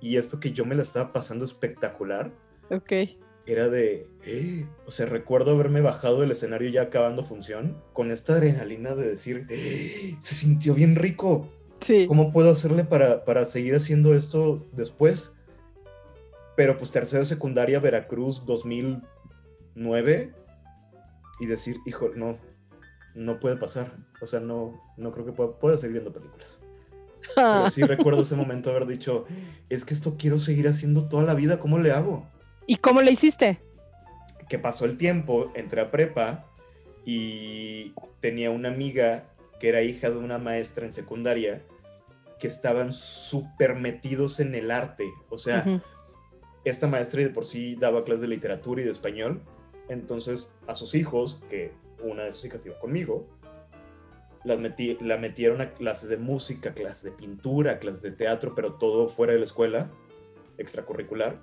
y 0.01 0.17
esto 0.17 0.39
que 0.41 0.53
yo 0.53 0.65
me 0.65 0.75
la 0.75 0.83
estaba 0.83 1.13
pasando 1.13 1.45
espectacular, 1.45 2.33
Ok. 2.71 2.93
era 3.47 3.69
de, 3.69 4.07
"Eh", 4.25 4.67
o 4.87 4.91
sea, 4.91 5.07
recuerdo 5.07 5.53
haberme 5.53 5.81
bajado 5.81 6.21
del 6.21 6.31
escenario 6.31 6.69
ya 6.71 6.83
acabando 6.83 7.25
función 7.25 7.83
con 7.93 8.11
esta 8.11 8.35
adrenalina 8.35 8.95
de 8.95 9.09
decir, 9.09 9.47
"Eh, 9.49 10.17
se 10.21 10.35
sintió 10.35 10.75
bien 10.75 10.95
rico. 10.97 11.49
Sí. 11.81 12.07
¿Cómo 12.07 12.33
puedo 12.33 12.51
hacerle 12.51 12.85
para, 12.85 13.25
para 13.25 13.45
seguir 13.45 13.75
haciendo 13.75 14.15
esto 14.15 14.67
después? 14.73 15.35
Pero 16.57 16.77
pues 16.77 16.91
tercero 16.91 17.25
secundaria, 17.25 17.79
Veracruz 17.81 18.45
2009 18.45 20.35
y 21.41 21.47
decir, 21.47 21.77
hijo, 21.87 22.11
no, 22.17 22.37
no 23.15 23.39
puede 23.39 23.57
pasar. 23.57 23.97
O 24.21 24.27
sea, 24.27 24.41
no, 24.41 24.75
no 24.97 25.13
creo 25.13 25.25
que 25.25 25.33
pueda, 25.33 25.59
pueda 25.59 25.79
seguir 25.79 25.95
viendo 25.95 26.13
películas. 26.13 26.61
Pero 27.35 27.71
sí 27.71 27.83
recuerdo 27.85 28.23
ese 28.23 28.37
momento 28.37 28.71
haber 28.71 28.87
dicho, 28.87 29.25
es 29.69 29.85
que 29.85 29.95
esto 29.95 30.17
quiero 30.19 30.39
seguir 30.39 30.69
haciendo 30.69 31.09
toda 31.09 31.23
la 31.23 31.35
vida, 31.35 31.59
¿cómo 31.59 31.79
le 31.79 31.93
hago? 31.93 32.27
¿Y 32.67 32.77
cómo 32.77 33.01
le 33.03 33.13
hiciste? 33.13 33.61
que 34.49 34.59
pasó 34.59 34.85
el 34.85 34.97
tiempo, 34.97 35.53
entré 35.55 35.81
a 35.81 35.91
prepa 35.91 36.47
y 37.05 37.93
tenía 38.21 38.51
una 38.51 38.69
amiga 38.69 39.25
que 39.61 39.69
era 39.69 39.83
hija 39.83 40.11
de 40.11 40.17
una 40.17 40.39
maestra 40.39 40.85
en 40.85 40.93
secundaria 40.93 41.63
que 42.39 42.47
estaban 42.47 42.93
súper 42.93 43.75
metidos 43.75 44.41
en 44.41 44.55
el 44.55 44.71
arte. 44.71 45.07
O 45.29 45.39
sea, 45.39 45.83
esta 46.65 46.87
maestra 46.87 47.23
de 47.23 47.31
por 47.31 47.45
sí 47.45 47.75
daba 47.75 48.05
clases 48.05 48.23
de 48.23 48.29
literatura 48.29 48.81
y 48.81 48.85
de 48.85 48.91
español. 48.91 49.43
Entonces, 49.89 50.55
a 50.67 50.75
sus 50.75 50.95
hijos, 50.95 51.43
que 51.51 51.73
una 52.03 52.25
de 52.25 52.33
sus 52.33 52.45
hijas 52.45 52.65
iba 52.65 52.79
conmigo, 52.79 53.27
las 54.45 54.59
metí, 54.59 54.97
la 55.01 55.19
metieron 55.19 55.61
a 55.61 55.73
clases 55.73 56.09
de 56.09 56.17
música, 56.17 56.75
clases 56.75 57.05
de 57.05 57.13
pintura, 57.13 57.79
clases 57.79 58.03
de 58.03 58.13
teatro, 58.13 58.55
pero 58.55 58.75
todo 58.75 59.09
fuera 59.09 59.33
de 59.33 59.39
la 59.39 59.45
escuela, 59.45 59.91
extracurricular. 60.57 61.41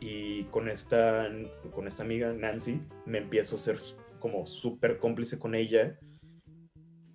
Y 0.00 0.44
con 0.44 0.68
esta, 0.68 1.28
con 1.72 1.86
esta 1.86 2.04
amiga, 2.04 2.32
Nancy, 2.32 2.82
me 3.04 3.18
empiezo 3.18 3.56
a 3.56 3.58
ser 3.58 3.78
como 4.20 4.46
súper 4.46 4.98
cómplice 4.98 5.38
con 5.38 5.54
ella. 5.54 5.98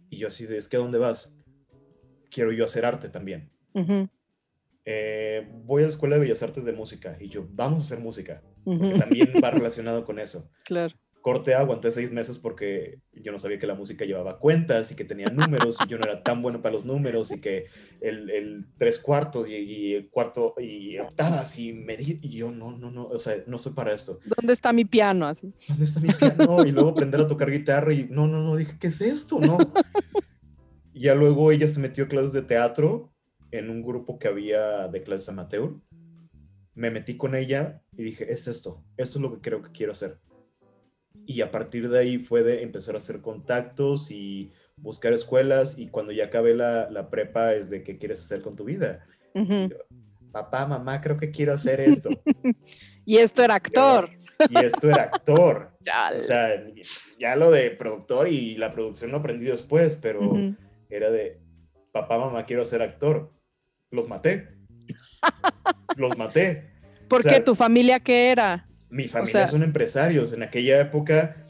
Y 0.10 0.18
yo 0.18 0.28
así 0.28 0.46
de, 0.46 0.58
es 0.58 0.68
que 0.68 0.78
¿a 0.78 0.82
dónde 0.82 0.98
vas? 0.98 1.34
Quiero 2.30 2.52
yo 2.52 2.66
hacer 2.66 2.86
arte 2.86 3.10
también. 3.10 3.52
Eh, 4.86 5.50
voy 5.64 5.84
a 5.84 5.86
la 5.86 5.92
Escuela 5.92 6.16
de 6.16 6.22
Bellas 6.22 6.44
Artes 6.44 6.66
de 6.66 6.74
Música. 6.74 7.18
Y 7.20 7.30
yo, 7.30 7.48
vamos 7.52 7.80
a 7.80 7.82
hacer 7.86 8.00
música. 8.00 8.44
Porque 8.66 8.98
también 8.98 9.34
va 9.44 9.52
relacionado 9.52 10.04
con 10.04 10.20
eso. 10.20 10.50
Claro. 10.66 10.96
Corte, 11.24 11.56
aguanté 11.56 11.90
seis 11.90 12.12
meses 12.12 12.38
porque 12.38 13.00
yo 13.14 13.32
no 13.32 13.40
sabía 13.40 13.58
que 13.58 13.66
la 13.66 13.76
música 13.76 14.04
llevaba 14.04 14.40
cuentas 14.40 14.92
y 14.92 14.96
que 14.96 15.06
tenía 15.06 15.30
números 15.30 15.78
y 15.84 15.88
yo 15.88 15.98
no 15.98 16.04
era 16.04 16.22
tan 16.22 16.42
bueno 16.42 16.62
para 16.62 16.74
los 16.74 16.84
números 16.84 17.32
y 17.32 17.40
que 17.40 17.68
el, 18.02 18.30
el 18.30 18.66
tres 18.78 19.00
cuartos 19.00 19.48
y, 19.48 19.56
y 19.56 19.94
el 19.94 20.10
cuarto 20.10 20.54
y 20.60 21.00
octavas 21.00 21.58
y 21.58 21.72
medir 21.72 22.20
y 22.22 22.38
yo 22.38 22.52
no, 22.52 22.78
no, 22.78 22.92
no, 22.92 23.08
o 23.08 23.20
sea, 23.20 23.38
no 23.48 23.58
soy 23.58 23.72
para 23.72 23.94
esto. 23.94 24.20
¿Dónde 24.36 24.52
está 24.52 24.74
mi 24.74 24.84
piano? 24.84 25.26
Así. 25.26 25.54
¿Dónde 25.70 25.86
está 25.86 26.02
mi 26.02 26.10
piano? 26.10 26.66
Y 26.66 26.72
luego 26.74 26.90
aprender 26.90 27.22
a 27.22 27.28
tocar 27.28 27.50
guitarra 27.50 27.94
y 27.94 28.06
no, 28.10 28.28
no, 28.28 28.44
no, 28.44 28.58
dije, 28.58 28.76
¿qué 28.78 28.88
es 28.88 29.00
esto? 29.00 29.40
No. 29.40 29.58
Y 30.94 31.04
ya 31.04 31.16
luego 31.16 31.54
ella 31.54 31.70
se 31.70 31.80
metió 31.80 32.04
a 32.04 32.08
clases 32.10 32.34
de 32.34 32.42
teatro 32.42 33.14
en 33.52 33.70
un 33.70 33.82
grupo 33.82 34.20
que 34.20 34.28
había 34.28 34.90
de 34.90 35.04
clases 35.04 35.30
amateur. 35.30 35.76
Me 36.76 36.92
metí 36.92 37.16
con 37.16 37.34
ella 37.34 37.82
y 37.96 38.04
dije, 38.04 38.30
es 38.30 38.50
esto, 38.50 38.84
esto 38.98 39.20
es 39.20 39.22
lo 39.22 39.32
que 39.34 39.40
creo 39.40 39.62
que 39.62 39.72
quiero 39.72 39.94
hacer. 39.94 40.20
Y 41.26 41.42
a 41.42 41.52
partir 41.52 41.90
de 41.90 42.00
ahí 42.00 42.18
fue 42.18 42.44
de 42.44 42.64
empezar 42.64 42.96
a 42.96 42.98
hacer 42.98 43.22
contactos 43.22 44.12
y 44.12 44.52
buscar 44.78 45.14
escuelas 45.14 45.80
y 45.80 45.88
cuando 45.88 46.12
ya 46.12 46.26
acabé 46.26 46.54
la, 46.54 46.90
la 46.90 47.10
prepa 47.10 47.54
es 47.54 47.70
de 47.70 47.84
qué 47.84 47.98
quieres 47.98 48.20
hacer 48.20 48.42
con 48.42 48.56
tu 48.56 48.66
vida. 48.66 49.06
Papá, 50.32 50.66
mamá, 50.66 51.00
creo 51.00 51.18
que 51.18 51.32
quiero 51.32 51.54
hacer 51.54 51.80
esto. 51.80 52.10
Y 53.06 53.18
esto 53.18 53.44
era 53.44 53.56
actor. 53.56 54.10
Y 54.50 54.58
esto 54.58 54.90
era 54.90 55.04
actor. 55.04 55.72
O 56.18 56.24
sea, 56.24 56.64
ya 57.20 57.36
lo 57.36 57.52
de 57.52 57.70
productor 57.72 58.30
y 58.30 58.56
la 58.56 58.72
producción 58.72 59.12
lo 59.12 59.18
aprendí 59.18 59.44
después, 59.44 59.98
pero 59.98 60.22
era 60.90 61.12
de, 61.12 61.42
papá, 61.92 62.18
mamá, 62.18 62.46
quiero 62.46 62.64
ser 62.64 62.82
actor. 62.82 63.34
Los 63.92 64.08
maté. 64.08 64.48
Los 65.98 66.18
maté. 66.18 66.72
¿Por 67.10 67.20
o 67.20 67.24
sea, 67.24 67.34
qué? 67.34 67.42
¿Tu 67.42 67.54
familia 67.54 68.00
qué 68.00 68.32
era? 68.32 68.66
Mi 68.94 69.08
familia 69.08 69.32
sea- 69.34 69.48
son 69.48 69.64
empresarios. 69.64 70.34
En 70.34 70.44
aquella 70.44 70.80
época, 70.80 71.46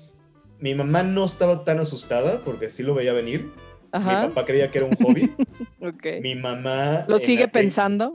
mi 0.59 0.73
mamá 0.73 1.03
no 1.03 1.25
estaba 1.25 1.63
tan 1.65 1.79
asustada 1.79 2.41
porque 2.43 2.69
sí 2.69 2.83
lo 2.83 2.95
veía 2.95 3.13
venir. 3.13 3.41
Mi 3.45 3.51
Ajá. 3.91 4.27
papá 4.29 4.45
creía 4.45 4.71
que 4.71 4.77
era 4.79 4.87
un 4.87 4.95
hobby. 4.95 5.31
Ok. 5.79 6.05
Mi 6.21 6.33
mamá... 6.35 7.03
¿Lo 7.09 7.19
sigue 7.19 7.43
aquel- 7.43 7.51
pensando? 7.51 8.13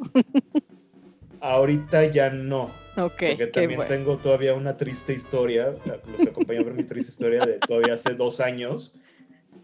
Ahorita 1.41 2.07
ya 2.07 2.31
no. 2.31 2.71
Ok, 2.97 3.13
Porque 3.29 3.47
también 3.47 3.77
bueno. 3.77 3.89
tengo 3.89 4.17
todavía 4.17 4.55
una 4.55 4.77
triste 4.77 5.13
historia, 5.13 5.73
los 6.11 6.27
acompaño 6.27 6.61
a 6.61 6.65
ver 6.65 6.75
mi 6.75 6.83
triste 6.83 7.11
historia 7.13 7.45
de 7.47 7.59
todavía 7.59 7.95
hace 7.95 8.15
dos 8.15 8.41
años, 8.41 8.95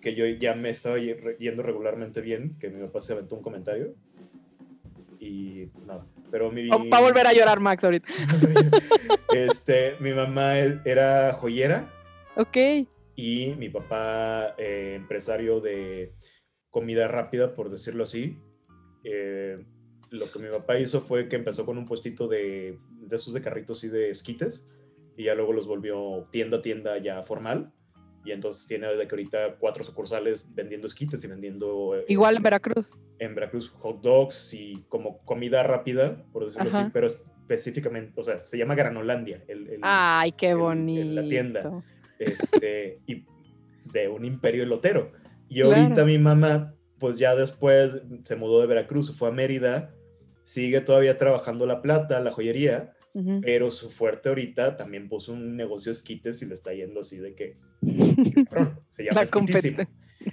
que 0.00 0.14
yo 0.14 0.24
ya 0.26 0.54
me 0.54 0.68
estaba 0.70 0.98
yendo 0.98 1.62
regularmente 1.64 2.20
bien, 2.20 2.54
que 2.60 2.68
mi 2.68 2.80
papá 2.82 3.00
se 3.00 3.14
aventó 3.14 3.34
un 3.36 3.42
comentario 3.42 3.94
y 5.18 5.68
nada. 5.86 6.06
Pero 6.34 6.50
mi... 6.50 6.66
Va 6.66 6.78
va 6.78 6.98
a 6.98 7.00
volver 7.00 7.28
a 7.28 7.32
llorar 7.32 7.60
Max 7.60 7.84
ahorita. 7.84 8.08
este, 9.32 9.94
mi 10.00 10.12
mamá 10.12 10.58
era 10.58 11.32
joyera 11.34 11.88
Ok. 12.34 12.56
y 13.14 13.54
mi 13.56 13.68
papá 13.68 14.56
eh, 14.58 14.94
empresario 14.96 15.60
de 15.60 16.12
comida 16.70 17.06
rápida, 17.06 17.54
por 17.54 17.70
decirlo 17.70 18.02
así. 18.02 18.36
Eh, 19.04 19.64
lo 20.10 20.32
que 20.32 20.40
mi 20.40 20.48
papá 20.48 20.76
hizo 20.76 21.00
fue 21.02 21.28
que 21.28 21.36
empezó 21.36 21.64
con 21.64 21.78
un 21.78 21.86
puestito 21.86 22.26
de, 22.26 22.80
de 22.90 23.14
esos 23.14 23.32
de 23.32 23.40
carritos 23.40 23.84
y 23.84 23.88
de 23.88 24.10
esquites 24.10 24.66
y 25.16 25.26
ya 25.26 25.36
luego 25.36 25.52
los 25.52 25.68
volvió 25.68 26.26
tienda 26.32 26.56
a 26.56 26.62
tienda 26.62 26.98
ya 26.98 27.22
formal. 27.22 27.72
Y 28.24 28.32
entonces 28.32 28.66
tiene 28.66 28.88
desde 28.88 29.06
que 29.06 29.14
ahorita 29.14 29.56
cuatro 29.58 29.84
sucursales 29.84 30.46
vendiendo 30.54 30.86
esquites 30.86 31.22
y 31.24 31.28
vendiendo... 31.28 31.94
eh, 31.96 32.04
Igual 32.08 32.36
en 32.38 32.42
Veracruz. 32.42 32.90
en 33.18 33.34
Veracruz 33.34 33.68
hot 33.68 34.00
dogs 34.00 34.54
y 34.54 34.82
como 34.88 35.18
comida 35.24 35.62
rápida, 35.62 36.24
por 36.32 36.44
decirlo 36.46 36.68
Ajá. 36.70 36.80
así, 36.82 36.90
pero 36.92 37.06
específicamente, 37.06 38.12
o 38.18 38.24
sea, 38.24 38.46
se 38.46 38.56
llama 38.56 38.74
Granolandia, 38.74 39.44
el, 39.48 39.68
el- 39.68 39.80
Ay, 39.82 40.32
qué 40.32 40.54
bonito. 40.54 41.02
en 41.02 41.14
la 41.14 41.28
tienda. 41.28 41.82
este, 42.18 43.00
y 43.06 43.24
de 43.92 44.08
un 44.08 44.24
imperio 44.24 44.62
elotero. 44.62 45.12
Y 45.48 45.60
Claro. 45.60 45.76
ahorita 45.76 46.04
mi 46.04 46.18
mamá, 46.18 46.74
pues 46.98 47.18
ya 47.18 47.34
después 47.36 48.02
se 48.22 48.36
mudó 48.36 48.60
de 48.60 48.66
Veracruz, 48.66 49.14
fue 49.16 49.28
a 49.28 49.32
Mérida, 49.32 49.94
sigue 50.42 50.80
todavía 50.80 51.18
trabajando 51.18 51.66
la 51.66 51.82
plata, 51.82 52.20
la 52.20 52.30
joyería, 52.30 52.94
Pero 53.42 53.70
su 53.70 53.90
fuerte 53.90 54.28
ahorita 54.28 54.76
también 54.76 55.08
puso 55.08 55.32
un 55.32 55.56
negocio 55.56 55.92
de 55.92 55.96
esquites 55.96 56.42
y 56.42 56.46
le 56.46 56.54
está 56.54 56.72
yendo 56.74 57.00
así 57.00 57.18
de 57.18 57.34
que, 57.34 57.54
cabrón, 58.50 58.80
se 58.88 59.04
llama 59.04 59.20
La 59.20 59.22
esquitísimo. 59.22 59.84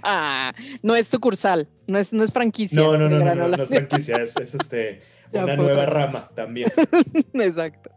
Ah, 0.01 0.53
no 0.81 0.95
es 0.95 1.07
sucursal, 1.07 1.69
no 1.87 1.99
es, 1.99 2.11
no 2.11 2.23
es 2.23 2.31
franquicia. 2.31 2.81
No, 2.81 2.97
no, 2.97 3.07
no, 3.07 3.19
no, 3.19 3.35
no, 3.35 3.47
no 3.49 3.63
es 3.63 3.69
franquicia, 3.69 4.17
es, 4.17 4.35
es 4.37 4.55
este, 4.55 5.01
una 5.31 5.55
nueva 5.55 5.85
rama 5.85 6.31
también. 6.33 6.71
Exacto. 7.33 7.91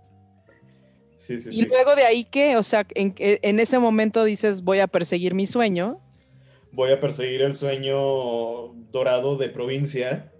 Sí, 1.17 1.39
sí, 1.39 1.49
Y 1.51 1.63
sí. 1.63 1.67
luego 1.67 1.97
de 1.97 2.05
ahí 2.05 2.25
que, 2.25 2.59
o 2.59 2.63
sea, 2.63 2.87
en, 2.95 3.15
en 3.17 3.61
ese 3.61 3.79
momento 3.79 4.25
dices, 4.25 4.63
voy 4.63 4.81
a 4.81 4.87
perseguir 4.87 5.35
mi 5.35 5.47
sueño. 5.47 6.01
Voy 6.73 6.91
a 6.91 7.01
perseguir 7.01 7.41
el 7.41 7.55
sueño 7.55 8.75
dorado 8.93 9.37
de 9.39 9.49
provincia, 9.49 10.33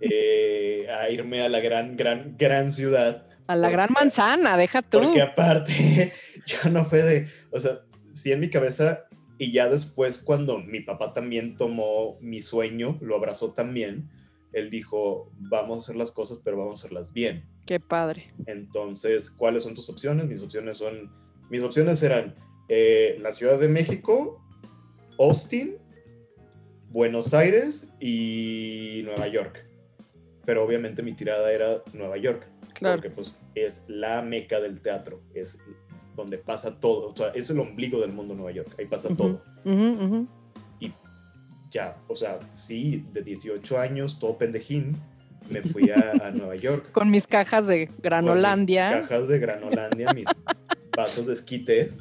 eh, 0.00 0.86
a 0.90 1.08
irme 1.10 1.42
a 1.42 1.48
la 1.48 1.60
gran, 1.60 1.96
gran, 1.96 2.36
gran 2.36 2.72
ciudad. 2.72 3.26
A 3.52 3.56
la 3.56 3.70
gran 3.70 3.90
manzana, 3.92 4.56
deja 4.56 4.82
tú. 4.82 5.00
Porque 5.00 5.20
aparte, 5.20 6.12
yo 6.46 6.70
no 6.70 6.84
fue 6.84 7.02
de, 7.02 7.28
o 7.50 7.58
sea, 7.58 7.80
sí 8.12 8.32
en 8.32 8.40
mi 8.40 8.50
cabeza, 8.50 9.04
y 9.38 9.52
ya 9.52 9.68
después 9.68 10.18
cuando 10.18 10.58
mi 10.58 10.80
papá 10.80 11.12
también 11.12 11.56
tomó 11.56 12.18
mi 12.20 12.40
sueño, 12.40 12.98
lo 13.00 13.16
abrazó 13.16 13.52
también, 13.52 14.08
él 14.52 14.70
dijo, 14.70 15.30
vamos 15.38 15.76
a 15.76 15.80
hacer 15.80 15.96
las 15.96 16.12
cosas, 16.12 16.40
pero 16.44 16.58
vamos 16.58 16.72
a 16.72 16.86
hacerlas 16.86 17.12
bien. 17.12 17.44
Qué 17.66 17.80
padre. 17.80 18.28
Entonces, 18.46 19.30
¿cuáles 19.30 19.62
son 19.62 19.74
tus 19.74 19.88
opciones? 19.88 20.26
Mis 20.26 20.42
opciones 20.42 20.76
son, 20.76 21.10
mis 21.50 21.62
opciones 21.62 22.02
eran 22.02 22.34
eh, 22.68 23.16
la 23.20 23.32
Ciudad 23.32 23.58
de 23.58 23.68
México, 23.68 24.42
Austin, 25.18 25.76
Buenos 26.90 27.32
Aires 27.32 27.90
y 27.98 29.02
Nueva 29.04 29.26
York. 29.28 29.64
Pero 30.44 30.64
obviamente 30.64 31.02
mi 31.02 31.14
tirada 31.14 31.50
era 31.52 31.82
Nueva 31.94 32.18
York. 32.18 32.51
Claro. 32.82 32.96
Porque 33.02 33.10
pues 33.14 33.36
es 33.54 33.84
la 33.88 34.22
meca 34.22 34.60
del 34.60 34.80
teatro, 34.80 35.20
es 35.34 35.58
donde 36.16 36.36
pasa 36.38 36.78
todo, 36.78 37.08
o 37.12 37.16
sea, 37.16 37.28
es 37.28 37.48
el 37.50 37.58
ombligo 37.60 38.00
del 38.00 38.12
mundo 38.12 38.34
Nueva 38.34 38.50
York, 38.52 38.74
ahí 38.78 38.86
pasa 38.86 39.08
Ujú. 39.08 39.16
todo. 39.16 39.42
Ujú, 39.64 40.04
ujú. 40.04 40.26
Y 40.80 40.92
ya, 41.70 41.96
o 42.08 42.14
sea, 42.14 42.38
sí, 42.56 43.06
de 43.12 43.22
18 43.22 43.78
años, 43.80 44.18
todo 44.18 44.36
pendejín, 44.36 44.96
me 45.50 45.62
fui 45.62 45.90
a, 45.90 46.26
a 46.26 46.30
Nueva 46.32 46.56
York. 46.56 46.92
Con 46.92 47.10
mis 47.10 47.26
cajas 47.26 47.66
de 47.66 47.86
con 47.86 47.94
mis 47.96 48.02
granolandia. 48.02 48.90
Cajas 49.02 49.28
de 49.28 49.38
granolandia, 49.38 50.12
mis 50.12 50.28
vasos 50.96 51.26
de 51.26 51.32
esquites, 51.32 51.98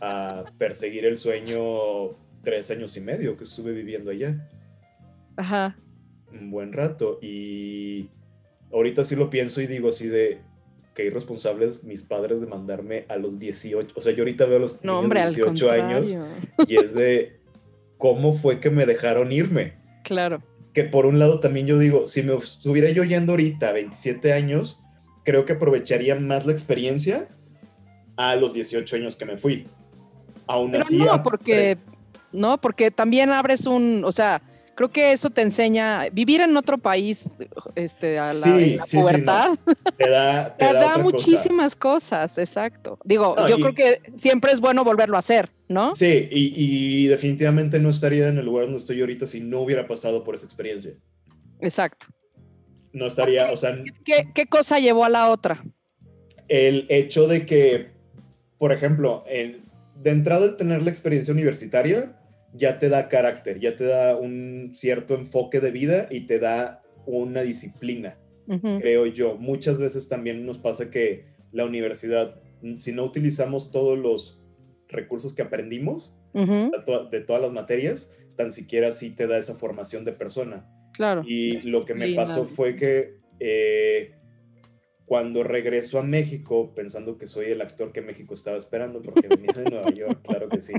a 0.00 0.44
perseguir 0.56 1.04
el 1.04 1.16
sueño 1.18 2.10
tres 2.42 2.70
años 2.70 2.96
y 2.96 3.00
medio 3.02 3.36
que 3.36 3.44
estuve 3.44 3.72
viviendo 3.72 4.10
allá. 4.10 4.48
Ajá. 5.36 5.76
un 6.32 6.50
buen 6.50 6.72
rato 6.72 7.18
y 7.22 8.08
ahorita 8.72 9.04
sí 9.04 9.16
lo 9.16 9.30
pienso 9.30 9.60
y 9.60 9.66
digo 9.66 9.88
así 9.88 10.08
de 10.08 10.40
que 10.94 11.04
irresponsables 11.04 11.84
mis 11.84 12.02
padres 12.02 12.40
de 12.40 12.46
mandarme 12.46 13.04
a 13.08 13.16
los 13.16 13.38
18, 13.38 13.94
o 13.96 14.00
sea, 14.00 14.12
yo 14.12 14.22
ahorita 14.22 14.46
veo 14.46 14.56
a 14.56 14.60
los 14.60 14.84
No, 14.84 14.94
niños 14.94 15.04
hombre, 15.04 15.20
de 15.20 15.26
al 15.26 15.34
18 15.34 15.70
años 15.70 16.16
y 16.66 16.76
es 16.76 16.94
de 16.94 17.40
cómo 17.96 18.34
fue 18.34 18.60
que 18.60 18.70
me 18.70 18.86
dejaron 18.86 19.30
irme. 19.30 19.74
Claro. 20.02 20.42
Que 20.72 20.84
por 20.84 21.06
un 21.06 21.18
lado 21.18 21.40
también 21.40 21.66
yo 21.66 21.78
digo, 21.78 22.06
si 22.06 22.22
me 22.22 22.34
estuviera 22.34 22.90
yo 22.90 23.04
yendo 23.04 23.32
ahorita 23.32 23.68
a 23.68 23.72
27 23.72 24.32
años, 24.32 24.78
creo 25.24 25.44
que 25.44 25.52
aprovecharía 25.52 26.16
más 26.16 26.46
la 26.46 26.52
experiencia 26.52 27.28
a 28.16 28.36
los 28.36 28.52
18 28.52 28.96
años 28.96 29.16
que 29.16 29.24
me 29.24 29.36
fui. 29.36 29.66
Aún 30.46 30.72
Pero 30.72 30.82
así, 30.82 30.98
no, 30.98 31.22
porque, 31.22 31.78
no, 32.32 32.60
porque 32.60 32.90
también 32.90 33.30
abres 33.30 33.66
un, 33.66 34.02
o 34.04 34.12
sea, 34.12 34.42
creo 34.80 34.90
que 34.90 35.12
eso 35.12 35.28
te 35.28 35.42
enseña, 35.42 36.08
vivir 36.10 36.40
en 36.40 36.56
otro 36.56 36.78
país, 36.78 37.28
este, 37.74 38.18
a 38.18 38.32
la, 38.32 38.32
Sí, 38.32 38.48
en 38.48 38.76
la 38.78 38.84
sí, 38.84 38.90
sí, 38.90 38.96
no. 38.96 39.02
pubertad, 39.02 39.50
te 39.98 40.08
da, 40.08 40.56
te 40.56 40.64
te 40.66 40.72
da 40.72 40.80
da 40.80 40.86
otra 40.92 41.02
cosa. 41.02 41.02
muchísimas 41.28 41.76
cosas, 41.76 42.38
exacto. 42.38 42.98
Digo, 43.04 43.34
No, 43.36 43.46
yo 43.46 43.58
y- 43.58 43.60
creo 43.60 43.74
que 43.74 44.00
siempre 44.16 44.52
es 44.52 44.60
bueno 44.60 44.82
volverlo 44.82 45.16
a 45.16 45.18
hacer, 45.18 45.50
¿no? 45.68 45.94
Sí, 45.94 46.28
y, 46.30 46.54
y 46.56 47.06
definitivamente 47.08 47.78
no 47.78 47.90
estaría 47.90 48.28
en 48.28 48.38
el 48.38 48.46
lugar 48.46 48.64
donde 48.64 48.78
estoy 48.78 48.98
ahorita 49.02 49.26
si 49.26 49.40
no 49.40 49.60
hubiera 49.60 49.86
pasado 49.86 50.24
por 50.24 50.34
esa 50.34 50.46
experiencia. 50.46 50.92
Exacto. 51.60 52.06
No 52.94 53.04
estaría, 53.04 53.52
o 53.52 53.58
sea, 53.58 53.76
¿Qué, 54.02 54.30
qué 54.34 54.46
cosa 54.46 54.78
llevó 54.78 55.04
a 55.04 55.10
la 55.10 55.28
otra? 55.28 55.62
el 56.48 56.86
hecho 56.88 57.28
de 57.28 57.44
que, 57.44 57.90
por 58.56 58.72
ejemplo, 58.72 59.24
en- 59.28 59.60
de 59.96 60.10
entrada 60.10 60.46
el 60.46 60.56
tener 60.56 60.82
la 60.82 60.88
experiencia 60.88 61.34
universitaria 61.34 62.16
ya 62.54 62.78
te 62.78 62.88
da 62.88 63.08
carácter, 63.08 63.60
ya 63.60 63.76
te 63.76 63.84
da 63.84 64.16
un 64.16 64.70
cierto 64.74 65.14
enfoque 65.14 65.60
de 65.60 65.70
vida 65.70 66.08
y 66.10 66.22
te 66.26 66.38
da 66.38 66.82
una 67.06 67.42
disciplina, 67.42 68.18
creo 68.80 69.06
yo. 69.06 69.36
Muchas 69.36 69.78
veces 69.78 70.08
también 70.08 70.44
nos 70.44 70.58
pasa 70.58 70.90
que 70.90 71.26
la 71.52 71.64
universidad, 71.64 72.40
si 72.78 72.92
no 72.92 73.04
utilizamos 73.04 73.70
todos 73.70 73.98
los 73.98 74.40
recursos 74.88 75.32
que 75.34 75.42
aprendimos 75.42 76.14
de 76.70 76.78
to- 76.84 77.04
de 77.08 77.20
todas 77.20 77.40
las 77.42 77.52
materias, 77.52 78.10
tan 78.36 78.52
siquiera 78.52 78.92
sí 78.92 79.10
te 79.10 79.26
da 79.26 79.38
esa 79.38 79.54
formación 79.54 80.04
de 80.04 80.12
persona. 80.12 80.66
claro. 80.92 81.22
Y 81.26 81.60
lo 81.62 81.84
que 81.84 81.94
me 81.94 82.06
pasó 82.16 82.44
fue 82.46 82.76
que 82.76 83.18
eh, 83.38 84.12
cuando 85.06 85.42
regreso 85.42 85.98
a 85.98 86.02
México, 86.02 86.72
pensando 86.74 87.18
que 87.18 87.26
soy 87.26 87.46
el 87.46 87.60
actor 87.62 87.92
que 87.92 88.00
México 88.02 88.34
estaba 88.34 88.56
esperando, 88.56 89.02
porque 89.02 89.26
venía 89.28 89.52
de 89.52 89.70
Nueva 89.70 89.90
York, 89.92 90.20
claro 90.22 90.48
que 90.48 90.60
sí, 90.60 90.74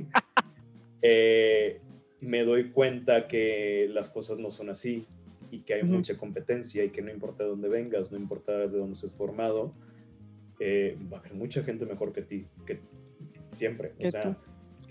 eh, 1.02 1.80
me 2.20 2.44
doy 2.44 2.70
cuenta 2.72 3.28
que 3.28 3.88
las 3.92 4.10
cosas 4.10 4.38
no 4.38 4.52
son 4.52 4.70
así 4.70 5.06
y 5.50 5.60
que 5.60 5.74
hay 5.74 5.84
Ujú. 5.84 5.94
mucha 5.94 6.18
competencia 6.18 6.84
y 6.84 6.90
que 6.90 7.02
no 7.02 7.12
importa 7.12 7.44
de 7.44 7.50
dónde 7.50 7.68
vengas, 7.70 8.12
no 8.12 8.18
importa 8.18 8.58
de 8.58 8.68
dónde 8.78 8.94
estés 8.94 9.12
formado, 9.12 9.74
eh, 10.60 10.98
va 11.12 11.18
a 11.18 11.20
haber 11.20 11.34
mucha 11.34 11.64
gente 11.64 11.86
mejor 11.86 12.14
que 12.14 12.22
ti, 12.22 12.48
que 12.66 12.80
siempre. 13.54 13.94
O 14.00 14.10
sea, 14.12 14.38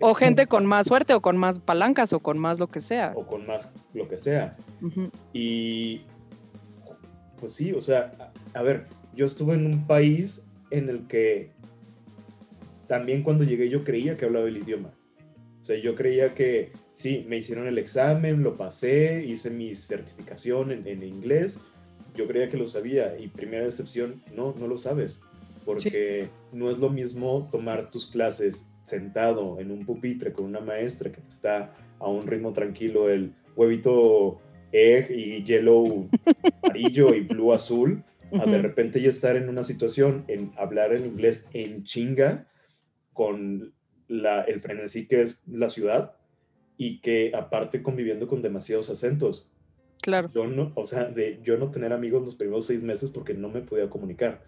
O 0.00 0.14
gente 0.14 0.46
con 0.46 0.66
más 0.66 0.86
suerte 0.88 1.14
o 1.14 1.20
con 1.20 1.36
más 1.36 1.58
palancas 1.61 2.12
o 2.12 2.20
con 2.20 2.38
más 2.38 2.58
lo 2.58 2.66
que 2.68 2.80
sea. 2.80 3.12
o 3.14 3.26
con 3.26 3.46
más 3.46 3.72
lo 3.94 4.08
que 4.08 4.16
sea. 4.18 4.56
Ujú, 4.82 5.11
Y 5.32 6.02
pues 7.38 7.52
sí, 7.52 7.72
o 7.72 7.80
sea, 7.80 8.32
a, 8.54 8.58
a 8.58 8.62
ver, 8.62 8.86
yo 9.14 9.24
estuve 9.24 9.54
en 9.54 9.66
un 9.66 9.86
país 9.86 10.44
en 10.70 10.88
el 10.88 11.06
que 11.06 11.50
también 12.86 13.22
cuando 13.22 13.44
llegué 13.44 13.68
yo 13.68 13.84
creía 13.84 14.16
que 14.16 14.24
hablaba 14.24 14.48
el 14.48 14.56
idioma. 14.56 14.92
Sea, 15.71 15.79
yo 15.79 15.95
creía 15.95 16.35
que 16.35 16.73
sí, 16.91 17.25
me 17.29 17.37
hicieron 17.37 17.68
el 17.68 17.79
examen, 17.79 18.43
lo 18.43 18.57
pasé, 18.57 19.25
hice 19.25 19.51
mi 19.51 19.77
certificación 19.77 20.73
en, 20.73 20.85
en 20.89 21.05
inglés, 21.05 21.61
yo 22.16 22.27
creía 22.27 22.51
que 22.51 22.57
lo 22.57 22.66
sabía 22.66 23.16
y 23.16 23.29
primera 23.29 23.66
decepción, 23.66 24.21
no, 24.35 24.53
no 24.59 24.66
lo 24.66 24.77
sabes, 24.77 25.21
porque 25.64 26.29
no 26.53 26.73
es 26.73 26.79
lo 26.79 26.91
mismo 26.91 27.49
tomar 27.53 27.89
tus 27.93 28.09
clases 28.09 28.66
sentado 28.83 29.61
en 29.61 29.71
un 29.71 29.87
pupitre 29.87 30.33
con 30.33 30.47
una 30.47 30.59
maestra 30.59 31.12
que 31.12 31.21
te 31.21 31.29
está 31.29 31.73
a 32.01 32.09
un 32.09 32.27
ritmo 32.27 32.53
tranquilo, 32.53 33.09
el 33.09 33.33
huevito 33.55 34.41
egg 34.73 35.12
y 35.12 35.45
yellow 35.45 36.09
amarillo 36.64 37.14
y 37.14 37.21
blue 37.21 37.53
azul, 37.53 38.03
a 38.33 38.45
de 38.45 38.59
repente 38.59 39.01
ya 39.01 39.11
estar 39.11 39.37
en 39.37 39.49
una 39.49 39.62
situación 39.62 40.25
en 40.27 40.51
hablar 40.57 40.93
en 40.93 41.07
inglés 41.07 41.47
en 41.53 41.85
chinga 41.85 42.49
con 43.12 43.73
la, 44.11 44.42
el 44.42 44.61
frenesí 44.61 45.06
que 45.06 45.22
es 45.22 45.38
la 45.46 45.68
ciudad 45.68 46.16
y 46.76 47.00
que 47.00 47.32
aparte 47.34 47.82
conviviendo 47.82 48.26
con 48.26 48.42
demasiados 48.42 48.90
acentos. 48.90 49.56
Claro. 50.02 50.28
Yo 50.34 50.46
no, 50.46 50.72
o 50.74 50.86
sea, 50.86 51.04
de 51.04 51.40
yo 51.42 51.56
no 51.58 51.70
tener 51.70 51.92
amigos 51.92 52.22
los 52.22 52.34
primeros 52.34 52.66
seis 52.66 52.82
meses 52.82 53.11
porque 53.11 53.34
no 53.34 53.48
me 53.48 53.61
podía 53.61 53.88
comunicar. 53.88 54.42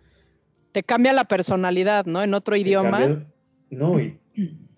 Te 0.73 0.83
cambia 0.83 1.13
la 1.13 1.25
personalidad, 1.25 2.07
¿no? 2.07 2.23
En 2.23 2.35
otro 2.35 2.57
idioma. 2.57 2.99
cambia- 3.01 3.27
no, 3.71 4.01
y 4.01 4.19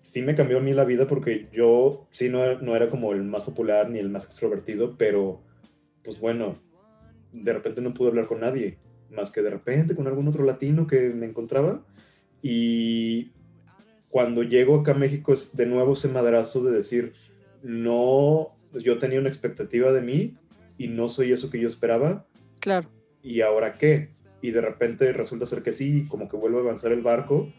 sí 0.01 0.21
me 0.21 0.35
cambió 0.35 0.57
a 0.57 0.61
mí 0.61 0.73
la 0.73 0.83
vida 0.83 1.07
porque 1.07 1.47
yo 1.51 2.07
sí 2.11 2.29
no 2.29 2.43
era, 2.43 2.59
no 2.61 2.75
era 2.75 2.89
como 2.89 3.13
el 3.13 3.23
más 3.23 3.43
popular 3.43 3.89
ni 3.89 3.99
el 3.99 4.09
más 4.09 4.25
extrovertido, 4.25 4.97
pero 4.97 5.41
pues 6.03 6.19
bueno, 6.19 6.61
de 7.31 7.53
repente 7.53 7.81
no 7.81 7.93
pude 7.93 8.09
hablar 8.09 8.27
con 8.27 8.41
nadie, 8.41 8.77
más 9.09 9.31
que 9.31 9.41
de 9.41 9.49
repente 9.49 9.95
con 9.95 10.07
algún 10.07 10.27
otro 10.27 10.43
latino 10.43 10.85
que 10.87 11.09
me 11.09 11.25
encontraba. 11.25 11.83
Y 12.41 13.31
cuando 14.15 14.43
llego 14.43 14.75
acá 14.79 14.93
a 14.93 14.97
México 14.97 15.33
es 15.33 15.57
de 15.57 15.65
nuevo 15.65 15.91
ese 15.91 16.07
madrazo 16.07 16.63
de 16.63 16.71
decir, 16.71 17.11
no, 17.61 18.47
yo 18.71 18.97
tenía 18.97 19.19
una 19.19 19.27
expectativa 19.27 19.91
de 19.91 19.99
mí 19.99 20.37
y 20.77 20.87
no 20.87 21.09
soy 21.09 21.33
eso 21.33 21.49
que 21.49 21.59
yo 21.59 21.67
esperaba, 21.67 22.25
Claro. 22.61 22.87
¿y 23.21 23.41
ahora 23.41 23.77
qué? 23.77 24.11
Y 24.41 24.51
de 24.51 24.61
repente 24.61 25.11
resulta 25.11 25.45
ser 25.45 25.63
que 25.63 25.73
sí, 25.73 26.05
como 26.07 26.29
que 26.29 26.37
vuelve 26.37 26.59
a 26.59 26.61
avanzar 26.61 26.93
el 26.93 27.01
barco. 27.01 27.51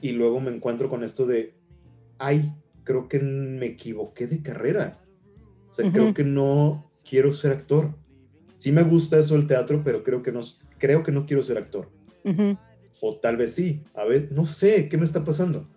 Y 0.00 0.12
luego 0.12 0.38
me 0.40 0.54
encuentro 0.54 0.88
con 0.88 1.02
esto 1.02 1.26
de, 1.26 1.52
ay, 2.18 2.52
creo 2.84 3.08
que 3.08 3.18
me 3.18 3.66
equivoqué 3.66 4.28
de 4.28 4.40
carrera. 4.40 5.00
O 5.68 5.72
sea, 5.74 5.84
Ujú. 5.84 5.94
creo 5.94 6.14
que 6.14 6.22
no 6.22 6.92
quiero 7.04 7.32
ser 7.32 7.50
actor. 7.50 7.90
Sí 8.56 8.70
me 8.70 8.84
gusta 8.84 9.18
eso 9.18 9.34
del 9.34 9.48
teatro, 9.48 9.82
pero 9.84 10.04
creo 10.04 10.22
que 10.22 10.30
no, 10.30 10.42
creo 10.78 11.02
que 11.02 11.10
no 11.10 11.26
quiero 11.26 11.42
ser 11.42 11.58
actor. 11.58 11.90
Ujú. 12.22 12.56
O 13.06 13.18
tal 13.18 13.36
vez 13.36 13.52
sí. 13.52 13.82
A 13.92 14.04
ver, 14.04 14.32
no 14.32 14.46
sé, 14.46 14.88
¿qué 14.88 14.96
me 14.96 15.04
está 15.04 15.22
pasando? 15.22 15.68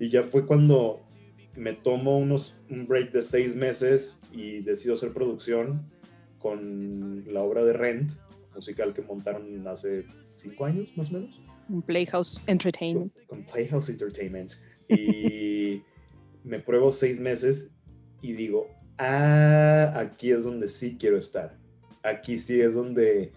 Y 0.00 0.10
ya 0.10 0.24
fue 0.24 0.46
cuando 0.46 1.04
me 1.54 1.74
tomo 1.74 2.18
unos, 2.18 2.56
un 2.68 2.88
break 2.88 3.12
de 3.12 3.22
seis 3.22 3.54
meses 3.54 4.18
y 4.32 4.64
decido 4.64 4.94
hacer 4.94 5.12
producción 5.12 5.84
con 6.40 7.22
la 7.32 7.44
obra 7.44 7.64
de 7.64 7.72
Rent, 7.72 8.14
musical 8.52 8.94
que 8.94 9.02
montaron 9.02 9.64
hace 9.68 10.06
cinco 10.38 10.64
años 10.64 10.92
más 10.96 11.12
o 11.12 11.20
menos, 11.20 11.40
Playhouse 11.86 12.42
Entertainment. 12.48 13.12
con 13.28 13.44
Playhouse 13.44 13.88
Entertainment. 13.88 14.54
Y 14.88 15.82
me 16.42 16.58
pruebo 16.58 16.90
seis 16.90 17.20
meses 17.20 17.70
y 18.22 18.32
digo, 18.32 18.66
ah, 18.98 19.92
aquí 19.94 20.32
es 20.32 20.42
donde 20.42 20.66
sí 20.66 20.96
quiero 20.98 21.16
estar. 21.16 21.56
Aquí 22.02 22.38
sí 22.38 22.60
es 22.60 22.74
donde 22.74 23.30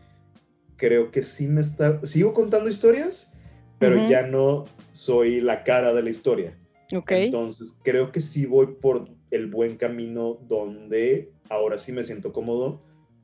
creo 0.80 1.12
que 1.12 1.22
sí 1.22 1.48
me 1.48 1.62
está... 1.62 2.04
Sigo 2.06 2.34
contando 2.34 2.70
historias, 2.70 3.34
pero 3.78 4.08
ya 4.08 4.24
no 4.24 4.66
soy 4.92 5.42
la 5.42 5.64
cara 5.64 5.94
de 5.94 6.02
la 6.02 6.10
historia. 6.10 6.58
Ok. 6.96 7.12
Entonces, 7.12 7.78
creo 7.84 8.12
que 8.12 8.22
sí 8.22 8.46
voy 8.46 8.76
por 8.82 9.10
el 9.30 9.48
buen 9.48 9.78
camino 9.78 10.40
donde 10.48 11.32
ahora 11.50 11.78
sí 11.78 11.92
me 11.92 12.04
siento 12.04 12.34
cómodo 12.34 12.80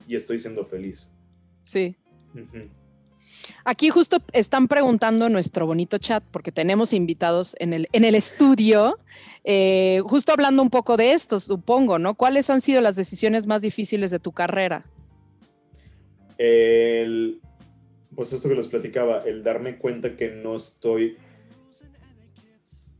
y 0.07 0.15
estoy 0.15 0.37
siendo 0.37 0.65
feliz. 0.65 1.09
Sí. 1.61 1.95
Aquí 3.63 3.89
justo 3.89 4.21
están 4.33 4.67
preguntando 4.67 5.27
en 5.27 5.33
nuestro 5.33 5.65
bonito 5.65 5.97
chat, 5.97 6.23
porque 6.31 6.51
tenemos 6.51 6.93
invitados 6.93 7.55
en 7.59 7.73
el, 7.73 7.87
en 7.91 8.03
el 8.03 8.15
estudio, 8.15 8.99
eh, 9.43 10.01
justo 10.05 10.31
hablando 10.31 10.61
un 10.61 10.69
poco 10.69 10.97
de 10.97 11.13
esto, 11.13 11.39
supongo, 11.39 11.99
¿no? 11.99 12.15
¿Cuáles 12.15 12.49
han 12.49 12.61
sido 12.61 12.81
las 12.81 12.95
decisiones 12.95 13.47
más 13.47 13.61
difíciles 13.61 14.11
de 14.11 14.19
tu 14.19 14.31
carrera? 14.31 14.85
El, 16.37 17.39
pues 18.15 18.33
esto 18.33 18.49
que 18.49 18.55
les 18.55 18.67
platicaba, 18.67 19.21
el 19.25 19.43
darme 19.43 19.77
cuenta 19.77 20.15
que 20.15 20.29
no 20.29 20.55
estoy. 20.55 21.17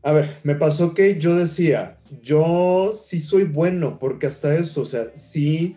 A 0.02 0.12
ver, 0.12 0.36
me 0.44 0.54
pasó 0.54 0.94
que 0.94 1.18
yo 1.18 1.34
decía, 1.34 1.96
yo 2.22 2.92
sí 2.92 3.18
soy 3.18 3.44
bueno, 3.44 3.98
porque 3.98 4.26
hasta 4.26 4.54
eso, 4.54 4.82
o 4.82 4.84
sea, 4.84 5.10
sí 5.14 5.76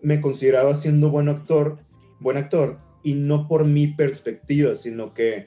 me 0.00 0.20
consideraba 0.20 0.74
siendo 0.74 1.10
buen 1.10 1.28
actor, 1.28 1.78
buen 2.20 2.36
actor, 2.36 2.78
y 3.02 3.14
no 3.14 3.48
por 3.48 3.64
mi 3.64 3.88
perspectiva, 3.88 4.74
sino 4.74 5.12
que 5.12 5.46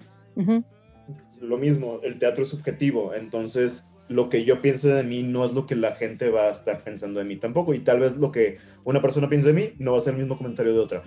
lo 1.39 1.57
mismo, 1.57 1.99
el 2.03 2.19
teatro 2.19 2.43
es 2.43 2.49
subjetivo, 2.49 3.13
entonces 3.15 3.87
lo 4.07 4.29
que 4.29 4.43
yo 4.43 4.61
piense 4.61 4.89
de 4.89 5.03
mí 5.03 5.23
no 5.23 5.45
es 5.45 5.53
lo 5.53 5.65
que 5.65 5.75
la 5.75 5.93
gente 5.93 6.29
va 6.29 6.43
a 6.43 6.51
estar 6.51 6.83
pensando 6.83 7.19
de 7.19 7.25
mí 7.25 7.37
tampoco, 7.37 7.73
y 7.73 7.79
tal 7.79 7.99
vez 7.99 8.17
lo 8.17 8.31
que 8.31 8.57
una 8.83 9.01
persona 9.01 9.29
piense 9.29 9.47
de 9.47 9.53
mí 9.53 9.69
no 9.79 9.93
va 9.93 9.97
a 9.97 10.01
ser 10.01 10.13
el 10.13 10.19
mismo 10.19 10.37
comentario 10.37 10.73
de 10.73 10.79
otra, 10.79 11.03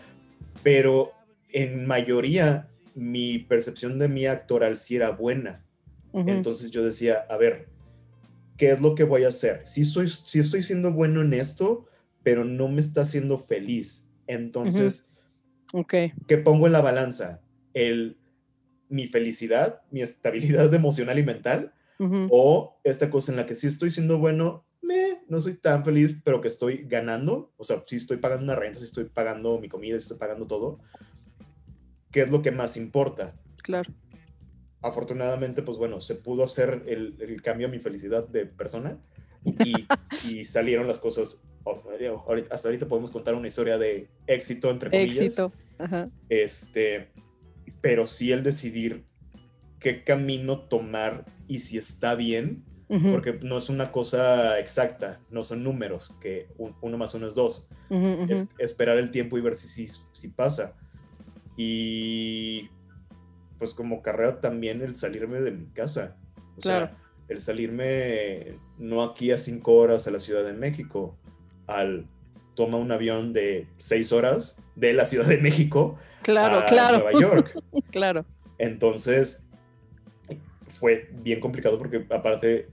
pero 0.63 1.13
en 1.55 1.87
mayoría 1.87 2.69
mi 2.95 3.39
percepción 3.39 3.99
de 3.99 4.09
mi 4.09 4.27
actoral 4.27 4.77
sí 4.77 4.97
era 4.97 5.11
buena, 5.11 5.65
entonces 6.13 6.71
yo 6.71 6.85
decía, 6.85 7.25
a 7.29 7.37
ver, 7.37 7.69
¿qué 8.57 8.71
es 8.71 8.81
lo 8.81 8.95
que 8.95 9.03
voy 9.03 9.25
a 9.25 9.29
hacer? 9.29 9.63
Si, 9.65 9.83
soy, 9.83 10.09
si 10.09 10.39
estoy 10.39 10.63
siendo 10.63 10.93
bueno 10.93 11.23
en 11.23 11.35
esto, 11.35 11.87
pero 12.23 12.45
no 12.45 12.69
me 12.69 12.81
está 12.81 13.01
haciendo 13.01 13.39
feliz, 13.39 14.09
entonces, 14.29 15.11
¿qué 16.29 16.39
pongo 16.39 16.67
en 16.67 16.73
la 16.73 16.83
balanza? 16.83 17.41
El 17.73 18.19
mi 18.89 19.09
felicidad, 19.09 19.83
mi 19.91 20.03
estabilidad 20.03 20.73
emocional 20.75 21.19
y 21.19 21.25
mental, 21.25 21.73
o 22.31 22.79
esta 22.85 23.09
cosa 23.09 23.33
en 23.33 23.37
la 23.37 23.47
que 23.47 23.55
sí 23.55 23.67
estoy 23.67 23.91
siendo 23.91 24.19
bueno, 24.19 24.67
me, 24.83 25.23
no 25.29 25.41
soy 25.41 25.55
tan 25.55 25.85
feliz, 25.85 26.17
pero 26.23 26.41
que 26.41 26.49
estoy 26.49 26.85
ganando, 26.87 27.53
o 27.57 27.65
sea, 27.65 27.83
si 27.87 27.97
estoy 27.97 28.19
pagando 28.19 28.45
una 28.45 28.57
renta, 28.57 28.79
si 28.79 28.85
estoy 28.85 29.05
pagando 29.05 29.59
mi 29.59 29.69
comida, 29.69 29.97
si 29.99 30.03
estoy 30.03 30.19
pagando 30.19 30.47
todo, 30.47 30.81
¿qué 32.15 32.21
es 32.21 32.31
lo 32.31 32.43
que 32.43 32.53
más 32.53 32.77
importa? 32.77 33.35
Claro. 33.61 33.93
Afortunadamente, 34.81 35.63
pues 35.63 35.77
bueno, 35.79 36.01
se 36.01 36.15
pudo 36.15 36.45
hacer 36.45 36.85
el, 36.87 37.43
cambio 37.43 37.67
a 37.67 37.71
mi 37.71 37.81
felicidad 37.81 38.29
de 38.29 38.47
persona 38.47 38.99
y, 39.45 39.75
y 40.31 40.45
salieron 40.45 40.87
las 40.87 40.99
cosas. 40.99 41.41
Oh, 41.65 41.83
hasta 42.51 42.69
ahorita 42.69 42.87
podemos 42.87 43.11
contar 43.11 43.35
una 43.35 43.49
historia 43.49 43.79
de 43.79 44.09
éxito, 44.29 44.71
entre 44.71 44.91
comillas. 44.91 45.19
Éxito. 45.19 45.53
Ajá. 45.77 46.09
Este, 46.29 47.11
pero 47.81 48.07
sí 48.07 48.31
el 48.31 48.45
decidir 48.45 49.05
qué 49.81 50.05
camino 50.05 50.61
tomar 50.61 51.25
y 51.49 51.59
si 51.59 51.79
está 51.79 52.15
bien, 52.15 52.63
porque 53.11 53.41
no 53.43 53.59
es 53.59 53.69
una 53.69 53.91
cosa 53.91 54.61
exacta, 54.61 55.21
no 55.31 55.43
son 55.43 55.65
números, 55.65 56.13
que 56.21 56.47
uno 56.59 56.97
más 56.97 57.13
uno 57.15 57.27
es 57.27 57.35
dos. 57.35 57.67
es 58.29 58.47
esperar 58.59 58.99
el 58.99 59.11
tiempo 59.11 59.37
y 59.37 59.41
ver 59.41 59.57
si, 59.57 59.67
si, 59.67 59.93
si 60.13 60.29
pasa. 60.29 60.77
Y 61.57 62.69
pues 63.59 63.75
como 63.75 64.03
carrera 64.03 64.41
también 64.41 64.83
el 64.83 64.95
salirme 64.95 65.41
de 65.41 65.53
mi 65.53 65.67
casa. 65.67 66.17
O 66.57 66.61
sea, 66.61 66.97
el 67.29 67.41
salirme 67.41 68.59
no 68.79 69.03
aquí 69.03 69.31
a 69.31 69.39
cinco 69.39 69.75
horas 69.75 70.07
a 70.07 70.11
la 70.11 70.19
Ciudad 70.19 70.45
de 70.45 70.53
México, 70.53 71.17
al 71.67 72.07
toma 72.55 72.79
un 72.79 72.93
avión 72.93 73.33
de 73.33 73.67
seis 73.77 74.13
horas 74.13 74.59
de 74.77 74.93
la 74.93 75.07
Ciudad 75.07 75.27
de 75.27 75.39
México 75.39 75.97
claro, 76.23 76.59
a 76.59 76.67
claro. 76.67 76.99
Nueva 76.99 77.21
York. 77.21 77.61
claro. 77.91 78.25
Entonces, 78.59 79.47
fue 80.69 81.11
bien 81.13 81.41
complicado 81.41 81.79
porque 81.79 82.07
aparte 82.11 82.69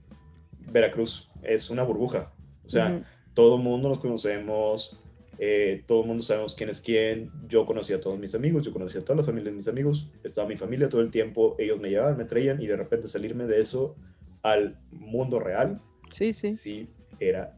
Veracruz 0.70 1.30
es 1.42 1.70
una 1.70 1.82
burbuja. 1.82 2.32
O 2.64 2.68
sea, 2.68 3.02
todo 3.34 3.56
el 3.56 3.62
mundo 3.62 3.88
nos 3.88 3.98
conocemos, 3.98 5.00
eh, 5.38 5.82
todo 5.86 6.02
el 6.02 6.08
mundo 6.08 6.22
sabemos 6.22 6.54
quién 6.54 6.70
es 6.70 6.80
quién. 6.80 7.30
Yo 7.48 7.66
conocía 7.66 7.96
a 7.96 8.00
todos 8.00 8.18
mis 8.18 8.34
amigos, 8.34 8.64
yo 8.64 8.72
conocía 8.72 9.00
a 9.00 9.04
todas 9.04 9.18
las 9.18 9.26
familias 9.26 9.52
de 9.52 9.56
mis 9.56 9.68
amigos, 9.68 10.10
estaba 10.22 10.48
mi 10.48 10.56
familia 10.56 10.88
todo 10.88 11.00
el 11.00 11.10
tiempo, 11.10 11.56
ellos 11.58 11.80
me 11.80 11.90
llevaban, 11.90 12.16
me 12.16 12.24
traían 12.24 12.60
y 12.60 12.66
de 12.66 12.76
repente 12.76 13.08
salirme 13.08 13.46
de 13.46 13.60
eso 13.60 13.96
al 14.42 14.78
mundo 14.90 15.40
real. 15.40 15.80
Sí, 16.10 16.32
sí. 16.32 16.50
Sí, 16.50 16.88
era 17.18 17.54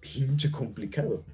pinche 0.00 0.50
complicado. 0.50 1.24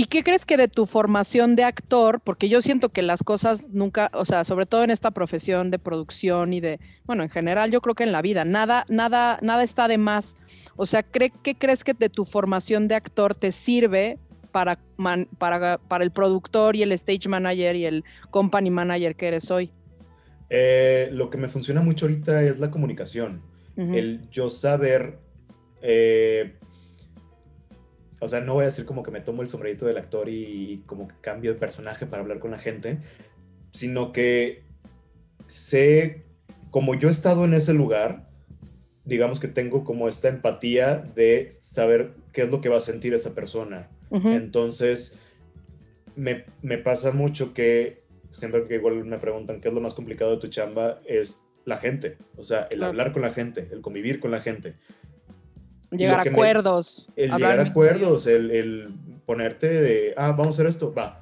¿Y 0.00 0.04
qué 0.04 0.22
crees 0.22 0.46
que 0.46 0.56
de 0.56 0.68
tu 0.68 0.86
formación 0.86 1.56
de 1.56 1.64
actor, 1.64 2.20
porque 2.20 2.48
yo 2.48 2.62
siento 2.62 2.90
que 2.90 3.02
las 3.02 3.24
cosas 3.24 3.70
nunca, 3.70 4.12
o 4.14 4.24
sea, 4.24 4.44
sobre 4.44 4.64
todo 4.64 4.84
en 4.84 4.90
esta 4.90 5.10
profesión 5.10 5.72
de 5.72 5.80
producción 5.80 6.52
y 6.52 6.60
de, 6.60 6.78
bueno, 7.04 7.24
en 7.24 7.28
general 7.28 7.72
yo 7.72 7.80
creo 7.80 7.96
que 7.96 8.04
en 8.04 8.12
la 8.12 8.22
vida, 8.22 8.44
nada, 8.44 8.86
nada, 8.88 9.40
nada 9.42 9.64
está 9.64 9.88
de 9.88 9.98
más. 9.98 10.36
O 10.76 10.86
sea, 10.86 11.02
¿qué, 11.02 11.32
crees 11.58 11.82
que 11.82 11.94
de 11.94 12.08
tu 12.08 12.24
formación 12.24 12.86
de 12.86 12.94
actor 12.94 13.34
te 13.34 13.50
sirve 13.50 14.20
para, 14.58 14.80
para, 15.38 15.78
para 15.78 16.02
el 16.02 16.10
productor 16.10 16.74
y 16.74 16.82
el 16.82 16.90
stage 16.90 17.28
manager 17.28 17.76
y 17.76 17.84
el 17.86 18.04
company 18.30 18.70
manager 18.70 19.14
que 19.14 19.28
eres 19.28 19.50
hoy? 19.52 19.70
Eh, 20.50 21.10
lo 21.12 21.30
que 21.30 21.38
me 21.38 21.48
funciona 21.48 21.80
mucho 21.80 22.06
ahorita 22.06 22.42
es 22.42 22.58
la 22.58 22.70
comunicación. 22.70 23.40
El 23.76 24.28
yo 24.32 24.50
saber 24.50 25.20
eh, 25.82 26.54
o 28.20 28.26
sea, 28.26 28.40
no 28.40 28.54
voy 28.54 28.62
a 28.62 28.66
decir 28.66 28.84
como 28.84 29.04
que 29.04 29.12
me 29.12 29.20
tomo 29.20 29.42
el 29.42 29.48
sombrerito 29.48 29.86
del 29.86 29.96
actor 29.96 30.28
y, 30.28 30.82
como 30.86 31.06
que 31.06 31.14
cambio 31.20 31.52
de 31.52 31.60
personaje 31.60 32.04
para 32.04 32.22
hablar 32.22 32.40
con 32.40 32.50
la 32.50 32.58
gente, 32.58 32.98
sino 33.70 34.12
que 34.12 34.64
sé, 35.46 36.24
como 36.72 36.96
yo 36.96 37.06
he 37.06 37.12
estado 37.12 37.44
en 37.44 37.54
ese 37.54 37.74
lugar, 37.74 38.28
digamos 39.04 39.38
que 39.38 39.46
tengo 39.46 39.84
como 39.84 40.08
esta 40.08 40.28
empatía 40.28 40.96
de 40.96 41.50
saber 41.60 42.14
qué 42.32 42.42
es 42.42 42.50
lo 42.50 42.60
que 42.60 42.68
va 42.68 42.78
a 42.78 42.80
sentir 42.80 43.14
esa 43.14 43.36
persona. 43.36 43.88
Entonces, 44.10 45.18
me, 46.16 46.44
me, 46.62 46.78
pasa 46.78 47.12
mucho 47.12 47.52
que 47.52 48.02
siempre 48.30 48.66
que 48.66 48.76
igual 48.76 49.04
me 49.04 49.18
preguntan 49.18 49.60
qué 49.60 49.68
es 49.68 49.74
lo 49.74 49.80
más 49.80 49.94
complicado 49.94 50.32
de 50.32 50.38
tu 50.38 50.48
chamba, 50.48 51.00
es 51.06 51.42
la 51.64 51.76
gente, 51.76 52.16
o 52.36 52.44
sea, 52.44 52.66
el 52.70 52.82
hablar 52.82 53.12
con 53.12 53.22
la 53.22 53.30
gente, 53.30 53.68
el 53.70 53.82
convivir 53.82 54.20
con 54.20 54.30
la 54.30 54.40
gente. 54.40 54.74
Llegar 55.90 56.26
a 56.26 56.30
acuerdos. 56.30 57.08
el 57.16 57.30
llegar 57.30 57.58
a 57.58 57.62
acuerdos, 57.62 58.26
el, 58.26 58.94
ponerte 59.26 59.68
de, 59.68 60.14
ah, 60.16 60.30
vamos 60.30 60.46
a 60.46 60.50
hacer 60.50 60.66
esto, 60.66 60.94
va. 60.94 61.20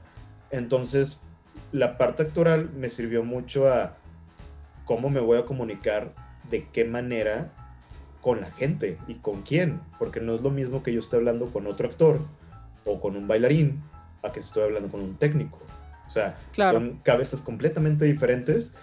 Entonces, 0.51 1.21
la 1.73 1.99
parte 1.99 2.23
actoral 2.23 2.71
me 2.71 2.89
sirvió 2.91 3.25
mucho 3.25 3.69
a 3.69 3.97
cómo 4.85 5.11
me 5.11 5.21
voy 5.21 5.39
a 5.39 5.45
comunicar, 5.45 6.15
de 6.49 6.69
qué 6.69 6.85
manera 6.85 7.53
con 8.21 8.41
la 8.41 8.51
gente 8.53 8.99
y 9.09 9.15
con 9.15 9.43
quién, 9.43 9.81
porque 9.99 10.21
no 10.21 10.35
es 10.35 10.41
lo 10.41 10.51
mismo 10.51 10.83
que 10.85 10.93
yo 10.93 11.01
esté 11.01 11.17
hablando 11.17 11.47
con 11.47 11.67
otro 11.67 11.89
actor 11.89 12.21
o 12.87 13.01
con 13.01 13.17
un 13.17 13.29
bailarín 13.29 13.83
a 14.23 14.33
que 14.33 14.41
estoy 14.41 14.63
hablando 14.63 14.91
con 14.91 15.01
un 15.01 15.17
técnico. 15.17 15.59
O 16.07 16.11
sea, 16.11 16.37
son 16.55 17.01
cabezas 17.03 17.43
completamente 17.43 18.05
diferentes 18.05 18.75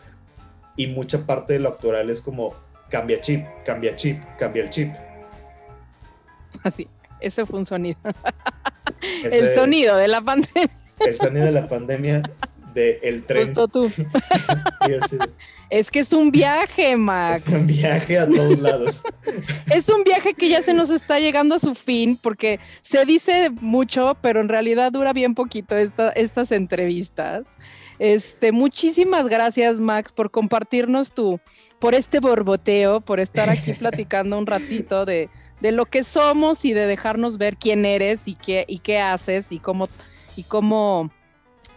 y 0.75 0.87
mucha 0.87 1.25
parte 1.25 1.53
de 1.53 1.59
lo 1.59 1.69
actoral 1.69 2.09
es 2.09 2.21
como 2.21 2.53
cambia 2.89 3.19
chip, 3.21 3.45
cambia 3.65 3.95
chip, 3.95 4.21
cambia 4.37 4.63
el 4.63 4.69
chip. 4.69 4.93
Así, 6.63 6.87
ese 7.19 7.45
fue 7.45 7.59
un 7.59 7.65
sonido. 7.65 7.97
el 9.23 9.49
sonido 9.51 9.95
de 9.97 10.07
la 10.07 10.21
pandemia. 10.21 10.69
El 10.99 11.17
sonido 11.17 11.45
de 11.45 11.51
la 11.51 11.67
pandemia 11.67 12.21
del 12.73 12.99
el 13.01 13.23
tren. 13.23 13.45
Justo 13.45 13.67
tú. 13.67 13.91
es 15.69 15.91
que 15.91 15.99
es 15.99 16.13
un 16.13 16.31
viaje, 16.31 16.95
Max. 16.97 17.47
Es 17.47 17.53
un 17.53 17.67
viaje 17.67 18.19
a 18.19 18.27
todos 18.27 18.59
lados. 18.59 19.03
es 19.73 19.89
un 19.89 20.03
viaje 20.03 20.33
que 20.33 20.49
ya 20.49 20.61
se 20.61 20.73
nos 20.73 20.89
está 20.89 21.19
llegando 21.19 21.55
a 21.55 21.59
su 21.59 21.75
fin, 21.75 22.17
porque 22.17 22.59
se 22.81 23.05
dice 23.05 23.49
mucho, 23.49 24.17
pero 24.21 24.39
en 24.39 24.49
realidad 24.49 24.91
dura 24.91 25.13
bien 25.13 25.35
poquito 25.35 25.75
estas 25.77 26.51
entrevistas. 26.51 27.57
Este, 27.99 28.51
muchísimas 28.51 29.27
gracias, 29.27 29.79
Max, 29.79 30.11
por 30.11 30.31
compartirnos 30.31 31.13
tu, 31.13 31.39
por 31.79 31.95
este 31.95 32.19
borboteo, 32.19 33.01
por 33.01 33.19
estar 33.19 33.49
aquí 33.49 33.73
platicando 33.79 34.37
un 34.37 34.45
ratito 34.45 35.05
de, 35.05 35.29
de 35.61 35.71
lo 35.71 35.85
que 35.85 36.03
somos 36.03 36.65
y 36.65 36.73
de 36.73 36.85
dejarnos 36.85 37.37
ver 37.37 37.55
quién 37.55 37.85
eres 37.85 38.27
y 38.27 38.35
qué, 38.35 38.65
y 38.67 38.79
qué 38.79 38.99
haces 38.99 39.51
y 39.51 39.59
cómo, 39.59 39.87
y 40.35 40.43
cómo, 40.43 41.11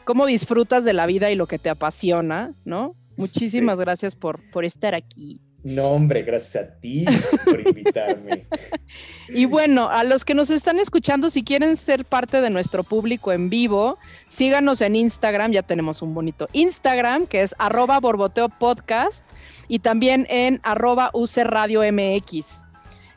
cómo 0.07 0.25
disfrutas 0.25 0.85
de 0.85 0.93
la 0.93 1.05
vida 1.05 1.31
y 1.33 1.35
lo 1.35 1.49
que 1.49 1.59
te 1.59 1.69
apasiona, 1.69 2.55
¿no? 2.65 2.95
Muchísimas 3.17 3.77
gracias 3.77 4.15
por, 4.15 4.41
por 4.53 4.65
estar 4.65 4.95
aquí. 4.95 5.43
No, 5.65 5.89
hombre, 5.89 6.23
gracias 6.23 6.65
a 6.65 6.81
ti 6.81 7.05
por 7.45 7.61
invitarme. 7.61 8.47
y 9.29 9.47
bueno, 9.47 9.89
a 9.89 10.05
los 10.05 10.25
que 10.25 10.33
nos 10.33 10.51
están 10.51 10.79
escuchando, 10.79 11.29
si 11.29 11.43
quieren 11.43 11.75
ser 11.75 12.05
parte 12.05 12.41
de 12.41 12.51
nuestro 12.51 12.85
público 12.85 13.33
en 13.33 13.51
vivo, 13.51 13.99
síganos 14.29 14.81
en 14.81 14.95
Instagram, 14.95 15.51
ya 15.51 15.65
tenemos 15.65 16.03
un 16.03 16.15
bonito 16.15 16.49
Instagram 16.53 17.27
que 17.27 17.43
es 17.43 17.53
arroba 17.59 17.99
borboteo 17.99 18.49
podcast 18.49 19.29
y 19.67 19.81
también 19.81 20.29
en 20.31 20.61
arroba 20.63 21.11
UC 21.13 21.39
Radio 21.39 21.81
MX. 21.81 22.66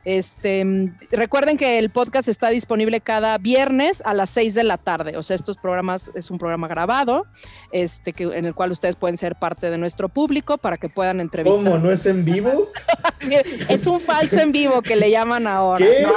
Este, 0.10 0.66
recuerden 1.12 1.55
que 1.55 1.78
el 1.78 1.91
podcast 1.91 2.30
está 2.30 2.49
disponible 2.49 2.99
cada 2.99 3.38
viernes 3.38 4.01
a 4.03 4.16
las 4.16 4.32
6 4.32 4.55
de 4.55 4.64
la 4.64 4.80
tarde. 4.80 5.18
O 5.18 5.22
sea, 5.22 5.36
estos 5.36 5.57
programas 5.57 6.10
es 6.16 6.32
un 6.32 6.39
programa 6.39 6.68
grabado, 6.68 7.28
este, 7.72 8.14
que, 8.14 8.24
en 8.24 8.45
el 8.45 8.55
cual 8.55 8.72
ustedes 8.72 8.95
pueden 8.95 9.18
ser 9.18 9.36
parte 9.36 9.70
de 9.70 9.78
nuestro 9.78 10.10
público 10.10 10.57
para 10.57 10.78
que 10.78 10.89
puedan 10.89 11.20
entrevistar. 11.20 11.64
¿Cómo? 11.64 11.78
¿No 11.78 11.91
es 11.91 12.07
en 12.07 12.26
vivo? 12.26 12.72
es 13.70 13.86
un 13.86 13.99
falso 13.99 14.39
en 14.39 14.51
vivo 14.51 14.82
que 14.82 14.95
le 14.95 15.12
llaman 15.12 15.45
ahora. 15.45 15.86
¿Qué? 15.86 16.07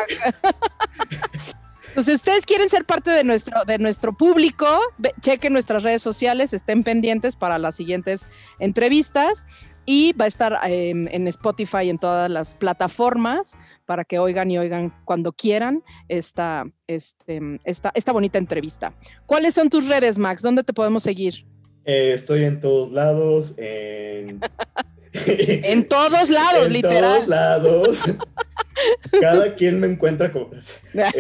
Pues 1.95 2.07
si 2.07 2.15
ustedes 2.15 2.47
quieren 2.47 2.71
ser 2.71 2.87
parte 2.87 3.11
de 3.11 3.23
nuestro, 3.23 3.65
de 3.67 3.77
nuestro 3.77 4.17
público, 4.17 4.67
chequen 5.21 5.53
nuestras 5.53 5.83
redes 5.83 6.01
sociales, 6.01 6.55
estén 6.55 6.85
pendientes 6.85 7.37
para 7.37 7.59
las 7.59 7.75
siguientes 7.75 8.31
entrevistas. 8.59 9.47
Y 9.85 10.13
va 10.13 10.27
a 10.27 10.29
estar 10.29 10.59
em, 10.65 11.09
en 11.11 11.27
Spotify 11.29 11.91
en 11.91 11.99
todas 11.99 12.31
las 12.31 12.55
plataformas 12.55 13.59
para 13.85 14.05
que 14.05 14.19
oigan 14.19 14.51
y 14.51 14.59
oigan 14.59 14.93
cuando 15.05 15.33
quieran 15.33 15.83
esta, 16.09 16.65
este, 16.87 17.41
esta, 17.65 17.91
esta 17.95 18.13
bonita 18.13 18.39
entrevista. 18.39 18.95
¿Cuáles 19.27 19.55
son 19.55 19.69
tus 19.69 19.89
redes, 19.89 20.19
Max? 20.19 20.43
¿Dónde 20.43 20.63
te 20.63 20.73
podemos 20.73 21.03
seguir? 21.03 21.45
Eh, 21.85 22.13
estoy 22.15 22.45
en 22.45 22.61
todos 22.61 22.93
lados, 22.93 23.55
en... 23.59 24.41
en 25.27 25.89
todos 25.89 26.31
lados, 26.31 26.67
en 26.67 26.73
literal. 26.73 27.03
todos 27.17 27.29
lados. 27.29 28.03
Cada 29.21 29.55
quien 29.55 29.79
me 29.79 29.87
encuentra 29.87 30.33
como... 30.33 30.51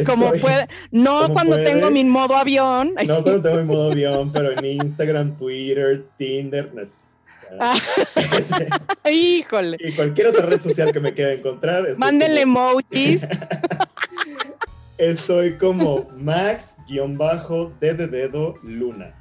como 0.06 0.32
puede. 0.32 0.66
No 0.90 1.22
como 1.22 1.34
cuando 1.34 1.56
puede. 1.56 1.64
tengo 1.64 1.90
mi 1.90 2.04
modo 2.04 2.36
avión. 2.36 2.94
No 3.06 3.22
cuando 3.22 3.42
tengo 3.42 3.56
mi 3.58 3.64
modo 3.64 3.92
avión, 3.92 4.32
pero 4.32 4.52
en 4.52 4.64
Instagram, 4.64 5.36
Twitter, 5.36 6.06
Tinder, 6.16 6.72
no 6.74 6.80
es-. 6.80 7.11
Híjole. 9.11 9.76
y 9.80 9.92
cualquier 9.92 10.28
otra 10.28 10.46
red 10.46 10.61
social 10.61 10.92
que 10.92 11.00
me 11.00 11.12
quiera 11.14 11.32
encontrar. 11.32 11.86
Mándenle 11.98 12.42
como- 12.42 12.70
emojis. 12.70 13.26
Estoy 14.98 15.57
como 15.59 16.09
Max-D 16.16 17.94
de 17.94 18.07
dedo 18.07 18.55
Luna. 18.62 19.14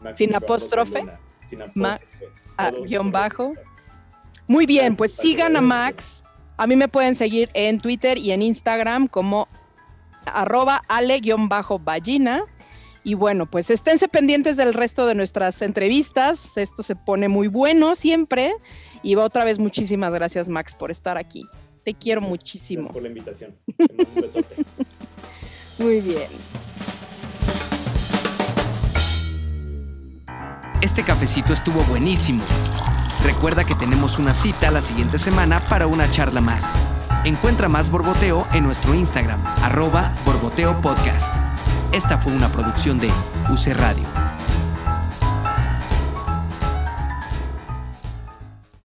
Max 0.00 0.18
Sin 0.18 0.28
guion 0.30 0.40
bajo 0.40 0.44
apóstrofe. 0.54 0.98
Luna. 1.00 1.20
Sin 1.44 1.58
Max, 1.74 2.02
apóstrofe. 2.02 2.34
ah, 2.56 2.70
Todo- 2.70 2.82
guion 2.84 3.12
bajo. 3.12 3.54
Muy 4.46 4.66
bien, 4.66 4.88
Max, 4.92 4.98
pues 4.98 5.12
sigan 5.12 5.56
a. 5.56 5.60
Max. 5.60 6.24
A 6.56 6.66
mí 6.66 6.74
me 6.76 6.88
pueden 6.88 7.14
seguir 7.14 7.48
en 7.54 7.78
Twitter 7.80 8.18
y 8.18 8.32
en 8.32 8.42
Instagram 8.42 9.06
como 9.08 9.46
arroba 10.26 10.82
ale-ballina. 10.88 12.42
Y 13.02 13.14
bueno, 13.14 13.50
pues 13.50 13.70
esténse 13.70 14.08
pendientes 14.08 14.56
del 14.56 14.74
resto 14.74 15.06
de 15.06 15.14
nuestras 15.14 15.62
entrevistas. 15.62 16.56
Esto 16.56 16.82
se 16.82 16.96
pone 16.96 17.28
muy 17.28 17.48
bueno 17.48 17.94
siempre. 17.94 18.52
Y 19.02 19.14
otra 19.16 19.44
vez 19.44 19.58
muchísimas 19.58 20.12
gracias, 20.12 20.48
Max, 20.48 20.74
por 20.74 20.90
estar 20.90 21.16
aquí. 21.16 21.46
Te 21.84 21.94
quiero 21.94 22.20
Gracias 22.20 22.30
muchísimo. 22.30 22.88
por 22.92 23.02
la 23.02 23.08
invitación. 23.08 23.56
Un 23.78 24.20
besote. 24.22 24.56
Muy 25.78 26.00
bien. 26.00 26.28
Este 30.82 31.02
cafecito 31.02 31.52
estuvo 31.52 31.82
buenísimo. 31.84 32.42
Recuerda 33.24 33.64
que 33.64 33.74
tenemos 33.74 34.18
una 34.18 34.32
cita 34.32 34.70
la 34.70 34.80
siguiente 34.80 35.18
semana 35.18 35.60
para 35.60 35.86
una 35.86 36.10
charla 36.10 36.40
más. 36.40 36.72
Encuentra 37.24 37.68
más 37.68 37.90
Borboteo 37.90 38.46
en 38.54 38.64
nuestro 38.64 38.94
Instagram, 38.94 39.44
arroba 39.62 40.14
Borboteo 40.24 40.80
Podcast. 40.80 41.34
Esta 41.92 42.18
fue 42.18 42.32
una 42.32 42.48
producción 42.52 43.00
de 43.00 43.08
UC 43.50 43.74
Radio. 43.74 44.29